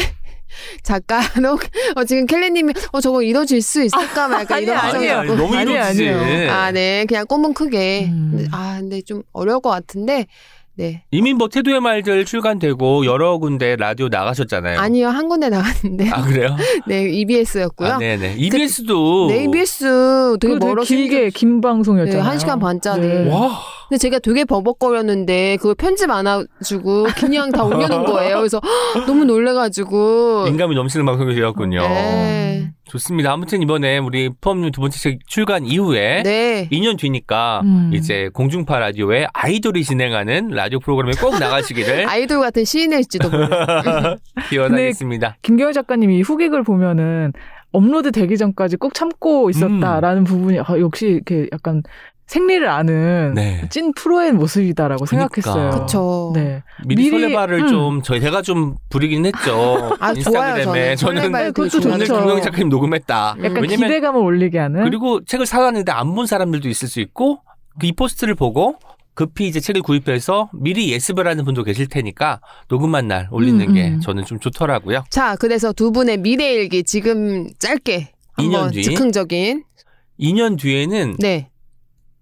[0.82, 1.59] 작가로
[1.96, 5.14] 어, 지금 켈리님이 어 저거 이뤄질 수 있을까 말까 아니, 이런 아니에요.
[5.16, 5.36] 걱정이 있고.
[5.36, 6.09] 너무 아니, 이러지.
[6.09, 6.51] 아니에요.
[6.53, 7.05] 아, 네.
[7.07, 8.07] 그냥 꿈은 크게.
[8.11, 8.49] 음.
[8.53, 10.26] 아, 근데 좀 어려울 것 같은데.
[10.74, 11.03] 네.
[11.11, 14.78] 이미 뭐 태도의 말들 출간되고 여러 군데 라디오 나가셨잖아요.
[14.78, 15.09] 아니요.
[15.09, 16.09] 한 군데 나갔는데.
[16.11, 16.57] 아 그래요?
[16.86, 17.11] 네.
[17.11, 17.94] EBS였고요.
[17.94, 18.36] 아, 네네.
[18.38, 22.22] EBS도 네, EBS 되게 멀어서 길게 긴 방송이었잖아요.
[22.22, 23.09] 네, 한 시간 반짜리.
[23.09, 23.28] 네.
[23.28, 23.59] 와
[23.89, 28.36] 근데 제가 되게 버벅거렸는데 그걸 편집 안 해주고 그냥 다 올려놓은 거예요.
[28.36, 30.47] 그래서 헉, 너무 놀래가지고.
[30.49, 31.80] 인감이 넘치는 방송이 되었군요.
[31.80, 32.70] 네.
[32.84, 33.32] 좋습니다.
[33.32, 36.68] 아무튼 이번에 우리 푸엄님 두 번째 책 출간 이후에 네.
[36.70, 37.91] 2년 뒤니까 음.
[37.95, 43.30] 이제 공중파 라디오에 아이돌이 진행하는 라디오 프로그램에 꼭 나가시기를 아이돌 같은 시인일지도.
[44.51, 45.39] 기원하겠습니다.
[45.41, 47.32] 김경희 작가님이 후기글 보면은
[47.72, 51.82] 업로드 되기 전까지 꼭 참고 있었다라는 부분이 아, 역시 이렇게 약간
[52.29, 53.66] 생리를 아는 네.
[53.70, 55.41] 찐 프로의 모습이다라고 그러니까.
[55.43, 55.81] 생각했어요.
[55.87, 56.33] 그쵸.
[56.35, 56.62] 네.
[56.87, 57.68] 미리, 미리, 설레발을 음.
[57.68, 59.97] 좀 저희 제가 좀 부리긴 했죠.
[59.99, 61.20] 아, 좋아요, 인스타그램에 저는.
[61.22, 61.99] 설레발 네, 저는.
[62.05, 63.35] 김경희 작가님 녹음했다.
[63.39, 63.45] 음.
[63.45, 64.85] 약간 왜냐면 기대감을 올리게 하는.
[64.85, 67.41] 그리고 책을 사갔는데 안 본 사람들도 있을 수 있고
[67.81, 68.76] 그 이 포스트를 보고
[69.14, 73.89] 급히 이제 책을 구입해서 미리 예습을 하는 분도 계실 테니까 녹음한 날 올리는 음, 게
[73.89, 74.01] 음.
[74.01, 75.05] 저는 좀 좋더라고요.
[75.11, 78.83] 자, 그래서 두 분의 미래 일기 지금 짧게 2년 한번 뒤.
[78.83, 79.64] 즉흥적인
[80.20, 81.49] 2년 뒤에는 네.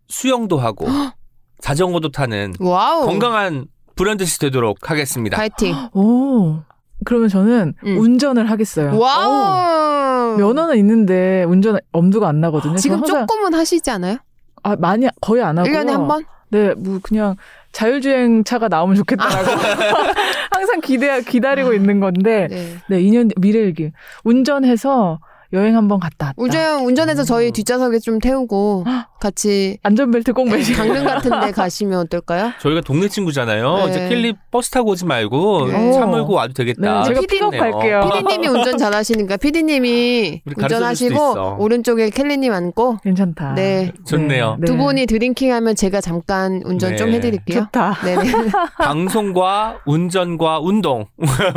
[0.09, 0.87] 수영도 하고
[1.61, 3.07] 자전거도 타는 와우.
[3.07, 5.37] 건강한 불현듯이 되도록 하겠습니다.
[5.37, 5.75] 파이팅.
[5.95, 6.61] 오.
[7.05, 7.99] 그러면 저는 음.
[7.99, 8.99] 운전을 하겠어요.
[8.99, 10.37] 와우.
[10.39, 12.77] 면허는 있는데 운전 엄두가 안 나거든요.
[12.77, 14.17] 지금 항상- 조금은 하시지 않아요?
[14.63, 16.25] 아, 많이 거의 안 하고 1년에 한 번?
[16.49, 17.37] 네, 뭐 그냥
[17.73, 19.47] 자율주행 차가 나오면 좋겠다라고
[20.53, 22.77] 항상 기대 기다리고 있는 건데 네.
[22.89, 23.93] 네, 2년 미래일기
[24.25, 25.19] 운전해서
[25.53, 26.33] 여행 한번 갔다 왔다.
[26.37, 28.85] 운전 운전해서 저희 뒷좌석에 좀 태우고
[29.21, 32.53] 같이 안전벨트 꼭 매시고 강릉 같은 데 가시면 어떨까요?
[32.61, 33.77] 저희가 동네 친구잖아요.
[33.77, 33.91] 네.
[33.91, 35.93] 이제 캘리 버스 타고 오지 말고 네.
[35.93, 37.01] 차 몰고 와도 되겠다.
[37.01, 38.11] 네, 제가 피디 픽업 갈게요.
[38.13, 40.43] 피디님이 운전 잘하시니까 피디님이.
[40.57, 43.55] 운전하시고 오른쪽에 캘리님 앉고 괜찮다.
[43.55, 43.93] 네.
[44.07, 44.57] 좋네요.
[44.61, 44.67] 네.
[44.67, 47.17] 두 분이 drinking하면 제가 잠깐 운전 좀 네.
[47.17, 47.61] 해드릴게요.
[47.65, 47.99] 좋다.
[48.05, 48.33] 네네.
[48.79, 51.07] 방송과 운전과 운동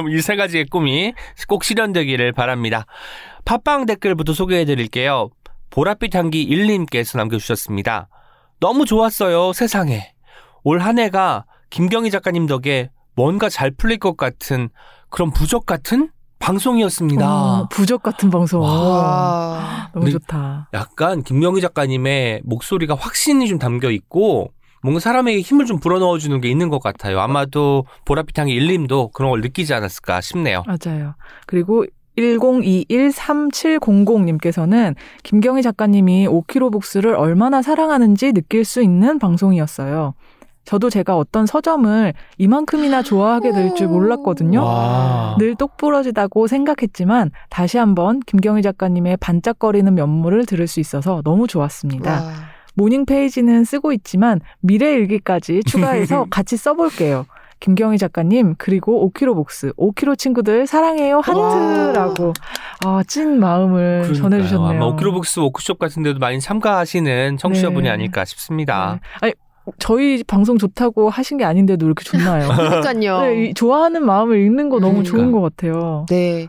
[0.10, 1.14] 이 세 가지의 꿈이
[1.48, 2.86] 꼭 실현되기를 바랍니다.
[3.50, 5.32] 팟빵 댓글부터 소개해 드릴게요.
[5.72, 8.08] 보랏빛 향기 1님께서 남겨주셨습니다.
[8.60, 10.14] 너무 좋았어요 세상에.
[10.64, 14.70] 올 한 해가 김경희 작가님 덕에 뭔가 잘 풀릴 것 같은
[15.10, 17.28] 그런 부적 같은 방송이었습니다.
[17.28, 18.62] 어, 부적 같은 방송.
[18.62, 19.90] 와.
[19.96, 20.70] 너무 우리- 좋다.
[20.76, 26.70] 약간 김경희 작가님의 목소리가 확신이 좀 담겨 있고 뭔가 사람에게 힘을 좀 불어넣어주는 게 있는
[26.70, 27.20] 것 같아요.
[27.20, 30.64] 아마도 보랏빛 향기 1님도 그런 걸 느끼지 않았을까 싶네요.
[30.68, 31.16] 맞아요.
[31.48, 31.86] 그리고
[32.20, 40.14] 10213700님께서는 김경희 작가님이 오키로북스를 얼마나 사랑하는지 느낄 수 있는 방송이었어요.
[40.66, 44.64] 저도 제가 어떤 서점을 이만큼이나 좋아하게 될 줄 몰랐거든요.
[44.64, 45.36] 와.
[45.40, 52.12] 늘 똑부러지다고 생각했지만 다시 한번 김경희 작가님의 반짝거리는 면모를 들을 수 있어서 너무 좋았습니다.
[52.12, 52.32] 와.
[52.76, 57.26] morning page는 쓰고 있지만 미래 일기까지 추가해서 같이 써볼게요.
[57.60, 62.34] 김경희 작가님 그리고 5kg 복스 5kg 친구들 사랑해요 하트라고
[62.86, 64.14] 아, 찐 마음을 그러니까요.
[64.16, 64.70] 전해주셨네요.
[64.70, 67.90] 아마 오키로북스 워크숍 같은 데도 많이 참가하시는 청취자분이 네.
[67.90, 68.94] 아닐까 싶습니다.
[68.94, 69.00] 네.
[69.22, 69.34] 아니
[69.78, 72.48] 저희 방송 좋다고 하신 게 아닌데도 이렇게 좋나요?
[72.56, 73.22] 그러니까요.
[73.22, 75.04] 네, 이 좋아하는 마음을 읽는 거 너무 음.
[75.04, 76.06] 좋은 것 같아요.
[76.10, 76.48] 네.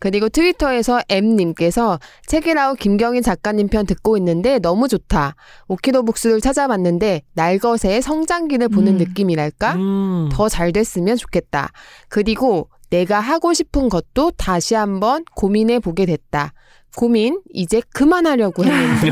[0.00, 5.36] 그리고 트위터에서 M님께서 책이라우 김경희 작가님 편 듣고 있는데 너무 좋다.
[5.68, 8.98] 오키도 북스를 찾아봤는데 날것의 성장기를 보는 음.
[8.98, 9.74] 느낌이랄까?
[9.74, 10.28] 음.
[10.32, 11.68] 더잘 됐으면 좋겠다.
[12.08, 16.52] 그리고 내가 하고 싶은 것도 다시 한번 고민해 보게 됐다.
[16.96, 19.10] 고민 이제 그만하려고 했는데.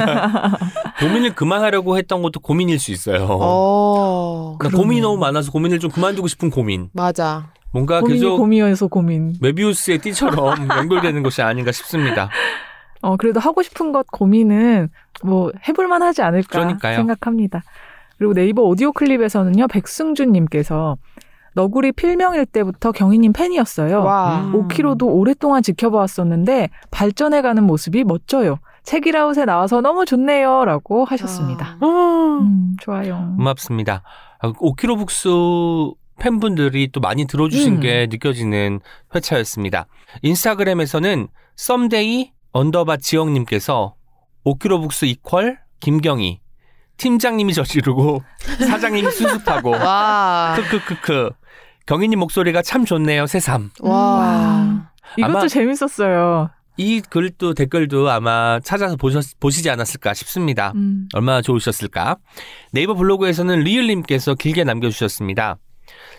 [1.00, 3.26] 고민을 그만하려고 했던 것도 고민일 수 있어요.
[3.30, 4.56] 어.
[4.58, 6.88] 그러니까 고민이 너무 많아서 고민을 좀 그만두고 싶은 고민.
[6.92, 7.52] 맞아.
[7.72, 9.34] 뭔가 고민이 계속 고민이어서 고민.
[9.40, 12.30] 메비우스의 띠처럼 연결되는 것이 아닌가 싶습니다.
[13.00, 14.88] 어, 그래도 하고 싶은 것 고민은
[15.22, 16.96] 뭐 해볼만 하지 않을까 그러니까요.
[16.96, 17.62] 생각합니다.
[18.16, 20.96] 그리고 네이버 오디오 클립에서는요, 백승준님께서
[21.54, 24.02] 너구리 필명일 때부터 경희님 팬이었어요.
[24.02, 24.40] 와.
[24.42, 24.68] 음.
[24.68, 28.58] 5kg도 오랫동안 지켜보았었는데 발전해가는 모습이 멋져요.
[28.84, 30.64] 책이라웃에 나와서 너무 좋네요.
[30.64, 31.76] 라고 하셨습니다.
[31.80, 32.38] 아.
[32.42, 33.34] 음, 좋아요.
[33.36, 34.02] 고맙습니다.
[34.40, 35.28] 아, 오키로북스
[36.18, 37.80] 팬분들이 또 많이 들어주신 음.
[37.80, 38.80] 게 느껴지는
[39.14, 39.86] 회차였습니다.
[40.22, 43.94] 인스타그램에서는 someday underbar 지영님께서
[44.44, 46.40] 오키로북스 equal 김경희
[46.96, 48.22] 팀장님이 저지르고
[48.68, 50.56] 사장님이 수습하고 와.
[50.56, 51.30] 크크크크
[51.86, 54.90] 경희님 목소리가 참 좋네요 새삼 와.
[55.16, 56.50] 이것도 재밌었어요.
[56.76, 60.72] 이 글도 댓글도 아마 찾아서 보셨, 보시지 않았을까 싶습니다.
[60.76, 61.08] 음.
[61.12, 62.16] 얼마나 좋으셨을까?
[62.72, 65.56] 네이버 블로그에서는 리을님께서 길게 남겨주셨습니다.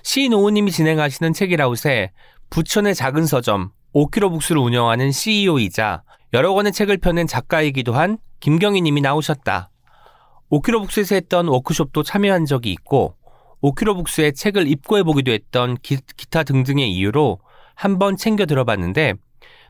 [0.03, 2.11] 시노우님이 진행하시는 책이라웃에
[2.49, 6.03] 부천의 작은 서점, 5kg 북스를 운영하는 CEO이자
[6.33, 9.69] 여러 권의 책을 펴낸 작가이기도 한 김경희 님이 나오셨다.
[10.51, 13.15] 5kg 북스에서 했던 워크숍도 참여한 적이 있고
[13.61, 15.97] 5kg 북스의 책을 입고해보기도 했던 기,
[16.29, 17.39] 타 등등의 이유로
[17.75, 19.15] 한번 챙겨 들어봤는데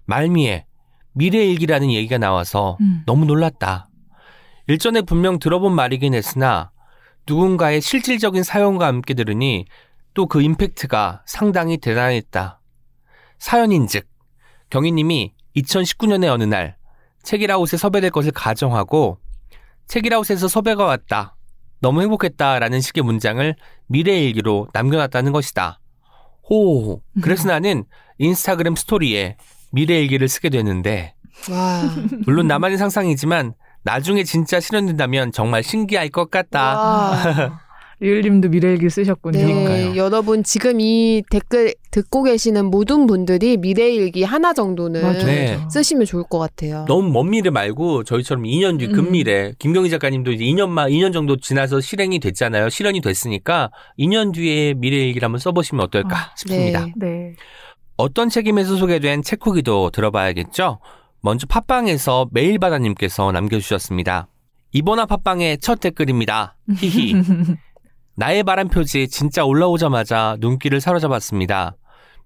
[0.06, 0.65] 말미에
[1.14, 3.03] 미래일기라는 얘기가 나와서 음.
[3.06, 3.88] 너무 놀랐다.
[4.68, 6.72] 일전에 분명 들어본 말이긴 했으나
[7.27, 9.65] 누군가의 실질적인 사연과 함께 들으니
[10.19, 12.59] 또 그 임팩트가 상당히 대단했다.
[13.37, 14.05] 사연인즉
[14.69, 16.75] 경희님이 2019년의 어느 날
[17.23, 19.17] 책이라웃에 섭외될 것을 가정하고
[19.87, 21.37] 책이라웃에서 섭외가 왔다.
[21.79, 23.55] 너무 행복했다라는 식의 문장을
[23.87, 25.79] 미래일기로 남겨놨다는 것이다.
[26.49, 27.01] 호.
[27.21, 27.85] 그래서 나는
[28.17, 29.37] 인스타그램 스토리에
[29.71, 31.13] 미래일기를 쓰게 되는데
[31.49, 31.83] 와.
[32.25, 37.61] 물론 나만의 상상이지만 나중에 진짜 실현된다면 정말 신기할 것 같다.
[38.01, 38.07] 와.
[38.07, 39.38] 리을님도 미래일기 쓰셨군요.
[39.38, 39.95] 네, 그러니까요.
[39.97, 45.57] 여러분 지금 이 댓글 듣고 계시는 모든 분들이 미래일기 하나 정도는 맞아, 네.
[45.57, 45.69] 맞아.
[45.69, 46.85] 쓰시면 좋을 것 같아요.
[46.88, 48.91] 너무 먼 미래 말고 저희처럼 2년 뒤 음.
[48.93, 52.69] 금미래 김경희 작가님도 이제 2년만 2년 정도 지나서 실행이 됐잖아요.
[52.69, 56.85] 실현이 됐으니까 2년 뒤에 미래일기를 한번 써보시면 어떨까 아, 싶습니다.
[56.85, 56.93] 네.
[56.97, 57.34] 네.
[57.97, 60.80] 어떤 책임에서 소개된 책 후기도 들어봐야겠죠?
[61.21, 64.30] 먼저 팟빵에서 메일바다님께서 남겨주셨습니다.
[64.71, 66.55] 이번화 팟빵의 첫 댓글입니다.
[66.77, 67.13] 히히.
[68.19, 71.77] 나의 바람 표지 진짜 올라오자마자 눈길을 사로잡았습니다.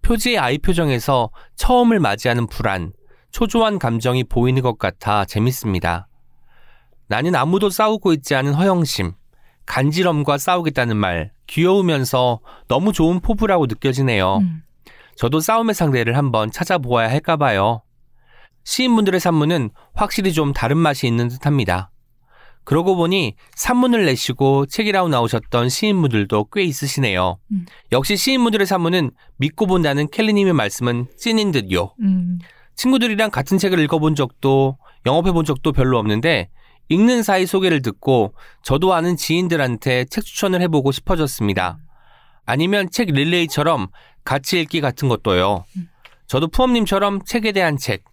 [0.02, 2.94] 표지의 아이 표정에서 처음을 맞이하는 불안,
[3.30, 6.08] 초조한 감정이 보이는 것 같아 재밌습니다.
[7.08, 9.12] 나는 아무도 싸우고 있지 않은 허영심,
[9.68, 14.38] 간지럼과 싸우겠다는 말, 귀여우면서 너무 좋은 포부라고 느껴지네요.
[14.38, 14.64] 음.
[15.16, 17.84] 저도 싸움의 상대를 한번 찾아보아야 할까봐요.
[18.64, 21.92] 시인분들의 산문은 확실히 좀 다른 맛이 있는 듯 합니다.
[22.64, 27.38] 그러고 보니 산문을 내시고 책이라고 나오셨던 시인분들도 꽤 있으시네요.
[27.52, 27.66] 음.
[27.92, 31.94] 역시 시인분들의 산문은 믿고 본다는 켈리님의 말씀은 찐인 듯요.
[32.02, 32.40] 음.
[32.76, 36.50] 친구들이랑 같은 책을 읽어본 적도 영업해 본 적도 별로 없는데
[36.90, 41.78] 읽는 사이 소개를 듣고 저도 아는 지인들한테 책 추천을 해보고 싶어졌습니다.
[42.46, 43.88] 아니면 책 릴레이처럼
[44.24, 45.66] 같이 읽기 같은 것도요.
[46.28, 48.04] 저도 푸엄님처럼 책에 대한 책,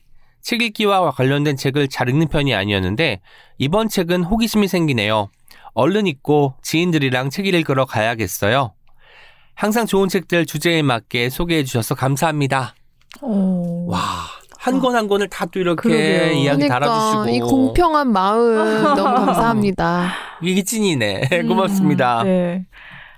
[0.43, 3.21] 책 읽기와 관련된 책을 잘 읽는 편이 아니었는데
[3.59, 5.29] 이번 책은 호기심이 생기네요.
[5.75, 8.73] 얼른 읽고 지인들이랑 책 읽으러 가야겠어요.
[9.55, 12.75] 항상 좋은 책들 주제에 맞게 소개해 주셔서 감사합니다.
[13.23, 13.89] 오.
[13.91, 13.99] 와,
[14.59, 16.33] 한권한 권을 다 또 이렇게 그러게요.
[16.33, 17.29] 이야기 그러니까 달아주시고.
[17.29, 20.13] 이 공평한 마음 너무 감사합니다.
[20.43, 21.29] 이게 찐이네.
[21.33, 22.23] 음, 고맙습니다.
[22.25, 22.65] 네.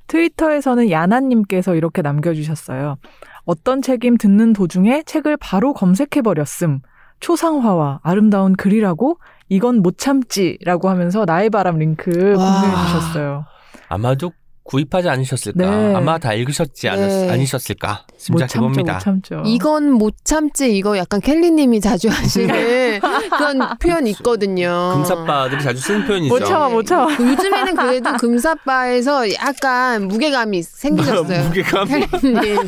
[0.09, 2.97] 트위터에서는 야나님께서 이렇게 남겨주셨어요.
[3.45, 6.81] 어떤 책임 듣는 도중에 책을 바로 검색해버렸음.
[7.23, 9.19] 초상화와 아름다운 글이라고
[9.49, 12.61] 이건 못 참지라고 하면서 나의 바람 링크 와.
[12.61, 13.45] 공유해주셨어요.
[13.89, 14.33] 아마도
[14.65, 15.71] 구입하지 않으셨을까?
[15.71, 15.95] 네.
[15.95, 17.31] 아마 다 읽으셨지 않았, 네.
[17.31, 18.07] 아니셨을까?
[18.31, 18.93] 못 참죠, 짐작해 봅니다.
[18.95, 19.43] 못 참죠.
[19.45, 23.01] 이건 못 참지 이거 약간 켈리님이 자주 하시는
[23.37, 24.93] 그런 표현 있거든요.
[24.95, 26.33] 금사빠들이 자주 쓰는 표현이죠.
[26.35, 27.17] 못 참아, 못 참아.
[27.17, 31.43] 그 요즘에는 그래도 금사빠에서 약간 무게감이 생기셨어요.
[31.49, 31.89] 무게감?
[31.89, 32.59] 켈리님.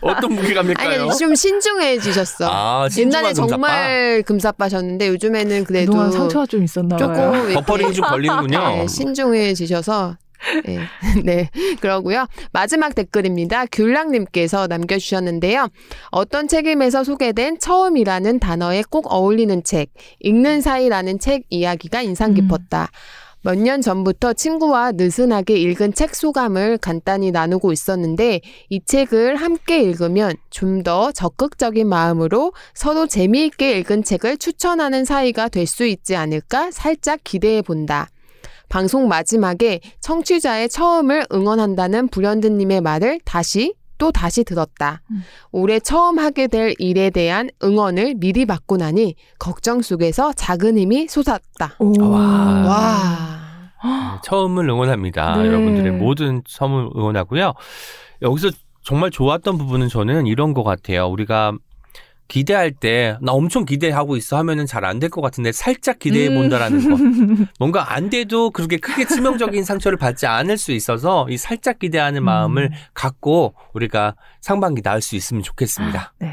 [0.00, 1.02] 어떤 무게감일까요?
[1.02, 2.48] 아니 좀 신중해지셨어.
[2.50, 3.46] 아, 옛날에 금사빠?
[3.46, 7.08] 정말 금사빠 셨는데 요즘에는 그래도 상처가 좀 있었나 봐요.
[7.08, 8.58] 조금 버퍼링이 좀 걸리는군요.
[8.58, 10.16] 네, 신중해지셔서
[10.64, 10.78] 네.
[11.24, 11.50] 네.
[11.80, 12.26] 그러고요.
[12.52, 13.66] 마지막 댓글입니다.
[13.66, 15.68] 귤랑님께서 남겨주셨는데요.
[16.10, 19.90] 어떤 책임에서 소개된 처음이라는 단어에 꼭 어울리는 책,
[20.20, 22.34] 읽는 사이라는 책 이야기가 인상 음.
[22.34, 22.88] 깊었다.
[23.42, 28.40] 몇년 전부터 친구와 느슨하게 읽은 책 소감을 간단히 나누고 있었는데
[28.70, 35.66] 이 책을 함께 읽으면 좀 더 적극적인 마음으로 서로 재미있게 읽은 책을 추천하는 사이가 될
[35.66, 38.08] 수 있지 않을까 살짝 기대해 본다.
[38.68, 45.02] 방송 마지막에 청취자의 처음을 응원한다는 불현듯님의 말을 다시 또 다시 들었다.
[45.10, 45.22] 음.
[45.52, 51.76] 올해 처음 하게 될 일에 대한 응원을 미리 받고 나니 걱정 속에서 작은 힘이 솟았다.
[51.78, 51.92] 오.
[52.10, 52.18] 와.
[52.66, 53.44] 와.
[53.84, 55.36] 네, 처음을 응원합니다.
[55.36, 55.46] 네.
[55.46, 57.52] 여러분들의 모든 처음을 응원하고요.
[58.22, 58.50] 여기서
[58.82, 61.06] 정말 좋았던 부분은 저는 이런 것 같아요.
[61.06, 61.52] 우리가
[62.28, 66.34] 기대할 때 나 엄청 기대하고 있어 하면은 잘 안 될 것 같은데 살짝 기대해 음.
[66.34, 66.98] 본다라는 것.
[67.60, 72.24] 뭔가 안 돼도 그렇게 크게 치명적인 상처를 받지 않을 수 있어서 이 살짝 기대하는 음.
[72.24, 76.14] 마음을 갖고 우리가 상반기 나을 수 있으면 좋겠습니다.
[76.20, 76.28] 네.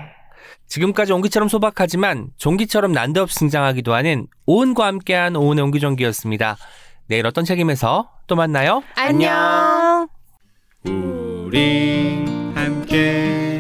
[0.68, 6.56] 지금까지 옹기처럼 소박하지만 종기처럼 난데없이 등장하기도 하는 오은과 함께한 오은의 옹기종기였습니다.
[7.08, 8.82] 내일 어떤 책임에서 또 만나요?
[8.96, 10.08] 안녕.
[10.86, 12.24] 우리
[12.56, 13.51] 함께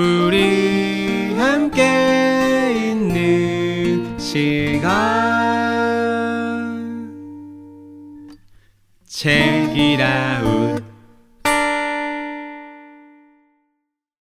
[0.00, 1.82] 우리 함께
[2.92, 4.88] 있는 시간.
[9.06, 10.59] 책이라웃